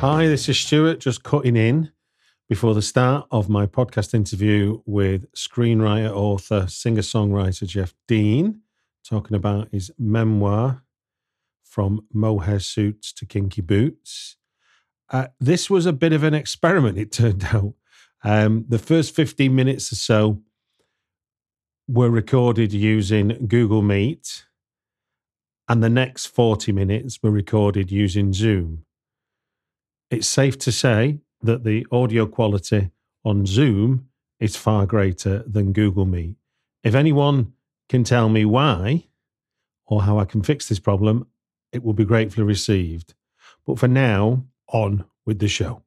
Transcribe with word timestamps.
Hi, 0.00 0.26
this 0.26 0.46
is 0.50 0.58
Stuart, 0.58 1.00
just 1.00 1.22
cutting 1.22 1.56
in 1.56 1.90
before 2.50 2.74
the 2.74 2.82
start 2.82 3.26
of 3.30 3.48
my 3.48 3.64
podcast 3.64 4.12
interview 4.12 4.82
with 4.84 5.32
screenwriter, 5.32 6.10
author, 6.14 6.66
singer 6.68 7.00
songwriter 7.00 7.66
Geoff 7.66 7.94
Deane, 8.06 8.60
talking 9.08 9.34
about 9.34 9.68
his 9.72 9.90
memoir, 9.98 10.82
From 11.64 12.06
Mohair 12.12 12.60
Suits 12.60 13.10
to 13.14 13.24
Kinky 13.24 13.62
Boots. 13.62 14.36
Uh, 15.08 15.28
this 15.40 15.70
was 15.70 15.86
a 15.86 15.94
bit 15.94 16.12
of 16.12 16.22
an 16.22 16.34
experiment, 16.34 16.98
it 16.98 17.10
turned 17.10 17.44
out. 17.52 17.72
Um, 18.22 18.66
the 18.68 18.78
first 18.78 19.14
15 19.14 19.54
minutes 19.54 19.90
or 19.90 19.96
so 19.96 20.42
were 21.88 22.10
recorded 22.10 22.74
using 22.74 23.46
Google 23.48 23.80
Meet, 23.80 24.44
and 25.68 25.82
the 25.82 25.88
next 25.88 26.26
40 26.26 26.70
minutes 26.72 27.22
were 27.22 27.30
recorded 27.30 27.90
using 27.90 28.34
Zoom 28.34 28.85
it's 30.10 30.28
safe 30.28 30.56
to 30.58 30.70
say 30.70 31.18
that 31.42 31.64
the 31.64 31.86
audio 31.90 32.26
quality 32.26 32.90
on 33.24 33.44
Zoom 33.44 34.08
is 34.38 34.56
far 34.56 34.86
greater 34.86 35.42
than 35.46 35.72
Google 35.72 36.04
Meet. 36.04 36.36
If 36.84 36.94
anyone 36.94 37.52
can 37.88 38.04
tell 38.04 38.28
me 38.28 38.44
why 38.44 39.08
or 39.86 40.02
how 40.02 40.18
I 40.18 40.24
can 40.24 40.42
fix 40.42 40.68
this 40.68 40.78
problem, 40.78 41.26
it 41.72 41.82
will 41.82 41.92
be 41.92 42.04
gratefully 42.04 42.46
received. 42.46 43.14
But 43.66 43.78
for 43.78 43.88
now, 43.88 44.44
on 44.68 45.04
with 45.24 45.40
the 45.40 45.48
show. 45.48 45.82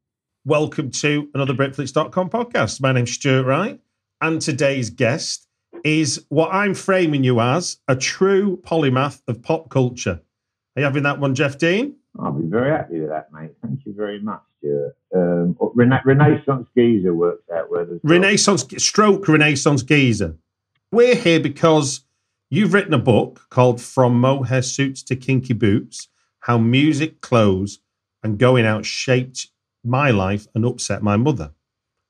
Welcome 0.46 0.92
to 0.92 1.30
another 1.34 1.54
Britflicks.com 1.54 2.30
podcast. 2.30 2.82
My 2.82 2.92
name's 2.92 3.12
Stuart 3.12 3.46
Wright, 3.46 3.80
and 4.20 4.42
today's 4.42 4.90
guest 4.90 5.48
is 5.84 6.26
what 6.30 6.54
I'm 6.54 6.74
framing 6.74 7.24
you 7.24 7.40
as 7.40 7.78
a 7.88 7.96
true 7.96 8.58
polymath 8.66 9.22
of 9.28 9.42
pop 9.42 9.70
culture. 9.70 10.22
Are 10.76 10.80
you 10.80 10.84
having 10.84 11.04
that 11.04 11.20
one, 11.20 11.36
Geoff 11.36 11.58
Deane? 11.58 11.99
I'll 12.18 12.32
be 12.32 12.48
very 12.48 12.72
happy 12.72 13.00
with 13.00 13.10
that, 13.10 13.32
mate. 13.32 13.52
Thank 13.62 13.82
you 13.86 13.94
very 13.94 14.20
much, 14.20 14.42
Stuart. 14.60 14.96
Um, 15.16 15.56
Rena- 15.76 16.02
Renaissance 16.04 16.68
Geezer 16.76 17.14
works 17.14 17.44
out 17.54 17.70
well. 17.70 17.84
as 17.84 17.90
well. 17.90 18.00
Renaissance 18.04 18.66
stroke 18.78 19.28
Renaissance 19.28 19.84
geezer. 19.84 20.36
We're 20.92 21.16
here 21.16 21.40
because 21.40 22.02
you've 22.50 22.74
written 22.74 22.94
a 22.94 23.00
book 23.00 23.46
called 23.50 23.80
From 23.80 24.20
Mohair 24.20 24.62
Suits 24.64 25.04
to 25.04 25.16
Kinky 25.16 25.54
Boots: 25.54 26.08
How 26.42 26.58
Music, 26.58 27.22
Clothes, 27.22 27.80
and 28.24 28.40
Going 28.40 28.66
Out 28.66 28.86
Shaped 28.86 29.48
My 29.84 30.10
Life 30.10 30.48
and 30.56 30.66
Upset 30.66 31.04
My 31.04 31.16
Mother. 31.16 31.52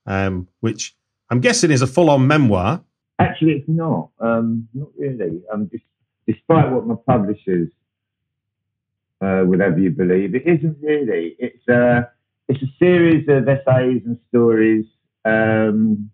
Um, 0.06 0.48
which 0.62 0.96
I'm 1.30 1.42
guessing 1.42 1.72
is 1.72 1.82
a 1.82 1.88
full-on 1.88 2.26
memoir. 2.26 2.82
Actually, 3.20 3.52
it's 3.52 3.70
not. 3.70 4.10
Um, 4.20 4.68
not 4.74 4.88
really. 4.98 5.42
Um, 5.54 5.66
dis- 5.66 5.82
despite 6.26 6.72
what 6.72 6.88
my 6.88 6.96
publishers 7.06 7.70
uh, 9.22 9.44
have 9.60 9.80
you 9.80 9.92
believe, 9.92 10.36
it 10.36 10.48
isn't 10.48 10.78
really. 10.82 11.36
It's 11.40 11.68
a 11.68 12.10
it's 12.48 12.62
a 12.64 12.74
series 12.80 13.28
of 13.30 13.48
essays 13.48 14.02
and 14.06 14.18
stories 14.30 14.86
um, 15.26 16.10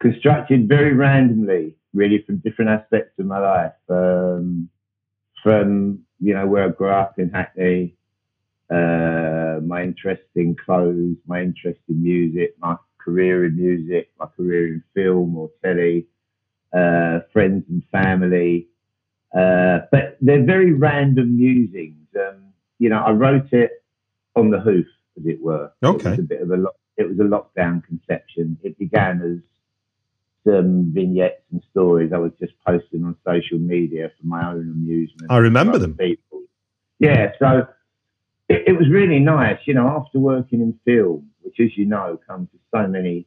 constructed 0.00 0.68
very 0.68 0.92
randomly, 0.94 1.76
really 1.94 2.22
from 2.26 2.38
different 2.38 2.70
aspects 2.70 3.18
of 3.18 3.26
my 3.26 3.38
life. 3.38 3.72
Um, 3.88 4.68
from 5.42 6.00
you 6.20 6.34
know 6.34 6.46
where 6.46 6.64
I 6.64 6.68
grew 6.68 6.90
up 6.90 7.18
in 7.18 7.30
Hackney, 7.30 7.96
uh, 8.70 9.60
my 9.64 9.82
interest 9.82 10.22
in 10.34 10.56
clothes, 10.56 11.16
my 11.26 11.42
interest 11.42 11.80
in 11.88 12.02
music, 12.02 12.56
my 12.58 12.76
career 12.98 13.44
in 13.46 13.56
music, 13.56 14.10
my 14.18 14.26
career 14.26 14.66
in 14.74 14.82
film 14.94 15.36
or 15.36 15.50
telly, 15.64 16.06
uh, 16.72 17.20
friends 17.32 17.64
and 17.68 17.82
family. 17.92 18.68
Uh, 19.36 19.80
but 19.92 20.16
they're 20.20 20.44
very 20.44 20.72
random 20.72 21.36
musings. 21.36 22.05
Um, 22.16 22.52
you 22.78 22.88
know, 22.88 22.98
I 22.98 23.10
wrote 23.12 23.52
it 23.52 23.70
on 24.34 24.50
the 24.50 24.60
hoof, 24.60 24.86
as 25.18 25.26
it 25.26 25.40
were. 25.42 25.70
It 25.82 25.86
Okay. 25.86 26.10
was 26.10 26.18
a 26.18 26.22
bit 26.22 26.42
of 26.42 26.50
a 26.50 26.56
lo- 26.56 26.76
it 26.96 27.08
was 27.08 27.18
a 27.18 27.22
lockdown 27.22 27.84
conception. 27.84 28.58
It 28.62 28.78
began 28.78 29.20
as 29.22 29.38
some 30.50 30.92
vignettes 30.92 31.42
and 31.50 31.62
stories 31.70 32.12
I 32.12 32.18
was 32.18 32.32
just 32.38 32.52
posting 32.66 33.04
on 33.04 33.16
social 33.26 33.58
media 33.58 34.10
for 34.20 34.26
my 34.26 34.48
own 34.50 34.70
amusement. 34.70 35.30
I 35.30 35.38
remember 35.38 35.78
them. 35.78 35.94
People. 35.96 36.42
Yeah, 36.98 37.32
so 37.38 37.66
it, 38.48 38.62
it 38.68 38.78
was 38.78 38.88
really 38.88 39.18
nice. 39.18 39.58
You 39.66 39.74
know, 39.74 39.88
after 39.88 40.18
working 40.18 40.60
in 40.60 40.78
film, 40.84 41.28
which, 41.42 41.56
as 41.60 41.76
you 41.76 41.84
know, 41.84 42.18
comes 42.26 42.48
with 42.52 42.62
so 42.74 42.86
many 42.86 43.26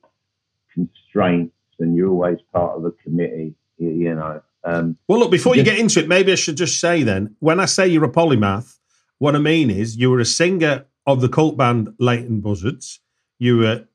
constraints, 0.73 1.53
and 1.79 1.95
you're 1.95 2.09
always 2.09 2.37
part 2.53 2.77
of 2.77 2.85
a 2.85 2.91
committee. 2.91 3.53
You, 3.77 3.89
you 3.89 4.15
know. 4.15 4.41
Um, 4.63 4.97
Well, 5.07 5.19
look, 5.19 5.31
before 5.31 5.55
you 5.55 5.63
get 5.63 5.77
into 5.79 5.99
it, 5.99 6.07
maybe 6.07 6.31
I 6.31 6.35
should 6.35 6.57
just 6.57 6.79
say 6.79 7.03
then, 7.03 7.35
when 7.39 7.59
I 7.59 7.65
say 7.65 7.87
you're 7.87 8.03
a 8.05 8.11
polymath, 8.11 8.77
what 9.19 9.35
I 9.35 9.39
mean 9.39 9.69
is 9.69 9.95
you 9.95 10.09
were 10.09 10.19
a 10.19 10.25
singer 10.25 10.85
of 11.05 11.21
the 11.21 11.29
cult 11.29 11.57
band 11.57 11.93
Leighton 11.99 12.41
Buzzards. 12.41 12.99
You 13.37 13.59
were 13.59 13.85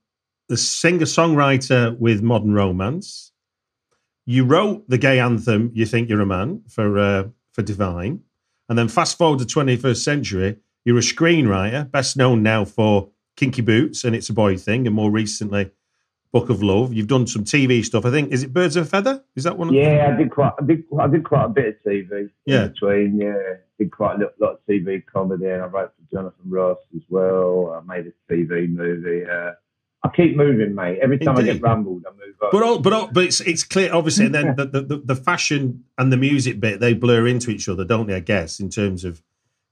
the 0.49 0.57
singer 0.57 1.07
songwriter 1.07 1.99
with 1.99 2.23
Modern 2.23 2.55
Romance. 2.55 3.33
You 4.27 4.45
wrote 4.45 4.89
the 4.89 4.99
gay 4.99 5.19
anthem 5.19 5.71
"You 5.75 5.87
Think 5.87 6.09
You're 6.09 6.21
a 6.21 6.27
Man" 6.27 6.63
for 6.69 6.99
uh, 6.99 7.25
for 7.53 7.63
Divine, 7.63 8.21
and 8.69 8.79
then 8.79 8.89
fast 8.89 9.19
forward 9.19 9.41
to 9.41 9.45
21st 9.45 10.03
century, 10.03 10.57
you're 10.85 10.99
a 10.99 11.03
screenwriter, 11.03 11.91
best 11.91 12.17
known 12.17 12.43
now 12.43 12.65
for 12.65 13.11
Kinky 13.37 13.63
Boots 13.63 14.05
and 14.05 14.15
It's 14.15 14.29
a 14.29 14.33
Boy 14.33 14.57
Thing, 14.57 14.87
and 14.87 14.95
more 14.95 15.11
recently, 15.11 15.71
Book 16.35 16.51
of 16.51 16.65
Love. 16.65 16.93
You've 16.93 17.07
done 17.07 17.29
some 17.29 17.45
TV 17.45 17.85
stuff. 17.85 18.05
I 18.05 18.11
think 18.11 18.33
is 18.33 18.43
it 18.43 18.53
Birds 18.53 18.75
of 18.75 18.87
a 18.87 18.89
Feather? 18.89 19.23
Is 19.37 19.45
that 19.45 19.57
one? 19.57 19.69
of 19.69 19.75
Yeah, 19.75 20.13
I 20.13 20.19
did 20.19 20.33
quite. 20.33 20.51
I 20.61 20.65
did. 20.65 20.83
I 20.99 21.07
did 21.07 21.23
quite 21.23 21.45
a 21.45 21.49
bit 21.49 21.69
of 21.69 21.75
TV. 21.87 22.29
Yeah. 22.45 22.65
In 22.65 22.69
between, 22.73 23.21
yeah, 23.21 23.35
did 23.79 23.93
quite 23.93 24.17
a 24.17 24.25
lot, 24.25 24.33
lot 24.41 24.51
of 24.55 24.59
TV 24.69 25.01
comedy, 25.07 25.47
and 25.47 25.63
I 25.63 25.67
wrote 25.67 25.93
for 25.95 26.17
Jonathan 26.17 26.51
Ross 26.51 26.79
as 26.97 27.03
well. 27.09 27.81
I 27.81 27.87
made 27.87 28.09
a 28.09 28.33
TV 28.33 28.69
movie. 28.69 29.25
Uh, 29.25 29.53
I 30.03 30.09
keep 30.09 30.37
moving, 30.37 30.75
mate. 30.75 30.99
Every 31.01 31.19
time 31.19 31.39
I 31.39 31.43
get 31.43 31.63
rumbled, 31.63 32.03
I 32.05 32.11
move 32.11 32.35
on. 32.43 32.49
But 32.51 32.63
all, 32.65 32.79
but 32.81 32.93
all, 32.93 33.07
but 33.13 33.23
it's 33.23 33.41
it's 33.41 33.63
clear, 33.63 33.95
obviously, 33.95 34.27
and 34.27 34.35
then 34.35 34.57
the, 34.57 34.67
the, 34.67 34.81
the, 34.81 34.97
the 34.97 35.17
fashion 35.17 35.85
and 35.99 36.13
the 36.13 36.17
music 36.17 36.59
bit 36.59 36.81
they 36.81 36.95
blur 36.95 37.29
into 37.29 37.53
each 37.53 37.69
other, 37.69 37.85
don't 37.85 38.09
they? 38.09 38.15
I 38.17 38.21
guess 38.21 38.59
in 38.59 38.71
terms 38.71 39.05
of 39.05 39.23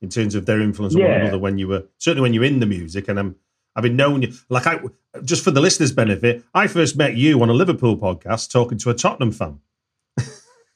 in 0.00 0.10
terms 0.10 0.36
of 0.36 0.46
their 0.46 0.60
influence 0.60 0.94
on 0.94 1.02
one 1.02 1.10
another 1.10 1.40
when 1.40 1.58
you 1.58 1.66
were 1.66 1.86
certainly 1.98 2.22
when 2.22 2.34
you're 2.34 2.44
in 2.44 2.60
the 2.60 2.66
music, 2.66 3.08
and 3.08 3.18
I'm 3.18 3.34
I've 3.74 3.82
been 3.82 3.96
known 3.96 4.22
you 4.22 4.32
like 4.48 4.66
I 4.66 4.80
just 5.24 5.42
for 5.44 5.50
the 5.50 5.60
listeners' 5.60 5.92
benefit, 5.92 6.42
I 6.54 6.66
first 6.66 6.96
met 6.96 7.16
you 7.16 7.40
on 7.42 7.48
a 7.48 7.52
Liverpool 7.54 7.96
podcast 7.96 8.50
talking 8.50 8.78
to 8.78 8.90
a 8.90 8.94
Tottenham 8.94 9.32
fan. 9.32 9.60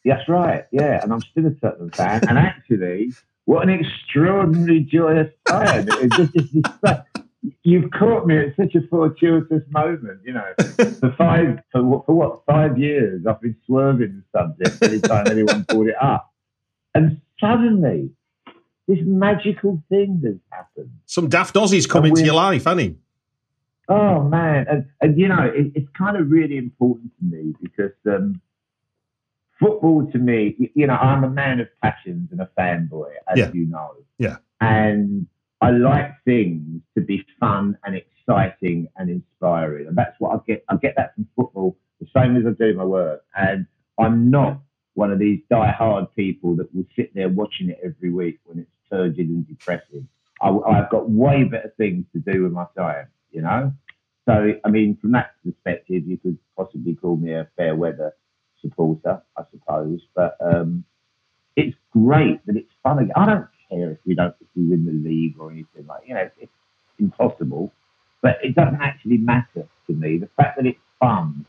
That's 0.04 0.28
right. 0.28 0.64
Yeah, 0.72 1.02
and 1.02 1.12
I'm 1.12 1.20
still 1.20 1.46
a 1.46 1.50
Tottenham 1.50 1.90
fan. 1.90 2.22
And 2.28 2.38
actually, 2.38 3.12
what 3.44 3.68
an 3.68 3.70
extraordinary 3.70 4.80
joyous 4.80 5.32
time! 5.48 5.86
Just, 6.16 6.32
just, 6.34 7.00
you've 7.65 7.91
caught 7.91 8.26
me 8.26 8.38
at 8.38 8.56
such 8.56 8.74
a 8.76 8.86
fortuitous 8.88 9.62
moment. 9.71 10.21
You 10.24 10.34
know, 10.34 10.53
for 11.00 11.12
five 11.18 11.59
for, 11.72 11.82
what- 11.82 12.06
for 12.06 12.15
what 12.15 12.42
five 12.47 12.78
years 12.78 13.26
I've 13.28 13.41
been 13.41 13.56
swerving 13.66 14.22
the 14.32 14.38
subject 14.38 14.82
every 14.82 15.00
time 15.00 15.26
anyone 15.28 15.62
brought 15.62 15.88
it 15.88 15.97
up, 16.00 16.32
and 16.94 17.21
suddenly 17.41 18.10
this 18.88 18.98
magical 19.03 19.83
thing 19.88 20.21
has 20.24 20.36
happened. 20.50 20.91
Some 21.06 21.28
daft 21.28 21.54
Aussies 21.54 21.88
come 21.88 22.04
into 22.06 22.24
your 22.24 22.34
life, 22.34 22.66
Annie. 22.66 22.97
Oh 23.88 24.22
man, 24.22 24.66
and, 24.68 24.86
and 25.00 25.18
you 25.18 25.28
know 25.28 25.42
it, 25.42 25.72
it's 25.74 25.88
kind 25.97 26.16
of 26.16 26.30
really 26.30 26.56
important 26.56 27.12
to 27.18 27.24
me 27.36 27.54
because 27.62 27.92
um, 28.06 28.41
football 29.60 30.06
to 30.12 30.18
me, 30.18 30.71
you 30.74 30.86
know, 30.86 30.94
I'm 30.94 31.24
a 31.24 31.30
man 31.30 31.60
of 31.60 31.68
passions 31.83 32.28
and 32.33 32.41
a 32.41 32.50
fanboy, 32.59 33.10
as 33.28 33.38
Yeah. 33.38 33.53
you 33.53 33.66
know. 33.66 33.92
Yeah. 34.18 34.36
And 34.60 35.27
I 35.60 35.71
like 35.71 36.10
things 36.24 36.83
to 36.97 37.00
be 37.00 37.24
fun 37.41 37.78
and 37.84 37.97
exciting 37.97 38.88
and 38.97 39.09
inspiring, 39.10 39.86
and 39.86 39.97
that's 39.97 40.16
what 40.18 40.34
I 40.34 40.41
get. 40.47 40.65
I 40.68 40.77
get 40.77 40.94
that 40.97 41.15
from 41.15 41.28
football, 41.36 41.77
the 42.00 42.06
same 42.15 42.36
as 42.36 42.44
I 42.47 42.50
do 42.59 42.74
my 42.77 42.84
work. 42.84 43.24
And 43.36 43.66
I'm 43.98 44.30
not 44.30 44.60
one 44.94 45.12
of 45.12 45.18
these 45.18 45.41
die-hard 45.50 46.06
people 46.16 46.56
that 46.56 46.74
will 46.74 46.86
sit 46.97 47.15
there 47.15 47.28
watching 47.28 47.68
it 47.71 47.78
every 47.84 48.10
week 48.10 48.38
when 48.44 48.59
it's 48.59 48.71
turgid 48.91 49.28
and 49.28 49.47
depressing. 49.47 50.09
I, 50.41 50.50
I've 50.50 50.91
got 50.91 51.09
way 51.09 51.44
better 51.44 51.72
things 51.77 52.04
to 52.12 52.18
do 52.18 52.44
with 52.44 52.53
my 52.53 52.66
time, 52.77 53.09
you 53.30 53.42
know. 53.42 53.72
So 54.27 54.53
I 54.65 54.68
mean, 54.71 54.97
from 55.00 55.12
that 55.12 55.33
perspective, 55.44 56.06
you 56.06 56.18
could 56.18 56.38
possibly 56.56 56.94
call 56.94 57.16
me 57.16 57.33
a 57.33 57.48
fair 57.56 57.77
weather 57.77 58.15
supporter, 58.60 59.22
I 59.36 59.42
suppose. 59.50 60.00
But 60.15 60.36
um, 60.41 60.84
it's 61.54 61.77
great 61.92 62.44
that 62.47 62.56
it's 62.56 62.72
fun 62.83 62.98
again. 62.98 63.12
I 63.16 63.27
don't 63.27 63.48
care 63.71 63.92
if 63.92 63.98
we 64.04 64.15
don't 64.15 64.34
if 64.41 64.48
we 64.54 64.65
win 64.65 64.84
the 64.84 65.09
league 65.09 65.36
or 65.38 65.50
anything 65.50 65.86
like 65.86 66.03
you 66.06 66.15
know 66.15 66.21
it's, 66.21 66.34
it's 66.41 66.53
impossible, 66.98 67.72
but 68.22 68.38
it 68.42 68.54
doesn't 68.54 68.80
actually 68.80 69.18
matter 69.18 69.66
to 69.86 69.92
me. 69.92 70.18
The 70.18 70.28
fact 70.36 70.56
that 70.56 70.66
it's 70.66 70.78
fun 70.98 71.47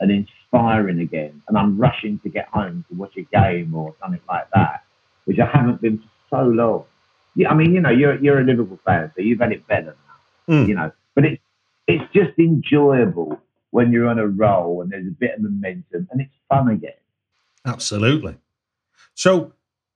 and 0.00 0.10
inspiring 0.10 1.00
again, 1.00 1.42
and 1.48 1.58
I'm 1.58 1.78
rushing 1.78 2.18
to 2.20 2.28
get 2.28 2.48
home 2.48 2.84
to 2.88 2.94
watch 2.94 3.16
a 3.16 3.22
game 3.22 3.74
or 3.74 3.94
something 4.00 4.20
like 4.28 4.48
that, 4.54 4.84
which 5.24 5.38
I 5.38 5.46
haven't 5.46 5.80
been 5.80 5.98
for 5.98 6.08
so 6.30 6.42
long. 6.42 6.84
Yeah, 7.34 7.50
I 7.50 7.54
mean, 7.54 7.74
you 7.74 7.80
know, 7.80 7.90
you're 7.90 8.18
you're 8.22 8.40
a 8.40 8.44
Liverpool 8.44 8.78
fan, 8.84 9.12
so 9.16 9.22
you've 9.22 9.40
had 9.40 9.52
it 9.52 9.66
better 9.66 9.96
now, 10.48 10.54
Mm. 10.54 10.68
you 10.68 10.74
know. 10.74 10.90
But 11.14 11.24
it's 11.24 11.42
it's 11.86 12.04
just 12.12 12.38
enjoyable 12.38 13.40
when 13.70 13.92
you're 13.92 14.08
on 14.08 14.18
a 14.18 14.26
roll 14.26 14.82
and 14.82 14.90
there's 14.90 15.06
a 15.06 15.10
bit 15.10 15.34
of 15.36 15.42
momentum 15.42 16.08
and 16.10 16.20
it's 16.20 16.32
fun 16.48 16.68
again. 16.68 16.92
Absolutely. 17.66 18.36
So, 19.14 19.52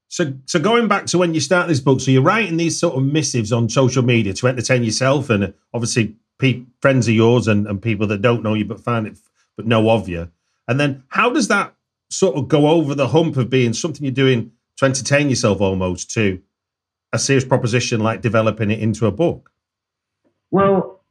so, 0.08 0.34
so 0.46 0.58
going 0.58 0.88
back 0.88 1.06
to 1.06 1.18
when 1.18 1.32
you 1.32 1.40
start 1.40 1.68
this 1.68 1.80
book, 1.80 2.00
so 2.00 2.10
you're 2.10 2.22
writing 2.22 2.56
these 2.58 2.78
sort 2.78 2.94
of 2.96 3.02
missives 3.02 3.52
on 3.52 3.68
social 3.68 4.02
media 4.02 4.34
to 4.34 4.48
entertain 4.48 4.84
yourself, 4.84 5.30
and 5.30 5.44
uh, 5.44 5.50
obviously 5.72 6.16
pe- 6.38 6.64
friends 6.80 7.08
of 7.08 7.14
yours 7.14 7.48
and, 7.48 7.66
and 7.66 7.80
people 7.80 8.06
that 8.08 8.20
don't 8.20 8.42
know 8.42 8.54
you 8.54 8.64
but 8.64 8.80
find 8.80 9.06
it 9.06 9.16
but 9.56 9.66
know 9.66 9.90
of 9.90 10.08
you. 10.08 10.30
And 10.68 10.78
then, 10.78 11.04
how 11.08 11.30
does 11.30 11.48
that 11.48 11.74
sort 12.10 12.36
of 12.36 12.48
go 12.48 12.68
over 12.68 12.94
the 12.94 13.08
hump 13.08 13.36
of 13.36 13.48
being 13.48 13.72
something 13.72 14.04
you're 14.04 14.12
doing 14.12 14.52
to 14.82 14.86
entertain 14.86 15.30
yourself 15.30 15.60
almost 15.60 16.10
to 16.10 16.40
a 17.12 17.18
serious 17.18 17.44
proposition 17.44 18.00
like 18.00 18.20
developing 18.20 18.70
it 18.70 18.80
into 18.80 19.06
a 19.06 19.12
book? 19.12 19.50
Well, 20.50 21.04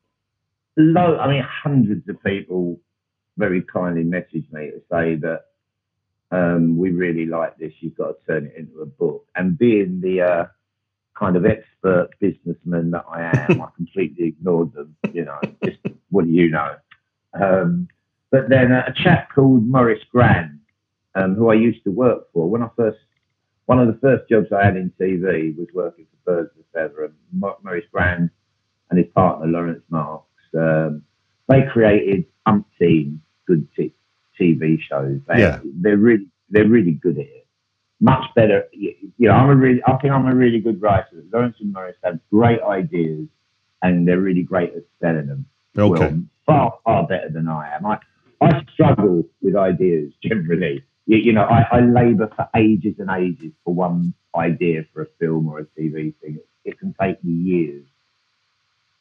lo- 0.77 1.17
I 1.17 1.27
mean, 1.29 1.43
hundreds 1.43 2.07
of 2.09 2.21
people 2.23 2.79
very 3.37 3.61
kindly 3.61 4.03
messaged 4.03 4.51
me 4.51 4.71
to 4.71 4.81
say 4.91 5.15
that 5.15 5.45
um, 6.31 6.77
we 6.77 6.91
really 6.91 7.25
like 7.25 7.57
this. 7.57 7.73
You've 7.79 7.95
got 7.95 8.07
to 8.07 8.15
turn 8.27 8.45
it 8.47 8.55
into 8.57 8.81
a 8.81 8.85
book. 8.85 9.25
And 9.35 9.57
being 9.57 10.01
the 10.01 10.21
uh, 10.21 10.45
kind 11.17 11.35
of 11.35 11.45
expert 11.45 12.09
businessman 12.19 12.91
that 12.91 13.05
I 13.09 13.23
am, 13.23 13.61
I 13.61 13.67
completely 13.75 14.27
ignored 14.27 14.73
them. 14.73 14.95
You 15.13 15.25
know, 15.25 15.39
just 15.63 15.77
what 16.09 16.25
do 16.25 16.31
you 16.31 16.49
know? 16.49 16.75
Um, 17.33 17.87
but 18.31 18.49
then 18.49 18.71
a 18.71 18.93
chap 18.95 19.29
called 19.33 19.65
Maurice 19.65 20.03
Gran, 20.11 20.59
um, 21.15 21.35
who 21.35 21.49
I 21.49 21.55
used 21.55 21.83
to 21.85 21.91
work 21.91 22.31
for 22.33 22.49
when 22.49 22.61
I 22.61 22.69
first. 22.75 22.97
One 23.65 23.79
of 23.79 23.87
the 23.87 23.99
first 23.99 24.27
jobs 24.29 24.47
I 24.51 24.65
had 24.65 24.75
in 24.75 24.91
TV 24.99 25.55
was 25.57 25.67
working 25.73 26.05
for 26.25 26.33
Birds 26.33 26.51
of 26.59 26.65
Feather, 26.73 27.05
and 27.05 27.13
Mau- 27.31 27.57
Maurice 27.63 27.85
Gran 27.91 28.29
and 28.89 28.99
his 28.99 29.07
partner 29.13 29.47
Lawrence 29.47 29.83
Marks. 29.89 30.25
Um, 30.57 31.03
they 31.47 31.63
created 31.71 32.25
umpteen 32.47 33.19
good 33.47 33.67
t- 33.75 33.93
TV 34.39 34.79
shows. 34.81 35.19
They, 35.27 35.39
Yeah. 35.39 35.59
they're 35.63 35.97
really 35.97 36.27
they're 36.49 36.67
really 36.67 36.91
good 36.93 37.17
at 37.17 37.25
it. 37.25 37.47
Much 38.01 38.25
better. 38.35 38.65
You 38.73 38.93
you 39.17 39.27
know, 39.27 39.33
I'm 39.35 39.49
a 39.49 39.55
really 39.55 39.81
I 39.85 39.95
think 39.97 40.13
I'm 40.13 40.25
a 40.27 40.35
really 40.35 40.59
good 40.59 40.81
writer. 40.81 41.23
Lawrence 41.31 41.57
and 41.59 41.71
Maurice 41.71 41.95
have 42.03 42.19
great 42.31 42.61
ideas, 42.61 43.27
and 43.83 44.07
they're 44.07 44.19
really 44.19 44.43
great 44.43 44.73
at 44.75 44.83
selling 45.01 45.27
them. 45.27 45.45
Okay. 45.77 45.99
Well, 45.99 46.23
far 46.45 46.79
far 46.83 47.07
better 47.07 47.29
than 47.29 47.47
I 47.47 47.73
am. 47.75 47.85
I 47.85 47.99
I 48.41 48.65
struggle 48.73 49.23
with 49.41 49.55
ideas 49.55 50.11
generally. 50.23 50.83
You, 51.05 51.17
you 51.17 51.33
know, 51.33 51.43
I, 51.43 51.65
I 51.71 51.79
labour 51.81 52.29
for 52.35 52.47
ages 52.55 52.95
and 52.99 53.09
ages 53.09 53.51
for 53.63 53.73
one 53.73 54.13
idea 54.35 54.85
for 54.93 55.03
a 55.03 55.07
film 55.19 55.47
or 55.47 55.59
a 55.59 55.65
TV 55.65 56.13
thing. 56.21 56.39
It 56.63 56.79
can 56.79 56.95
take 56.99 57.23
me 57.23 57.33
years 57.33 57.85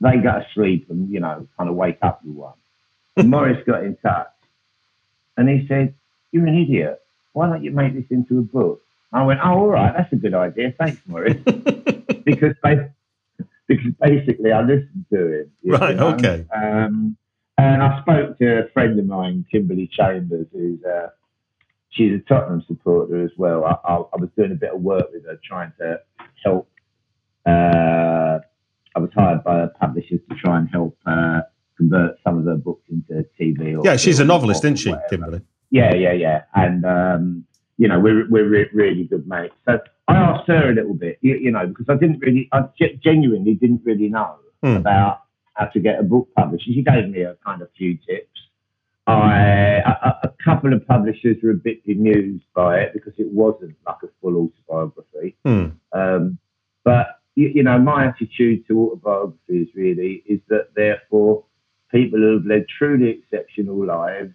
they 0.00 0.17
go 0.17 0.32
to 0.32 0.47
sleep 0.55 0.87
and, 0.91 1.11
you 1.11 1.20
know, 1.20 1.47
kind 1.56 1.69
of 1.69 1.76
wake 1.76 1.99
up 2.02 2.25
with 2.25 2.35
one. 2.35 2.55
And 3.17 3.31
Maurice 3.31 3.62
got 3.67 3.85
in 3.85 3.97
touch 3.97 4.32
and 5.37 5.49
he 5.49 5.67
said, 5.69 5.94
You're 6.32 6.47
an 6.47 6.58
idiot. 6.58 7.00
Why 7.32 7.49
don't 7.49 7.62
you 7.62 7.70
make 7.70 7.94
this 7.94 8.11
into 8.11 8.38
a 8.38 8.43
book? 8.43 8.82
I 9.12 9.25
went, 9.25 9.41
Oh, 9.44 9.50
all 9.50 9.69
right, 9.69 9.93
that's 9.96 10.12
a 10.12 10.17
good 10.17 10.35
idea. 10.35 10.75
Thanks, 10.79 11.00
Maurice. 11.06 11.43
because, 12.25 12.55
because 13.69 13.93
basically 14.00 14.53
I 14.53 14.62
listened 14.62 15.05
to 15.12 15.41
him. 15.41 15.50
Right, 15.64 15.99
okay. 15.99 16.46
Um, 16.55 17.17
and 17.58 17.82
I 17.82 18.00
spoke 18.00 18.38
to 18.38 18.64
a 18.64 18.69
friend 18.70 18.99
of 18.99 19.05
mine, 19.05 19.44
Kimberley 19.50 19.91
Chambers, 19.93 20.46
who's 20.53 20.82
uh, 20.82 21.08
she's 21.91 22.13
a 22.15 22.19
Tottenham 22.29 22.63
supporter 22.67 23.23
as 23.25 23.31
well. 23.37 23.65
I, 23.65 23.73
I, 23.85 23.95
I 23.97 24.17
was 24.17 24.29
doing 24.37 24.53
a 24.53 24.57
bit 24.57 24.73
of 24.75 24.81
work 24.81 25.07
with 25.13 25.25
her, 25.27 25.39
trying 25.45 25.73
to 25.79 26.01
help. 26.45 26.69
Uh, 27.47 28.39
I 28.95 28.99
was 28.99 29.11
hired 29.15 29.45
by 29.45 29.63
the 29.63 29.69
publishers 29.81 30.21
to 30.29 30.37
try 30.37 30.59
and 30.59 30.69
help 30.71 30.97
uh, 31.07 31.41
convert 31.77 32.17
some 32.25 32.39
of 32.39 32.45
her 32.45 32.57
books 32.57 32.83
into 32.91 33.25
TV. 33.41 33.79
Or 33.79 33.85
Yeah, 33.85 33.97
she's 33.97 34.21
a 34.21 34.25
novelist, 34.25 34.65
isn't 34.65 34.77
she. 34.77 34.95
Kimberley? 35.09 35.41
Yeah, 35.71 35.95
yeah, 35.95 36.13
yeah. 36.13 36.43
And, 36.55 36.85
um, 36.85 37.45
you 37.79 37.89
know, 37.89 38.01
we're, 38.01 38.29
we're 38.29 38.49
re- 38.49 38.69
really 38.73 39.05
good 39.05 39.27
mates. 39.27 39.55
So 39.65 39.79
I 40.09 40.17
asked 40.17 40.49
her 40.49 40.71
a 40.71 40.75
little 40.75 40.95
bit, 40.95 41.19
you, 41.23 41.37
you 41.37 41.51
know, 41.51 41.67
because 41.67 41.87
I 41.89 41.95
didn't 41.95 42.19
really, 42.19 42.49
I 42.53 42.65
genuinely 43.03 43.55
didn't 43.55 43.83
really 43.85 44.09
know 44.09 44.37
Hmm. 44.63 44.77
about 44.77 45.23
how 45.55 45.67
to 45.67 45.81
get 45.81 45.99
a 45.99 46.03
book 46.03 46.29
published. 46.37 46.67
She 46.67 46.83
gave 46.83 47.09
me 47.09 47.23
a 47.23 47.35
kind 47.47 47.63
of 47.63 47.69
few 47.79 47.97
tips. 48.07 48.29
I, 49.11 49.79
a, 49.79 50.27
a- 50.27 50.35
couple 50.45 50.73
of 50.73 50.87
publishers 50.87 51.37
were 51.43 51.51
a 51.51 51.55
bit 51.55 51.85
bemused 51.85 52.45
by 52.55 52.81
it 52.81 52.93
because 52.95 53.12
it 53.19 53.31
wasn't 53.31 53.77
like 53.87 53.97
a 54.03 54.09
full 54.21 54.51
autobiography. 54.69 55.37
Hmm. 55.45 55.67
Um, 55.93 56.39
but 56.83 57.21
you, 57.35 57.49
you 57.55 57.62
know, 57.62 57.79
my 57.79 58.07
attitude 58.07 58.67
to 58.67 58.81
autobiographies 58.81 59.69
really 59.75 60.23
is 60.27 60.41
that 60.49 60.69
they're 60.75 61.03
for 61.11 61.45
people 61.91 62.19
who 62.19 62.39
have 62.39 62.47
led 62.47 62.67
truly 62.69 63.11
exceptional 63.11 63.85
lives, 63.85 64.35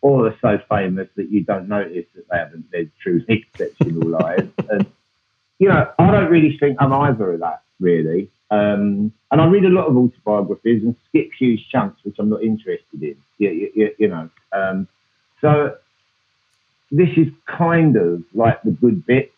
or 0.00 0.26
are 0.26 0.36
so 0.40 0.58
famous 0.68 1.08
that 1.16 1.30
you 1.30 1.42
don't 1.42 1.68
notice 1.68 2.06
that 2.14 2.28
they 2.30 2.38
haven't 2.38 2.66
led 2.72 2.90
truly 3.02 3.24
exceptional 3.28 4.08
lives. 4.08 4.50
And 4.68 4.86
you 5.58 5.68
know, 5.68 5.90
I 5.98 6.10
don't 6.10 6.30
really 6.30 6.56
think 6.58 6.76
I'm 6.80 6.92
either 6.92 7.34
of 7.34 7.40
that 7.40 7.62
really. 7.80 8.30
Um, 8.50 9.12
and 9.30 9.40
I 9.40 9.46
read 9.46 9.64
a 9.64 9.68
lot 9.68 9.86
of 9.86 9.96
autobiographies 9.96 10.82
and 10.82 10.94
skip 11.08 11.30
huge 11.38 11.68
chunks 11.70 12.00
which 12.04 12.16
I'm 12.18 12.28
not 12.28 12.42
interested 12.42 13.02
in. 13.02 13.16
You, 13.38 13.50
you, 13.50 13.72
you, 13.74 13.94
you 13.98 14.08
know, 14.08 14.28
um, 14.52 14.86
so 15.40 15.76
this 16.90 17.08
is 17.16 17.28
kind 17.46 17.96
of 17.96 18.22
like 18.34 18.62
the 18.62 18.70
good 18.70 19.04
bits 19.06 19.32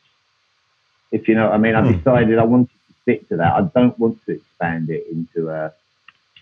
if 1.13 1.29
you 1.29 1.35
know 1.35 1.47
what 1.47 1.55
I 1.55 1.59
mean. 1.59 1.75
I 1.75 1.83
Hmm. 1.83 1.99
decided 1.99 2.39
I 2.39 2.45
wanted 2.45 2.69
to 2.89 2.95
stick 3.03 3.29
to 3.29 3.37
that. 3.37 3.53
I 3.55 3.63
don't 3.75 3.99
want 3.99 4.25
to 4.27 4.33
expand 4.33 4.91
it 4.91 5.07
into 5.11 5.49
a, 5.49 5.73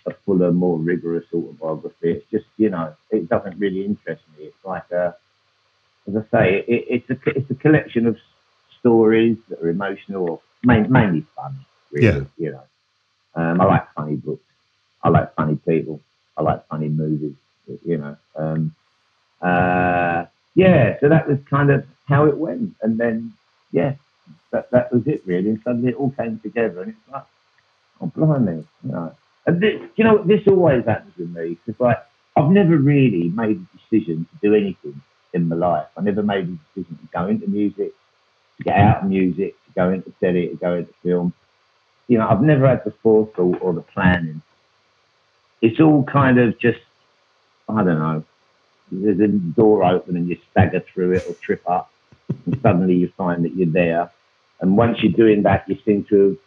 a 0.05 0.13
fuller, 0.25 0.51
more 0.51 0.77
rigorous 0.77 1.25
autobiography. 1.33 2.11
It's 2.11 2.29
just, 2.31 2.45
you 2.57 2.69
know, 2.69 2.93
it 3.11 3.29
doesn't 3.29 3.57
really 3.57 3.85
interest 3.85 4.23
me. 4.37 4.45
It's 4.45 4.65
like 4.65 4.89
a, 4.91 5.15
as 6.07 6.15
I 6.15 6.21
say, 6.31 6.65
it, 6.67 6.85
it's 6.89 7.09
a 7.09 7.17
it's 7.37 7.49
a 7.49 7.55
collection 7.55 8.05
of 8.05 8.17
stories 8.79 9.37
that 9.49 9.59
are 9.59 9.69
emotional 9.69 10.29
or 10.29 10.41
main, 10.63 10.91
mainly 10.91 11.25
funny. 11.35 11.65
Really, 11.95 12.07
Yeah. 12.07 12.23
you 12.37 12.51
know. 12.51 12.63
Um, 13.35 13.61
I 13.61 13.65
like 13.65 13.93
funny 13.93 14.15
books. 14.17 14.43
I 15.03 15.09
like 15.09 15.33
funny 15.35 15.57
people. 15.67 16.01
I 16.37 16.43
like 16.43 16.67
funny 16.67 16.89
movies. 16.89 17.35
You 17.85 17.97
know. 17.97 18.17
Um, 18.35 18.75
uh, 19.41 20.25
yeah, 20.55 20.97
so 20.99 21.09
that 21.09 21.27
was 21.27 21.39
kind 21.49 21.69
of 21.71 21.85
how 22.07 22.25
it 22.25 22.37
went, 22.37 22.75
and 22.81 22.97
then 22.99 23.33
yeah, 23.71 23.95
that 24.51 24.69
that 24.71 24.93
was 24.93 25.07
it 25.07 25.21
really. 25.25 25.49
And 25.49 25.61
suddenly 25.63 25.89
it 25.89 25.95
all 25.95 26.11
came 26.11 26.39
together, 26.39 26.81
and 26.81 26.91
it's 26.91 27.11
like, 27.11 27.23
oh 28.01 28.07
blimey, 28.15 28.65
you 28.83 28.91
know. 28.91 29.15
And 29.47 29.61
this, 29.61 29.81
you 29.95 30.03
know, 30.03 30.23
this 30.23 30.47
always 30.47 30.85
happens 30.85 31.15
with 31.17 31.29
me 31.29 31.57
because 31.65 31.79
like 31.79 31.99
I've 32.35 32.51
never 32.51 32.77
really 32.77 33.29
made 33.29 33.57
a 33.57 33.77
decision 33.77 34.25
to 34.31 34.47
do 34.49 34.55
anything 34.55 35.01
in 35.33 35.47
my 35.49 35.55
life. 35.55 35.87
I 35.97 36.01
never 36.01 36.23
made 36.23 36.45
a 36.47 36.57
decision 36.79 36.97
to 36.97 37.07
go 37.13 37.27
into 37.27 37.47
music, 37.47 37.93
to 38.57 38.63
get 38.63 38.77
out 38.77 39.03
of 39.03 39.09
music, 39.09 39.55
to 39.65 39.71
go 39.75 39.91
into 39.91 40.11
telly, 40.21 40.49
to 40.49 40.55
go 40.55 40.73
into 40.75 40.93
film. 41.03 41.33
You 42.07 42.19
know, 42.19 42.27
I've 42.27 42.41
never 42.41 42.67
had 42.67 42.83
the 42.83 42.91
forethought 42.91 43.59
or 43.61 43.73
the 43.73 43.81
planning. 43.81 44.41
It's 45.61 45.79
all 45.79 46.03
kind 46.03 46.39
of 46.39 46.59
just, 46.59 46.79
I 47.67 47.83
don't 47.83 47.99
know. 47.99 48.23
There's 48.91 49.19
a 49.19 49.27
door 49.27 49.83
open 49.83 50.15
and 50.15 50.29
you 50.29 50.37
stagger 50.51 50.81
through 50.81 51.13
it 51.13 51.25
or 51.27 51.33
trip 51.35 51.63
up, 51.67 51.91
and 52.45 52.61
suddenly 52.61 52.95
you 52.95 53.11
find 53.17 53.43
that 53.43 53.55
you're 53.55 53.67
there. 53.67 54.11
And 54.61 54.77
once 54.77 55.01
you're 55.01 55.11
doing 55.11 55.43
that, 55.43 55.67
you 55.67 55.77
seem 55.83 56.05
to 56.05 56.37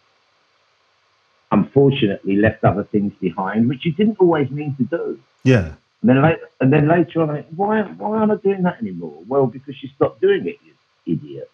have 1.51 1.59
unfortunately 1.59 2.37
left 2.37 2.63
other 2.63 2.83
things 2.83 3.13
behind, 3.19 3.67
which 3.67 3.85
you 3.85 3.91
didn't 3.91 4.17
always 4.19 4.49
mean 4.49 4.75
to 4.77 4.83
do. 4.83 5.19
Yeah. 5.43 5.73
And 6.01 6.09
then, 6.09 6.21
later, 6.21 6.49
and 6.61 6.73
then 6.73 6.87
later 6.87 7.21
on, 7.21 7.43
why, 7.55 7.81
why 7.81 8.17
aren't 8.17 8.31
I 8.31 8.35
doing 8.35 8.63
that 8.63 8.79
anymore? 8.81 9.21
Well, 9.27 9.47
because 9.47 9.75
you 9.83 9.89
stopped 9.95 10.21
doing 10.21 10.47
it, 10.47 10.57
you 10.65 10.73
idiot. 11.13 11.51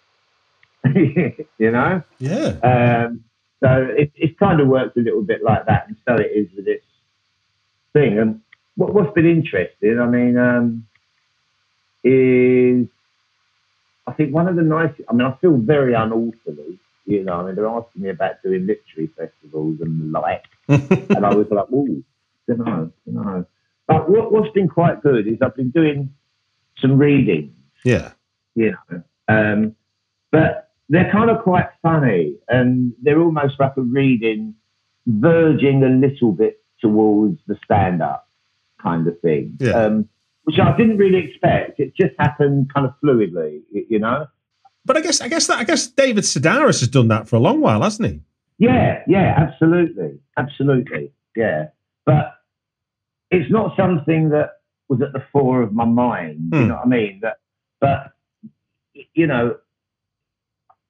you 1.57 1.71
know? 1.71 2.03
Yeah. 2.19 3.07
Um, 3.07 3.23
so 3.63 3.87
it, 3.97 4.11
it 4.15 4.37
kind 4.37 4.59
of 4.59 4.67
works 4.67 4.95
a 4.97 5.01
little 5.01 5.21
bit 5.21 5.43
like 5.43 5.65
that, 5.65 5.87
and 5.87 5.97
so 6.07 6.15
it 6.15 6.31
is 6.35 6.47
with 6.55 6.65
this 6.65 6.81
thing. 7.93 8.19
And 8.19 8.41
what, 8.75 8.93
what's 8.93 9.13
been 9.13 9.25
interesting, 9.25 9.99
I 9.99 10.07
mean, 10.07 10.37
um, 10.37 10.87
is 12.03 12.87
I 14.07 14.13
think 14.13 14.33
one 14.33 14.47
of 14.47 14.55
the 14.55 14.61
nice. 14.61 14.93
I 15.09 15.13
mean, 15.13 15.25
I 15.27 15.35
feel 15.41 15.57
very 15.57 15.93
unauthorly 15.93 16.79
You 17.05 17.23
know, 17.23 17.33
I 17.33 17.45
mean, 17.45 17.55
they're 17.55 17.67
asking 17.67 18.03
me 18.03 18.09
about 18.09 18.41
doing 18.43 18.67
literary 18.67 19.09
festivals 19.17 19.79
and 19.81 20.13
the 20.13 20.19
like, 20.19 20.43
and 20.67 21.25
I 21.25 21.33
was 21.33 21.47
like, 21.49 21.71
"Ooh, 21.71 22.03
don't 22.47 22.59
know, 22.59 22.91
don't 23.05 23.15
know." 23.15 23.45
But 23.87 24.09
what, 24.09 24.31
what's 24.31 24.51
been 24.53 24.67
quite 24.67 25.01
good 25.01 25.27
is 25.27 25.37
I've 25.41 25.55
been 25.55 25.69
doing 25.69 26.11
some 26.79 26.97
readings 26.97 27.51
yeah. 27.85 28.11
you 28.55 28.75
know. 28.91 29.03
Um, 29.27 29.75
but 30.31 30.64
they're 30.89 31.11
kind 31.11 31.29
of 31.29 31.41
quite 31.43 31.67
funny, 31.81 32.35
and 32.47 32.93
they're 33.01 33.19
almost 33.21 33.55
like 33.59 33.73
a 33.77 33.81
reading, 33.81 34.53
verging 35.07 35.83
a 35.83 35.89
little 35.89 36.31
bit 36.31 36.61
towards 36.79 37.39
the 37.47 37.57
stand-up 37.63 38.27
kind 38.81 39.07
of 39.07 39.19
thing, 39.21 39.57
Yeah. 39.59 39.71
um, 39.71 40.09
which 40.43 40.59
I 40.59 40.75
didn't 40.77 40.97
really 40.97 41.17
expect. 41.19 41.79
It 41.79 41.95
just 41.95 42.13
happened 42.19 42.71
kind 42.73 42.85
of 42.85 42.93
fluidly, 43.03 43.61
you 43.71 43.99
know. 43.99 44.27
But 44.85 44.97
I 44.97 45.01
guess 45.01 45.19
I 45.21 45.27
guess 45.27 45.47
that 45.47 45.57
I 45.57 45.63
guess 45.63 45.87
David 45.87 46.23
Sedaris 46.25 46.79
has 46.81 46.87
done 46.89 47.07
that 47.07 47.27
for 47.27 47.37
a 47.37 47.39
long 47.39 47.59
while, 47.61 47.81
hasn't 47.81 48.07
he? 48.07 48.19
Yeah, 48.59 49.01
yeah, 49.07 49.33
absolutely, 49.37 50.19
absolutely, 50.37 51.11
yeah. 51.35 51.69
But 52.05 52.35
it's 53.31 53.49
not 53.51 53.75
something 53.75 54.29
that 54.29 54.51
was 54.87 55.01
at 55.01 55.11
the 55.13 55.23
fore 55.33 55.63
of 55.63 55.73
my 55.73 55.85
mind. 55.85 56.49
You 56.53 56.59
Hmm. 56.61 56.67
know 56.67 56.75
what 56.75 56.85
I 56.85 56.89
mean? 56.89 57.19
That, 57.23 57.37
but 57.81 58.11
you 59.15 59.25
know, 59.25 59.55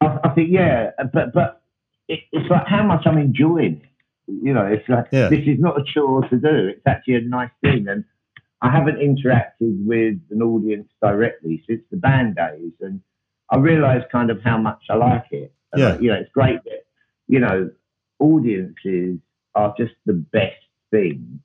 I, 0.05 0.19
I 0.29 0.29
think 0.35 0.50
yeah, 0.51 0.91
but 1.13 1.33
but 1.33 1.62
it, 2.07 2.19
it's 2.31 2.50
like 2.50 2.67
how 2.67 2.83
much 2.83 3.03
I'm 3.05 3.17
enjoying 3.17 3.81
it. 3.83 3.89
You 4.27 4.53
know, 4.53 4.65
it's 4.65 4.88
like 4.89 5.05
Yeah. 5.12 5.29
this 5.29 5.45
is 5.45 5.59
not 5.59 5.79
a 5.79 5.83
chore 5.83 6.27
to 6.29 6.38
do. 6.38 6.67
It's 6.69 6.85
actually 6.88 7.15
a 7.15 7.21
nice 7.21 7.51
thing, 7.62 7.88
and 7.88 8.03
I 8.62 8.71
haven't 8.71 8.97
interacted 8.97 9.85
with 9.85 10.17
an 10.31 10.41
audience 10.41 10.89
directly 11.01 11.63
since 11.67 11.81
the 11.91 11.97
band 11.97 12.35
days, 12.35 12.71
and 12.81 13.01
I 13.50 13.57
realised 13.57 14.05
kind 14.12 14.29
of 14.31 14.41
how 14.43 14.57
much 14.57 14.83
I 14.89 14.95
like 14.95 15.25
it. 15.31 15.53
And, 15.74 15.81
Yeah. 15.81 15.89
like, 15.89 16.01
you 16.01 16.07
know, 16.12 16.15
it's 16.17 16.31
great 16.31 16.63
that 16.63 16.85
you 17.27 17.39
know 17.39 17.69
audiences 18.19 19.19
are 19.55 19.74
just 19.77 19.93
the 20.05 20.13
best 20.13 20.55
thing, 20.91 21.39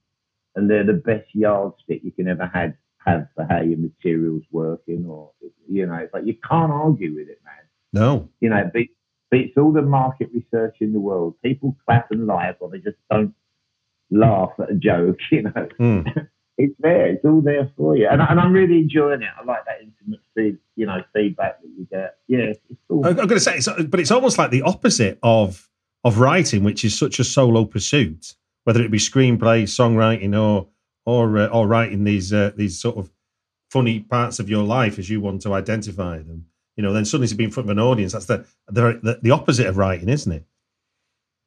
and 0.57 0.71
they're 0.71 0.85
the 0.85 0.95
best 0.95 1.29
yardstick 1.35 2.02
you 2.02 2.12
can 2.12 2.29
ever 2.29 2.47
had 2.47 2.76
have 3.05 3.26
for 3.35 3.47
how 3.49 3.61
your 3.61 3.79
material's 3.79 4.43
working, 4.50 5.07
or 5.07 5.31
you 5.69 5.87
know, 5.87 5.95
it's 5.95 6.12
like 6.14 6.26
you 6.26 6.37
can't 6.49 6.73
argue 6.73 7.14
with 7.14 7.29
it, 7.29 7.40
man 7.45 7.55
No. 7.93 8.29
you 8.41 8.49
know, 8.51 8.71
beats, 8.73 8.95
beats 9.31 9.57
all 9.57 9.73
the 9.73 9.83
market 9.83 10.29
research 10.35 10.77
in 10.81 10.93
the 10.93 11.01
world. 11.01 11.35
People 11.43 11.77
clap 11.85 12.11
and 12.11 12.27
laugh, 12.27 12.57
or 12.61 12.71
they 12.71 12.79
just 12.79 12.97
don't 13.11 13.35
laugh 14.11 14.51
at 14.61 14.71
a 14.71 14.75
joke. 14.75 15.19
You 15.31 15.43
know, 15.43 15.69
Hmm. 15.79 16.01
it's 16.59 16.75
there. 16.81 17.07
It's 17.07 17.25
all 17.25 17.41
there 17.41 17.71
for 17.77 17.97
you, 17.97 18.07
and, 18.11 18.21
and 18.21 18.39
I'm 18.41 18.53
really 18.53 18.79
enjoying 18.79 19.23
it. 19.23 19.29
I 19.41 19.45
like 19.45 19.65
that 19.67 19.81
intimate 19.83 20.21
feed, 20.35 20.59
you 20.77 20.87
know, 20.87 21.03
feedback 21.15 21.61
that 21.63 21.69
you 21.69 21.87
get. 21.91 22.17
Yeah, 22.29 22.53
it's 22.69 22.81
all. 22.89 23.07
I'm 23.07 23.15
going 23.17 23.29
to 23.29 23.41
say, 23.41 23.57
it's, 23.57 23.69
but 23.85 23.99
it's 24.01 24.11
almost 24.11 24.37
like 24.39 24.51
the 24.51 24.63
opposite 24.63 25.19
of 25.23 25.69
of 26.05 26.19
writing, 26.19 26.63
which 26.65 26.85
is 26.85 26.99
such 26.99 27.19
a 27.19 27.25
solo 27.25 27.65
pursuit. 27.65 28.35
Whether 28.65 28.83
it 28.83 28.91
be 28.91 28.99
screenplay, 28.99 29.63
songwriting, 29.65 30.39
or 30.39 30.69
or 31.07 31.39
uh, 31.39 31.47
or 31.47 31.67
writing 31.67 32.05
these 32.05 32.33
uh, 32.33 32.53
these 32.57 32.79
sort 32.79 32.99
of 32.99 33.11
funny 33.71 34.01
parts 34.01 34.39
of 34.39 34.51
your 34.51 34.65
life 34.65 34.99
as 34.99 35.09
you 35.09 35.21
want 35.21 35.41
to 35.43 35.55
identify 35.55 36.19
them, 36.19 36.45
you 36.81 36.87
know, 36.87 36.95
then 36.95 37.05
suddenly 37.05 37.29
to 37.29 37.35
be 37.35 37.45
in 37.45 37.51
front 37.51 37.69
of 37.69 37.77
an 37.77 37.79
audience, 37.79 38.15
that's 38.15 38.25
the 38.25 38.47
the, 38.69 39.19
the, 39.21 39.31
opposite 39.31 39.67
of 39.67 39.77
writing, 39.77 40.09
isn't 40.09 40.33
it? 40.33 40.47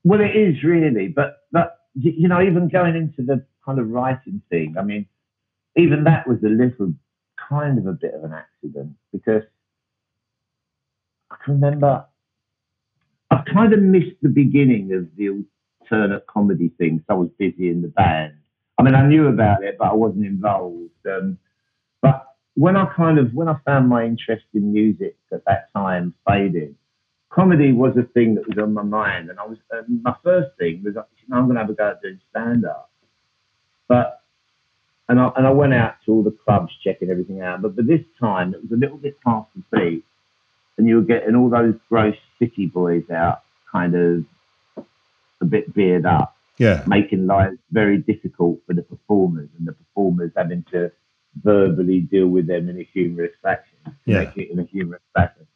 Well, 0.04 0.22
it 0.22 0.36
is 0.36 0.64
really, 0.64 1.08
but 1.08 1.38
but 1.52 1.80
you 1.96 2.28
know, 2.28 2.40
even 2.40 2.70
going 2.70 2.96
into 2.96 3.24
the 3.24 3.44
kind 3.66 3.80
of 3.80 3.90
writing 3.90 4.44
thing, 4.52 4.76
I 4.78 4.84
mean, 4.84 5.08
even 5.76 6.04
that 6.04 6.28
was 6.28 6.38
a 6.44 6.50
little 6.50 6.94
kind 7.50 7.80
of 7.80 7.88
a 7.88 7.94
bit 7.94 8.14
of 8.14 8.24
an 8.24 8.34
accident 8.34 8.92
because 9.12 9.42
I 11.32 11.38
can 11.44 11.56
remember 11.56 12.06
I 13.32 13.42
kind 13.52 13.74
of 13.74 13.82
missed 13.82 14.18
the 14.22 14.30
beginning 14.30 14.94
of 14.94 15.08
the 15.18 15.44
alternate 15.82 16.28
comedy 16.28 16.70
thing. 16.78 17.04
So 17.08 17.16
I 17.16 17.18
was 17.18 17.30
busy 17.40 17.72
in 17.72 17.82
the 17.82 17.88
band. 17.88 18.34
I 18.78 18.84
mean, 18.84 18.94
I 18.94 19.08
knew 19.08 19.30
about 19.30 19.64
it, 19.64 19.78
but 19.80 19.86
I 19.86 19.94
wasn't 19.96 20.28
involved. 20.28 20.92
Um, 21.08 21.40
when 22.56 22.76
I 22.78 22.86
kind 22.94 23.18
of 23.18 23.34
when 23.34 23.48
I 23.48 23.56
found 23.66 23.90
my 23.90 24.06
interest 24.06 24.46
in 24.54 24.74
music 24.74 25.16
at 25.32 25.44
that 25.46 25.72
time 25.74 26.14
faded, 26.28 26.76
comedy 27.30 27.72
was 27.72 27.98
a 27.98 28.04
thing 28.04 28.36
that 28.36 28.48
was 28.48 28.58
on 28.58 28.74
my 28.74 28.84
mind, 28.84 29.30
and 29.30 29.40
I 29.40 29.46
was 29.46 29.58
uh, 29.74 29.82
my 29.88 30.16
first 30.24 30.56
thing 30.58 30.84
was 30.84 30.96
I'm 31.32 31.46
going 31.46 31.56
to 31.56 31.62
have 31.62 31.70
a 31.70 31.74
go 31.74 31.90
at 31.90 32.02
doing 32.02 32.20
stand 32.30 32.66
up, 32.66 32.90
but 33.88 34.22
and 35.10 35.20
I 35.20 35.32
and 35.36 35.48
I 35.48 35.52
went 35.52 35.74
out 35.74 35.96
to 36.06 36.12
all 36.12 36.24
the 36.24 36.32
clubs 36.46 36.72
checking 36.84 37.10
everything 37.10 37.42
out, 37.42 37.62
but 37.62 37.76
but 37.76 37.88
this 37.88 38.02
time 38.20 38.54
it 38.54 38.62
was 38.62 38.72
a 38.72 38.76
little 38.78 38.98
bit 38.98 39.20
past 39.22 39.50
the 39.56 39.78
beat, 39.78 40.06
and 40.78 40.88
you 40.88 40.98
were 40.98 41.02
getting 41.02 41.36
all 41.36 41.50
those 41.50 41.76
gross 41.90 42.16
city 42.40 42.68
boys 42.68 43.10
out, 43.10 43.42
kind 43.72 43.96
of 43.96 44.26
a 45.42 45.46
bit 45.46 45.74
beard 45.74 46.06
up, 46.06 46.38
Yeah. 46.58 46.84
making 46.88 47.26
life 47.28 47.52
very 47.72 47.98
difficult 47.98 48.60
for 48.68 48.74
the 48.74 48.84
performers, 48.84 49.50
and 49.58 49.68
the 49.68 49.74
performers 49.74 50.32
having 50.38 50.64
to 50.72 50.92
verbally 51.42 52.02
deal 52.02 52.28
with 52.28 52.48
them 52.48 52.70
in 52.70 52.80
a 52.80 52.84
humorous 52.94 53.34
fashion, 53.42 53.78
Yeah. 54.06 54.20
make 54.20 54.38
it 54.38 54.52
in 54.52 54.60
a 54.60 54.64
humorous 54.64 55.02
fashion. 55.16 55.48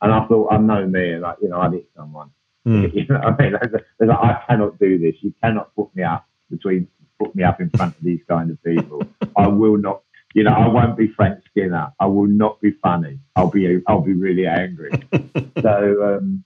And 0.00 0.12
I 0.12 0.26
thought, 0.26 0.52
I 0.52 0.58
know 0.58 0.86
me, 0.86 1.16
like 1.18 1.36
you 1.42 1.48
know, 1.48 1.60
I'd 1.60 1.72
hit 1.72 1.88
someone. 1.96 2.30
Hmm. 2.64 2.86
You 2.92 3.06
know 3.06 3.20
what 3.20 3.40
I 3.40 3.42
mean? 3.42 3.52
Like, 3.52 3.72
like, 4.00 4.10
I 4.10 4.42
cannot 4.48 4.78
do 4.78 4.98
this. 4.98 5.16
You 5.20 5.32
cannot 5.42 5.74
put 5.74 5.94
me 5.94 6.02
up 6.02 6.26
between 6.50 6.88
put 7.18 7.34
me 7.34 7.42
up 7.44 7.60
in 7.60 7.70
front 7.70 7.96
of 7.96 8.02
these 8.02 8.20
kind 8.28 8.50
of 8.50 8.62
people. 8.64 9.02
I 9.36 9.46
will 9.48 9.76
not. 9.76 10.02
You 10.34 10.44
know, 10.44 10.52
I 10.52 10.66
won't 10.66 10.96
be 10.96 11.08
Frank 11.08 11.40
Skinner. 11.50 11.92
I 12.00 12.06
will 12.06 12.26
not 12.26 12.60
be 12.60 12.70
funny. 12.82 13.18
I'll 13.36 13.50
be 13.50 13.80
I'll 13.86 14.00
be 14.00 14.14
really 14.14 14.46
angry. 14.46 14.90
so 15.60 16.18
um, 16.18 16.42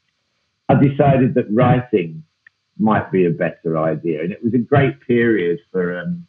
I 0.68 0.74
decided 0.74 1.34
that 1.34 1.46
writing 1.50 2.24
might 2.78 3.10
be 3.12 3.24
a 3.26 3.30
better 3.30 3.78
idea, 3.78 4.22
and 4.22 4.32
it 4.32 4.42
was 4.42 4.54
a 4.54 4.58
great 4.58 5.00
period 5.00 5.60
for. 5.70 5.98
Um, 5.98 6.26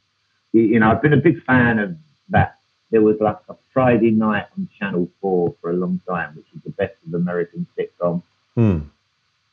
you 0.53 0.79
know, 0.79 0.89
I've 0.89 1.01
been 1.01 1.13
a 1.13 1.17
big 1.17 1.44
fan 1.44 1.77
of 1.77 1.96
that. 2.29 2.57
There 2.89 3.01
was 3.01 3.19
like 3.19 3.38
a 3.50 3.55
Friday 3.74 4.12
night 4.12 4.46
on 4.57 4.69
Channel 4.79 5.10
Four 5.19 5.55
for 5.62 5.72
a 5.72 5.74
long 5.74 6.00
time, 6.07 6.36
which 6.36 6.46
is 6.55 6.63
the 6.63 6.69
best 6.72 6.96
of 7.05 7.13
American 7.13 7.67
sitcom 7.77 8.22
Hmm. 8.55 8.79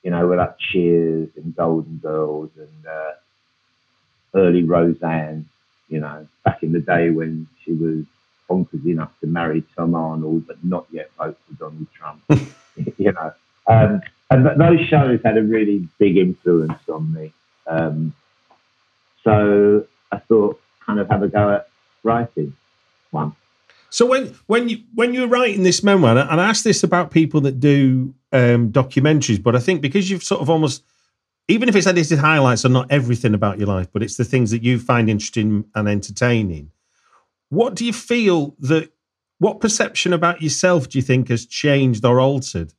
you 0.02 0.10
know, 0.10 0.26
with 0.28 0.38
like 0.38 0.58
Cheers 0.58 1.28
and 1.36 1.54
Golden 1.54 1.98
Girls 1.98 2.50
and 2.56 2.86
uh, 2.86 3.12
early 4.34 4.62
Roseanne, 4.62 5.46
you 5.88 6.00
know, 6.00 6.26
back 6.44 6.62
in 6.62 6.72
the 6.72 6.80
day 6.80 7.10
when 7.10 7.46
she 7.62 7.72
was 7.72 8.04
bonkers 8.48 8.86
enough 8.86 9.12
to 9.20 9.26
marry 9.26 9.62
Tom 9.76 9.94
Arnold 9.94 10.46
but 10.46 10.62
not 10.64 10.86
yet 10.90 11.10
vote 11.18 11.38
for 11.46 11.54
Donald 11.54 11.86
Trump, 11.92 12.22
you 12.98 13.12
know. 13.12 13.32
Um, 13.66 14.00
and 14.30 14.44
th- 14.44 14.58
those 14.58 14.80
shows 14.88 15.20
had 15.24 15.36
a 15.36 15.42
really 15.42 15.88
big 15.98 16.16
influence 16.16 16.80
on 16.88 17.12
me. 17.12 17.32
Um, 17.66 18.14
so 19.22 19.86
I 20.12 20.18
thought, 20.18 20.60
kind 20.84 20.98
of 20.98 21.08
have 21.08 21.22
a 21.22 21.28
go 21.28 21.50
at 21.54 21.68
writing 22.02 22.54
one. 23.14 23.32
So 23.90 24.04
when 24.06 24.34
when 24.46 24.68
you 24.68 24.78
when 24.94 25.14
you're 25.14 25.28
writing 25.28 25.62
this 25.62 25.82
memoir, 25.82 26.10
and 26.10 26.18
I- 26.20 26.32
and 26.32 26.40
I 26.40 26.48
asked 26.48 26.64
this 26.64 26.82
about 26.82 27.10
people 27.12 27.40
that 27.42 27.60
do 27.60 28.12
um, 28.32 28.70
documentaries, 28.72 29.40
but 29.42 29.54
I 29.54 29.60
think 29.60 29.80
because 29.80 30.10
you've 30.10 30.24
sort 30.24 30.40
of 30.40 30.50
almost, 30.50 30.82
even 31.46 31.68
if 31.68 31.76
it's 31.76 31.86
edited 31.86 32.18
highlights, 32.18 32.64
are 32.64 32.70
not 32.70 32.90
everything 32.90 33.34
about 33.34 33.58
your 33.58 33.68
life, 33.68 33.86
but 33.92 34.02
it's 34.02 34.16
the 34.16 34.24
things 34.24 34.50
that 34.50 34.62
you 34.64 34.80
find 34.80 35.08
interesting 35.08 35.64
and 35.76 35.88
entertaining. 35.88 36.72
What 37.50 37.76
do 37.76 37.84
you 37.86 37.92
feel 37.92 38.56
that? 38.60 38.90
What 39.38 39.60
perception 39.60 40.12
about 40.12 40.42
yourself 40.42 40.88
do 40.88 40.98
you 40.98 41.02
think 41.02 41.28
has 41.28 41.46
changed 41.46 42.04
or 42.04 42.18
altered 42.20 42.72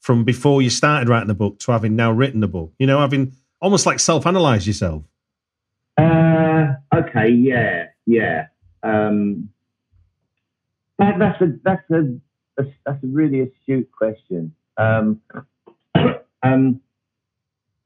from 0.00 0.24
before 0.24 0.62
you 0.62 0.70
started 0.70 1.08
writing 1.08 1.28
the 1.28 1.34
book 1.34 1.58
to 1.60 1.72
having 1.72 1.94
now 1.94 2.10
written 2.10 2.40
the 2.40 2.48
book? 2.48 2.72
You 2.78 2.86
know, 2.86 2.98
having 2.98 3.34
almost 3.60 3.86
like 3.86 4.00
self-analyze 4.00 4.66
yourself. 4.66 5.02
Uh, 5.98 6.74
okay, 6.94 7.28
yeah, 7.30 7.86
yeah. 8.06 8.46
Um, 8.82 9.50
that, 10.98 11.18
that's 11.18 11.40
a 11.40 11.46
that's 11.64 11.90
a 11.90 12.18
that's, 12.56 12.70
that's 12.84 13.04
a 13.04 13.06
really 13.06 13.40
astute 13.40 13.90
question. 13.92 14.54
Um, 14.76 15.20
um, 16.42 16.80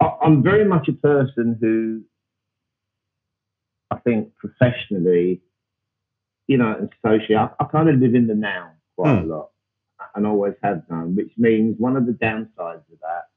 I, 0.00 0.10
I'm 0.22 0.42
very 0.42 0.64
much 0.64 0.88
a 0.88 0.92
person 0.92 1.56
who 1.60 2.02
I 3.90 3.98
think 3.98 4.34
professionally, 4.36 5.42
you 6.46 6.56
know, 6.56 6.74
and 6.78 6.90
socially, 7.04 7.36
I, 7.36 7.50
I 7.58 7.64
kind 7.64 7.88
of 7.88 7.96
live 7.96 8.14
in 8.14 8.26
the 8.26 8.34
now 8.34 8.70
quite 8.96 9.18
a 9.18 9.20
Hmm. 9.22 9.28
lot, 9.30 9.50
and 10.14 10.26
always 10.26 10.54
have 10.62 10.86
done. 10.88 11.16
Which 11.16 11.32
means 11.36 11.76
one 11.78 11.96
of 11.96 12.06
the 12.06 12.12
downsides 12.12 12.86
of 12.92 13.00
that 13.02 13.28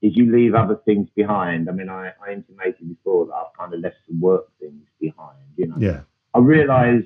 is 0.00 0.16
you 0.16 0.30
leave 0.32 0.54
other 0.54 0.76
things 0.84 1.08
behind. 1.14 1.68
I 1.68 1.72
mean, 1.72 1.88
I, 1.88 2.12
I 2.24 2.32
intimated 2.32 2.88
before 2.88 3.26
that 3.26 3.34
I've 3.34 3.58
kind 3.58 3.74
of 3.74 3.80
left 3.80 3.96
some 4.06 4.20
work 4.20 4.46
things 4.60 4.84
behind. 5.00 5.38
You 5.56 5.66
know, 5.66 5.76
Yeah, 5.78 6.00
I 6.34 6.38
realise, 6.38 7.04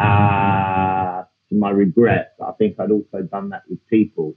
uh, 0.00 1.24
to 1.48 1.54
my 1.54 1.70
regret, 1.70 2.34
I 2.44 2.52
think 2.52 2.78
I'd 2.78 2.90
also 2.90 3.22
done 3.22 3.50
that 3.50 3.62
with 3.68 3.86
people 3.88 4.34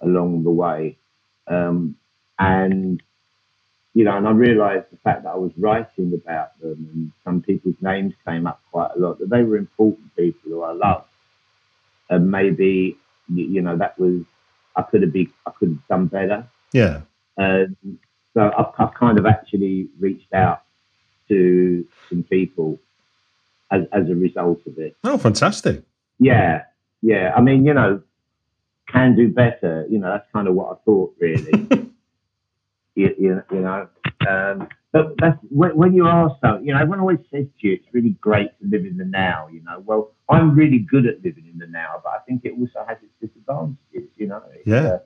along 0.00 0.44
the 0.44 0.50
way, 0.50 0.98
um, 1.46 1.96
and 2.38 3.02
you 3.94 4.04
know, 4.04 4.16
and 4.16 4.26
I 4.26 4.30
realised 4.30 4.86
the 4.90 4.96
fact 4.98 5.24
that 5.24 5.30
I 5.30 5.36
was 5.36 5.52
writing 5.56 6.12
about 6.14 6.58
them, 6.60 6.88
and 6.92 7.12
some 7.24 7.42
people's 7.42 7.76
names 7.80 8.14
came 8.26 8.46
up 8.46 8.60
quite 8.70 8.90
a 8.96 8.98
lot. 8.98 9.18
That 9.18 9.30
they 9.30 9.42
were 9.42 9.56
important 9.56 10.14
people 10.16 10.50
who 10.50 10.62
I 10.62 10.72
loved, 10.72 11.08
and 12.10 12.30
maybe 12.30 12.96
you 13.28 13.62
know 13.62 13.76
that 13.76 13.98
was 13.98 14.22
I 14.76 14.82
could 14.82 15.02
have 15.02 15.12
been, 15.12 15.32
I 15.46 15.50
could 15.50 15.68
have 15.68 15.88
done 15.88 16.06
better. 16.06 16.46
Yeah. 16.72 17.02
Um, 17.38 17.76
so 18.34 18.50
I've, 18.56 18.72
I've 18.78 18.94
kind 18.94 19.18
of 19.18 19.26
actually 19.26 19.88
reached 19.98 20.32
out 20.32 20.62
to 21.28 21.86
some 22.08 22.22
people 22.24 22.78
as, 23.72 23.82
as 23.92 24.08
a 24.08 24.14
result 24.14 24.60
of 24.66 24.78
it. 24.78 24.96
Oh, 25.02 25.18
fantastic. 25.18 25.82
Yeah, 26.20 26.62
yeah. 27.00 27.32
I 27.36 27.40
mean, 27.40 27.64
you 27.66 27.74
know, 27.74 28.02
can 28.88 29.16
do 29.16 29.28
better. 29.28 29.86
You 29.90 29.98
know, 29.98 30.10
that's 30.12 30.26
kind 30.32 30.46
of 30.46 30.54
what 30.54 30.72
I 30.72 30.76
thought, 30.84 31.14
really. 31.18 31.50
you, 32.94 33.14
you, 33.18 33.42
you 33.50 33.60
know, 33.60 33.88
um, 34.28 34.68
but 34.92 35.14
that's 35.18 35.38
when, 35.48 35.74
when 35.76 35.94
you 35.94 36.06
ask 36.06 36.34
so, 36.44 36.58
you 36.62 36.72
know, 36.74 36.78
everyone 36.78 37.00
always 37.00 37.18
says 37.32 37.46
to 37.60 37.66
you, 37.66 37.72
it's 37.74 37.86
really 37.92 38.10
great 38.20 38.48
to 38.60 38.68
live 38.68 38.84
in 38.84 38.98
the 38.98 39.06
now. 39.06 39.48
You 39.50 39.62
know, 39.64 39.82
well, 39.86 40.12
I'm 40.28 40.54
really 40.54 40.78
good 40.80 41.06
at 41.06 41.24
living 41.24 41.48
in 41.50 41.58
the 41.58 41.66
now, 41.66 42.00
but 42.04 42.10
I 42.10 42.18
think 42.28 42.44
it 42.44 42.52
also 42.58 42.84
has 42.86 42.98
its 43.02 43.12
disadvantages. 43.20 44.10
You 44.16 44.26
know, 44.28 44.42
It's, 44.54 44.66
Yeah. 44.66 44.82
uh, 44.86 44.98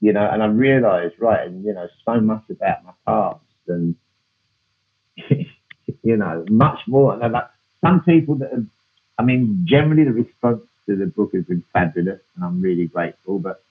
you 0.00 0.14
know, 0.14 0.26
and 0.32 0.42
I 0.42 0.46
realised, 0.46 1.14
right, 1.18 1.46
and 1.46 1.62
you 1.62 1.74
know, 1.74 1.86
so 2.06 2.18
much 2.22 2.44
about 2.48 2.78
my 2.86 2.92
past, 3.06 3.44
and 3.68 3.94
you 6.02 6.16
know, 6.16 6.44
much 6.50 6.80
more. 6.86 7.12
And 7.12 7.32
like 7.32 7.48
some 7.80 8.02
people 8.02 8.36
that 8.36 8.52
have, 8.52 8.66
I 9.18 9.22
mean, 9.22 9.62
generally 9.64 10.04
the 10.04 10.12
response 10.12 10.62
to 10.86 10.96
the 10.96 11.06
book 11.06 11.32
has 11.34 11.44
been 11.44 11.64
fabulous, 11.72 12.20
and 12.34 12.44
I'm 12.44 12.60
really 12.60 12.86
grateful. 12.86 13.38
But 13.38 13.62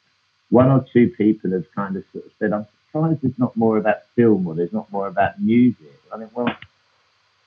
one 0.50 0.70
or 0.70 0.86
two 0.92 1.10
people 1.10 1.52
have 1.52 1.66
kind 1.76 1.96
of 1.96 2.04
sort 2.12 2.26
of 2.26 2.32
said, 2.40 2.54
"I'm 2.54 2.68
surprised 2.88 3.22
there's 3.22 3.38
not 3.38 3.56
more 3.56 3.78
about 3.78 4.06
film 4.16 4.48
or 4.48 4.56
there's 4.56 4.74
not 4.74 4.92
more 4.92 5.08
about 5.08 5.42
music." 5.42 5.94
I 6.14 6.18
think, 6.18 6.36
well, 6.36 6.56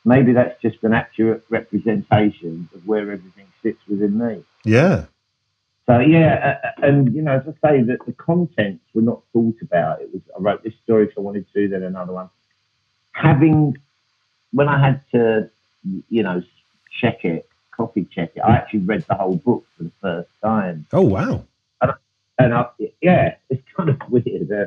maybe 0.05 0.33
that's 0.33 0.61
just 0.61 0.83
an 0.85 0.93
accurate 0.93 1.45
representation 1.49 2.69
of 2.75 2.87
where 2.87 3.11
everything 3.11 3.47
sits 3.62 3.81
within 3.89 4.19
me. 4.19 4.45
Yeah. 4.65 5.07
So 5.87 5.99
yeah, 5.99 6.59
and 6.81 7.12
you 7.12 7.23
know, 7.23 7.33
as 7.33 7.43
I 7.43 7.69
say, 7.69 7.83
that 7.83 8.07
the 8.07 8.12
contents 8.12 8.85
were 8.95 9.03
not 9.03 9.23
thought 9.33 9.57
about. 9.62 10.01
It 10.01 10.12
was 10.12 10.23
I 10.37 10.41
wrote 10.41 10.62
this 10.62 10.75
story 10.85 11.07
because 11.07 11.19
I 11.19 11.23
wanted 11.23 11.47
to, 11.55 11.69
then 11.69 11.83
another 11.83 12.12
one. 12.12 12.31
Having 13.12 13.79
when 14.52 14.68
I 14.68 14.78
had 14.78 15.02
to, 15.12 15.50
you 16.09 16.23
know, 16.23 16.42
check 17.00 17.25
it, 17.25 17.49
copy 17.71 18.06
check 18.14 18.32
it, 18.37 18.40
I 18.40 18.52
actually 18.56 18.80
read 18.80 19.04
the 19.09 19.14
whole 19.14 19.37
book 19.37 19.64
for 19.76 19.85
the 19.85 19.92
first 20.00 20.30
time, 20.42 20.87
Oh, 20.92 21.02
wow. 21.02 21.44
and 22.38 22.54
I, 22.54 22.66
yeah, 23.00 23.35
it's 23.50 23.62
kind 23.76 23.88
of 23.90 23.99
weird. 24.11 24.50
Uh, 24.50 24.66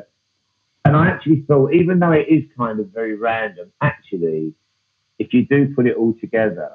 and 0.84 0.96
I 0.96 1.08
actually 1.08 1.40
thought, 1.42 1.72
even 1.72 1.98
though 1.98 2.12
it 2.12 2.28
is 2.28 2.44
kind 2.56 2.78
of 2.80 2.88
very 2.88 3.14
random, 3.16 3.72
actually, 3.80 4.54
if 5.18 5.32
you 5.34 5.44
do 5.44 5.74
put 5.74 5.86
it 5.86 5.96
all 5.96 6.14
together, 6.20 6.70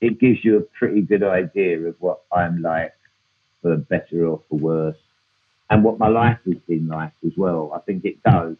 it 0.00 0.18
gives 0.18 0.44
you 0.44 0.56
a 0.58 0.60
pretty 0.62 1.00
good 1.02 1.22
idea 1.22 1.78
of 1.80 1.96
what 2.00 2.20
I'm 2.32 2.62
like, 2.62 2.92
for 3.62 3.76
better 3.76 4.26
or 4.26 4.40
for 4.48 4.58
worse, 4.58 4.96
and 5.68 5.84
what 5.84 5.98
my 5.98 6.08
life 6.08 6.38
has 6.46 6.56
been 6.66 6.88
like 6.88 7.12
as 7.26 7.32
well. 7.36 7.72
I 7.74 7.78
think 7.80 8.04
it 8.04 8.22
does. 8.22 8.56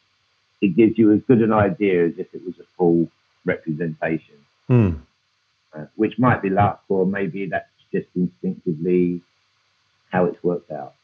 It 0.60 0.76
gives 0.76 0.98
you 0.98 1.12
as 1.12 1.20
good 1.26 1.40
an 1.40 1.52
idea 1.52 2.06
as 2.06 2.12
if 2.18 2.26
it 2.34 2.44
was 2.44 2.54
a 2.60 2.64
full 2.76 3.08
representation, 3.44 4.36
Hmm. 4.68 4.90
uh, 5.74 5.86
which 5.96 6.18
might 6.18 6.42
be 6.42 6.50
luck, 6.50 6.82
or 6.88 7.06
maybe 7.06 7.46
that's 7.46 7.68
just 7.92 8.08
instinctively 8.14 9.22
how 10.10 10.26
it's 10.26 10.42
worked 10.42 10.70
out. 10.70 10.94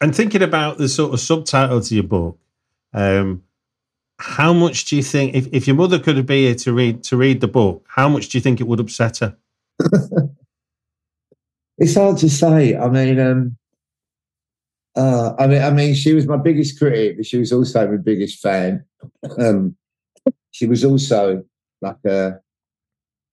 And 0.00 0.14
thinking 0.14 0.42
about 0.42 0.78
the 0.78 0.88
sort 0.88 1.14
of 1.14 1.20
subtitle 1.20 1.80
to 1.80 1.94
your 1.94 2.04
book, 2.04 2.38
um, 2.92 3.42
how 4.18 4.52
much 4.52 4.84
do 4.86 4.96
you 4.96 5.02
think 5.02 5.34
if, 5.34 5.46
if 5.52 5.66
your 5.66 5.76
mother 5.76 5.98
could 5.98 6.16
have 6.16 6.26
been 6.26 6.44
here 6.44 6.54
to 6.54 6.72
read 6.72 7.02
to 7.04 7.16
read 7.16 7.40
the 7.40 7.48
book, 7.48 7.84
how 7.88 8.08
much 8.08 8.28
do 8.28 8.38
you 8.38 8.42
think 8.42 8.60
it 8.60 8.66
would 8.66 8.80
upset 8.80 9.18
her? 9.18 9.36
It's 11.78 11.94
hard 11.94 12.16
to 12.18 12.30
say. 12.30 12.74
I 12.74 12.88
mean, 12.88 13.20
um, 13.20 13.56
uh, 14.96 15.34
I 15.38 15.46
mean, 15.46 15.62
I 15.62 15.70
mean, 15.70 15.94
she 15.94 16.14
was 16.14 16.26
my 16.26 16.38
biggest 16.38 16.78
critic, 16.78 17.18
but 17.18 17.26
she 17.26 17.36
was 17.36 17.52
also 17.52 17.86
my 17.90 17.98
biggest 17.98 18.40
fan. 18.40 18.84
Um, 19.38 19.76
she 20.52 20.66
was 20.66 20.84
also 20.84 21.44
like 21.80 22.04
a, 22.06 22.40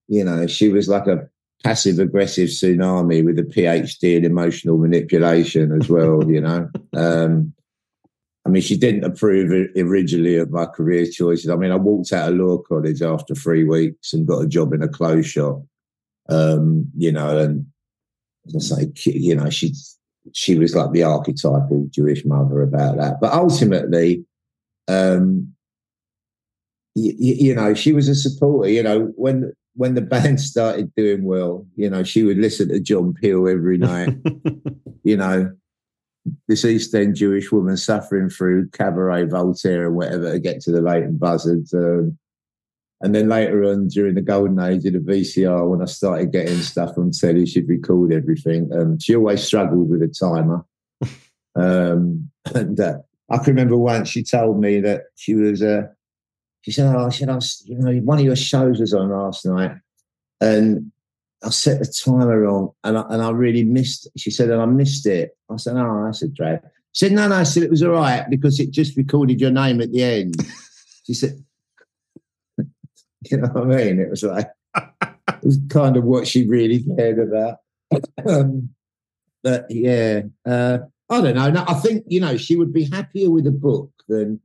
you 0.08 0.24
know, 0.24 0.46
she 0.46 0.68
was 0.68 0.88
like 0.88 1.06
a 1.06 1.28
passive 1.62 1.98
aggressive 1.98 2.50
tsunami 2.50 3.24
with 3.24 3.38
a 3.38 3.42
PhD 3.42 4.16
in 4.16 4.24
emotional 4.24 4.78
manipulation 4.78 5.72
as 5.72 5.88
well. 5.88 6.30
You 6.30 6.40
know, 6.40 6.70
um, 6.94 7.54
I 8.46 8.50
mean, 8.50 8.62
she 8.62 8.76
didn't 8.76 9.04
approve 9.04 9.70
originally 9.76 10.36
of 10.36 10.50
my 10.50 10.66
career 10.66 11.06
choices. 11.06 11.48
I 11.48 11.56
mean, 11.56 11.72
I 11.72 11.76
walked 11.76 12.12
out 12.12 12.30
of 12.30 12.36
law 12.36 12.58
college 12.58 13.00
after 13.00 13.34
three 13.34 13.64
weeks 13.64 14.12
and 14.12 14.26
got 14.26 14.42
a 14.42 14.46
job 14.46 14.74
in 14.74 14.82
a 14.82 14.88
clothes 14.88 15.26
shop. 15.26 15.62
Um, 16.28 16.90
you 16.96 17.12
know, 17.12 17.38
and 17.38 17.66
as 18.54 18.72
I 18.72 18.80
say, 18.84 18.92
you 19.12 19.34
know, 19.34 19.48
she 19.48 19.74
she 20.32 20.58
was 20.58 20.74
like 20.74 20.92
the 20.92 21.02
archetypal 21.02 21.88
Jewish 21.90 22.24
mother 22.24 22.62
about 22.62 22.96
that. 22.98 23.20
But 23.20 23.32
ultimately, 23.32 24.24
um, 24.88 25.53
y- 26.94 27.14
y- 27.18 27.36
you 27.38 27.54
know, 27.54 27.74
she 27.74 27.92
was 27.92 28.08
a 28.08 28.14
supporter. 28.14 28.70
You 28.70 28.82
know, 28.82 29.12
when 29.16 29.52
when 29.74 29.94
the 29.94 30.00
band 30.02 30.40
started 30.52 30.92
doing 30.96 31.24
well, 31.24 31.66
you 31.76 31.90
know, 31.90 32.02
she 32.02 32.22
would 32.22 32.38
listen 32.38 32.68
to 32.68 32.80
John 32.80 33.14
Peel 33.14 33.48
every 33.48 33.78
night. 33.78 34.14
you 35.04 35.16
know, 35.16 35.52
this 36.48 36.64
East 36.64 36.94
End 36.94 37.16
Jewish 37.16 37.52
woman 37.52 37.76
suffering 37.76 38.28
through 38.30 38.68
Cabaret 38.70 39.26
Voltaire, 39.26 39.86
and 39.86 39.96
whatever 39.96 40.32
to 40.32 40.38
get 40.38 40.60
to 40.62 40.72
the 40.72 40.80
Leighton 40.80 41.16
Buzzards. 41.16 41.72
Um, 41.74 42.18
and 43.00 43.14
then 43.14 43.28
later 43.28 43.64
on, 43.64 43.88
during 43.88 44.14
the 44.14 44.22
golden 44.22 44.58
age 44.58 44.86
of 44.86 44.94
the 44.94 44.98
VCR, 44.98 45.68
when 45.68 45.82
I 45.82 45.84
started 45.84 46.32
getting 46.32 46.56
stuff 46.60 46.96
on 46.96 47.10
telly, 47.10 47.44
she'd 47.44 47.68
record 47.68 48.14
everything. 48.14 48.70
Um, 48.72 48.98
she 48.98 49.14
always 49.14 49.42
struggled 49.42 49.90
with 49.90 50.02
a 50.02 50.08
timer. 50.08 50.64
Um, 51.56 52.30
and 52.52 52.80
uh, 52.80 52.94
I 53.30 53.36
can 53.36 53.54
remember 53.54 53.76
once 53.76 54.08
she 54.08 54.24
told 54.24 54.58
me 54.58 54.80
that 54.80 55.02
she 55.14 55.36
was, 55.36 55.62
uh, 55.62 55.82
she 56.64 56.72
said, 56.72 56.94
"Oh, 56.94 57.06
I 57.06 57.08
said, 57.10 57.28
I 57.28 57.34
was, 57.34 57.62
you 57.66 57.76
know, 57.76 57.92
one 58.00 58.18
of 58.18 58.24
your 58.24 58.36
shows 58.36 58.80
was 58.80 58.94
on 58.94 59.10
last 59.10 59.44
night, 59.44 59.72
and 60.40 60.90
I 61.42 61.50
set 61.50 61.78
the 61.78 61.86
timer 61.86 62.40
wrong, 62.40 62.70
and 62.82 62.96
I, 62.96 63.04
and 63.10 63.22
I 63.22 63.30
really 63.30 63.64
missed." 63.64 64.08
She 64.16 64.30
said, 64.30 64.48
"And 64.48 64.62
I 64.62 64.64
missed 64.64 65.06
it." 65.06 65.36
I 65.50 65.56
said, 65.56 65.76
"Oh, 65.76 66.04
that's 66.06 66.22
a 66.22 66.28
drag." 66.28 66.60
She 66.92 67.04
said, 67.04 67.12
"No, 67.12 67.28
no," 67.28 67.36
I 67.36 67.42
said 67.42 67.64
it 67.64 67.70
was 67.70 67.82
all 67.82 67.90
right 67.90 68.24
because 68.30 68.58
it 68.60 68.70
just 68.70 68.96
recorded 68.96 69.42
your 69.42 69.50
name 69.50 69.80
at 69.80 69.92
the 69.92 70.02
end. 70.02 70.36
She 71.06 71.12
said, 71.12 71.44
"You 72.56 73.36
know 73.36 73.48
what 73.48 73.64
I 73.64 73.66
mean?" 73.66 74.00
It 74.00 74.08
was 74.08 74.22
like 74.22 74.48
it 74.74 75.44
was 75.44 75.58
kind 75.68 75.98
of 75.98 76.04
what 76.04 76.26
she 76.26 76.48
really 76.48 76.82
cared 76.96 77.18
about. 77.18 77.58
um, 78.26 78.70
but 79.42 79.66
yeah, 79.68 80.22
uh, 80.46 80.78
I 81.10 81.20
don't 81.20 81.34
know. 81.34 81.50
No, 81.50 81.64
I 81.68 81.74
think 81.74 82.04
you 82.06 82.20
know 82.20 82.38
she 82.38 82.56
would 82.56 82.72
be 82.72 82.84
happier 82.84 83.28
with 83.28 83.46
a 83.46 83.50
book 83.50 83.90
than 84.08 84.40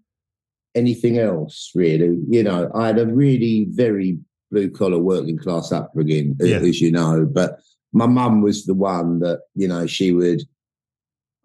anything 0.76 1.18
else. 1.18 1.72
Really, 1.76 2.18
you 2.30 2.44
know, 2.44 2.70
I 2.74 2.88
had 2.88 3.00
a 3.00 3.08
really 3.08 3.68
very 3.70 4.18
blue 4.52 4.70
collar 4.70 5.00
working 5.00 5.38
class 5.38 5.72
upbringing, 5.72 6.36
Yeah. 6.40 6.58
as 6.58 6.82
you 6.82 6.92
know. 6.92 7.26
But 7.26 7.60
my 7.94 8.08
mum 8.08 8.42
was 8.42 8.66
the 8.66 8.74
one 8.74 9.20
that 9.20 9.42
you 9.56 9.68
know 9.68 9.86
she 9.88 10.12
would, 10.12 10.42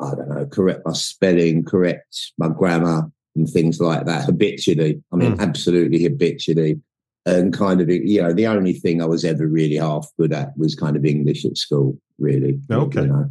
I 0.00 0.14
don't 0.14 0.28
know, 0.28 0.46
correct 0.46 0.82
my 0.84 0.92
spelling, 0.92 1.64
correct 1.64 2.32
my 2.38 2.48
grammar, 2.48 3.10
and 3.37 3.48
things 3.48 3.80
like 3.80 4.06
that 4.06 4.24
habitually. 4.24 5.02
I 5.12 5.16
mean, 5.16 5.40
absolutely 5.40 6.02
habitually. 6.02 6.80
And 7.26 7.54
kind 7.54 7.80
of, 7.80 7.88
you 7.88 8.20
know, 8.20 8.34
the 8.34 8.46
only 8.46 8.74
thing 8.74 9.00
I 9.00 9.06
was 9.06 9.24
ever 9.24 9.46
really 9.46 9.76
half 9.76 10.10
good 10.18 10.34
at 10.34 10.56
was 10.58 10.74
kind 10.74 10.94
of 10.94 11.06
English 11.06 11.46
at 11.46 11.56
school, 11.56 11.98
really. 12.18 12.60
Okay. 12.70 13.00
You 13.00 13.06
know? 13.06 13.30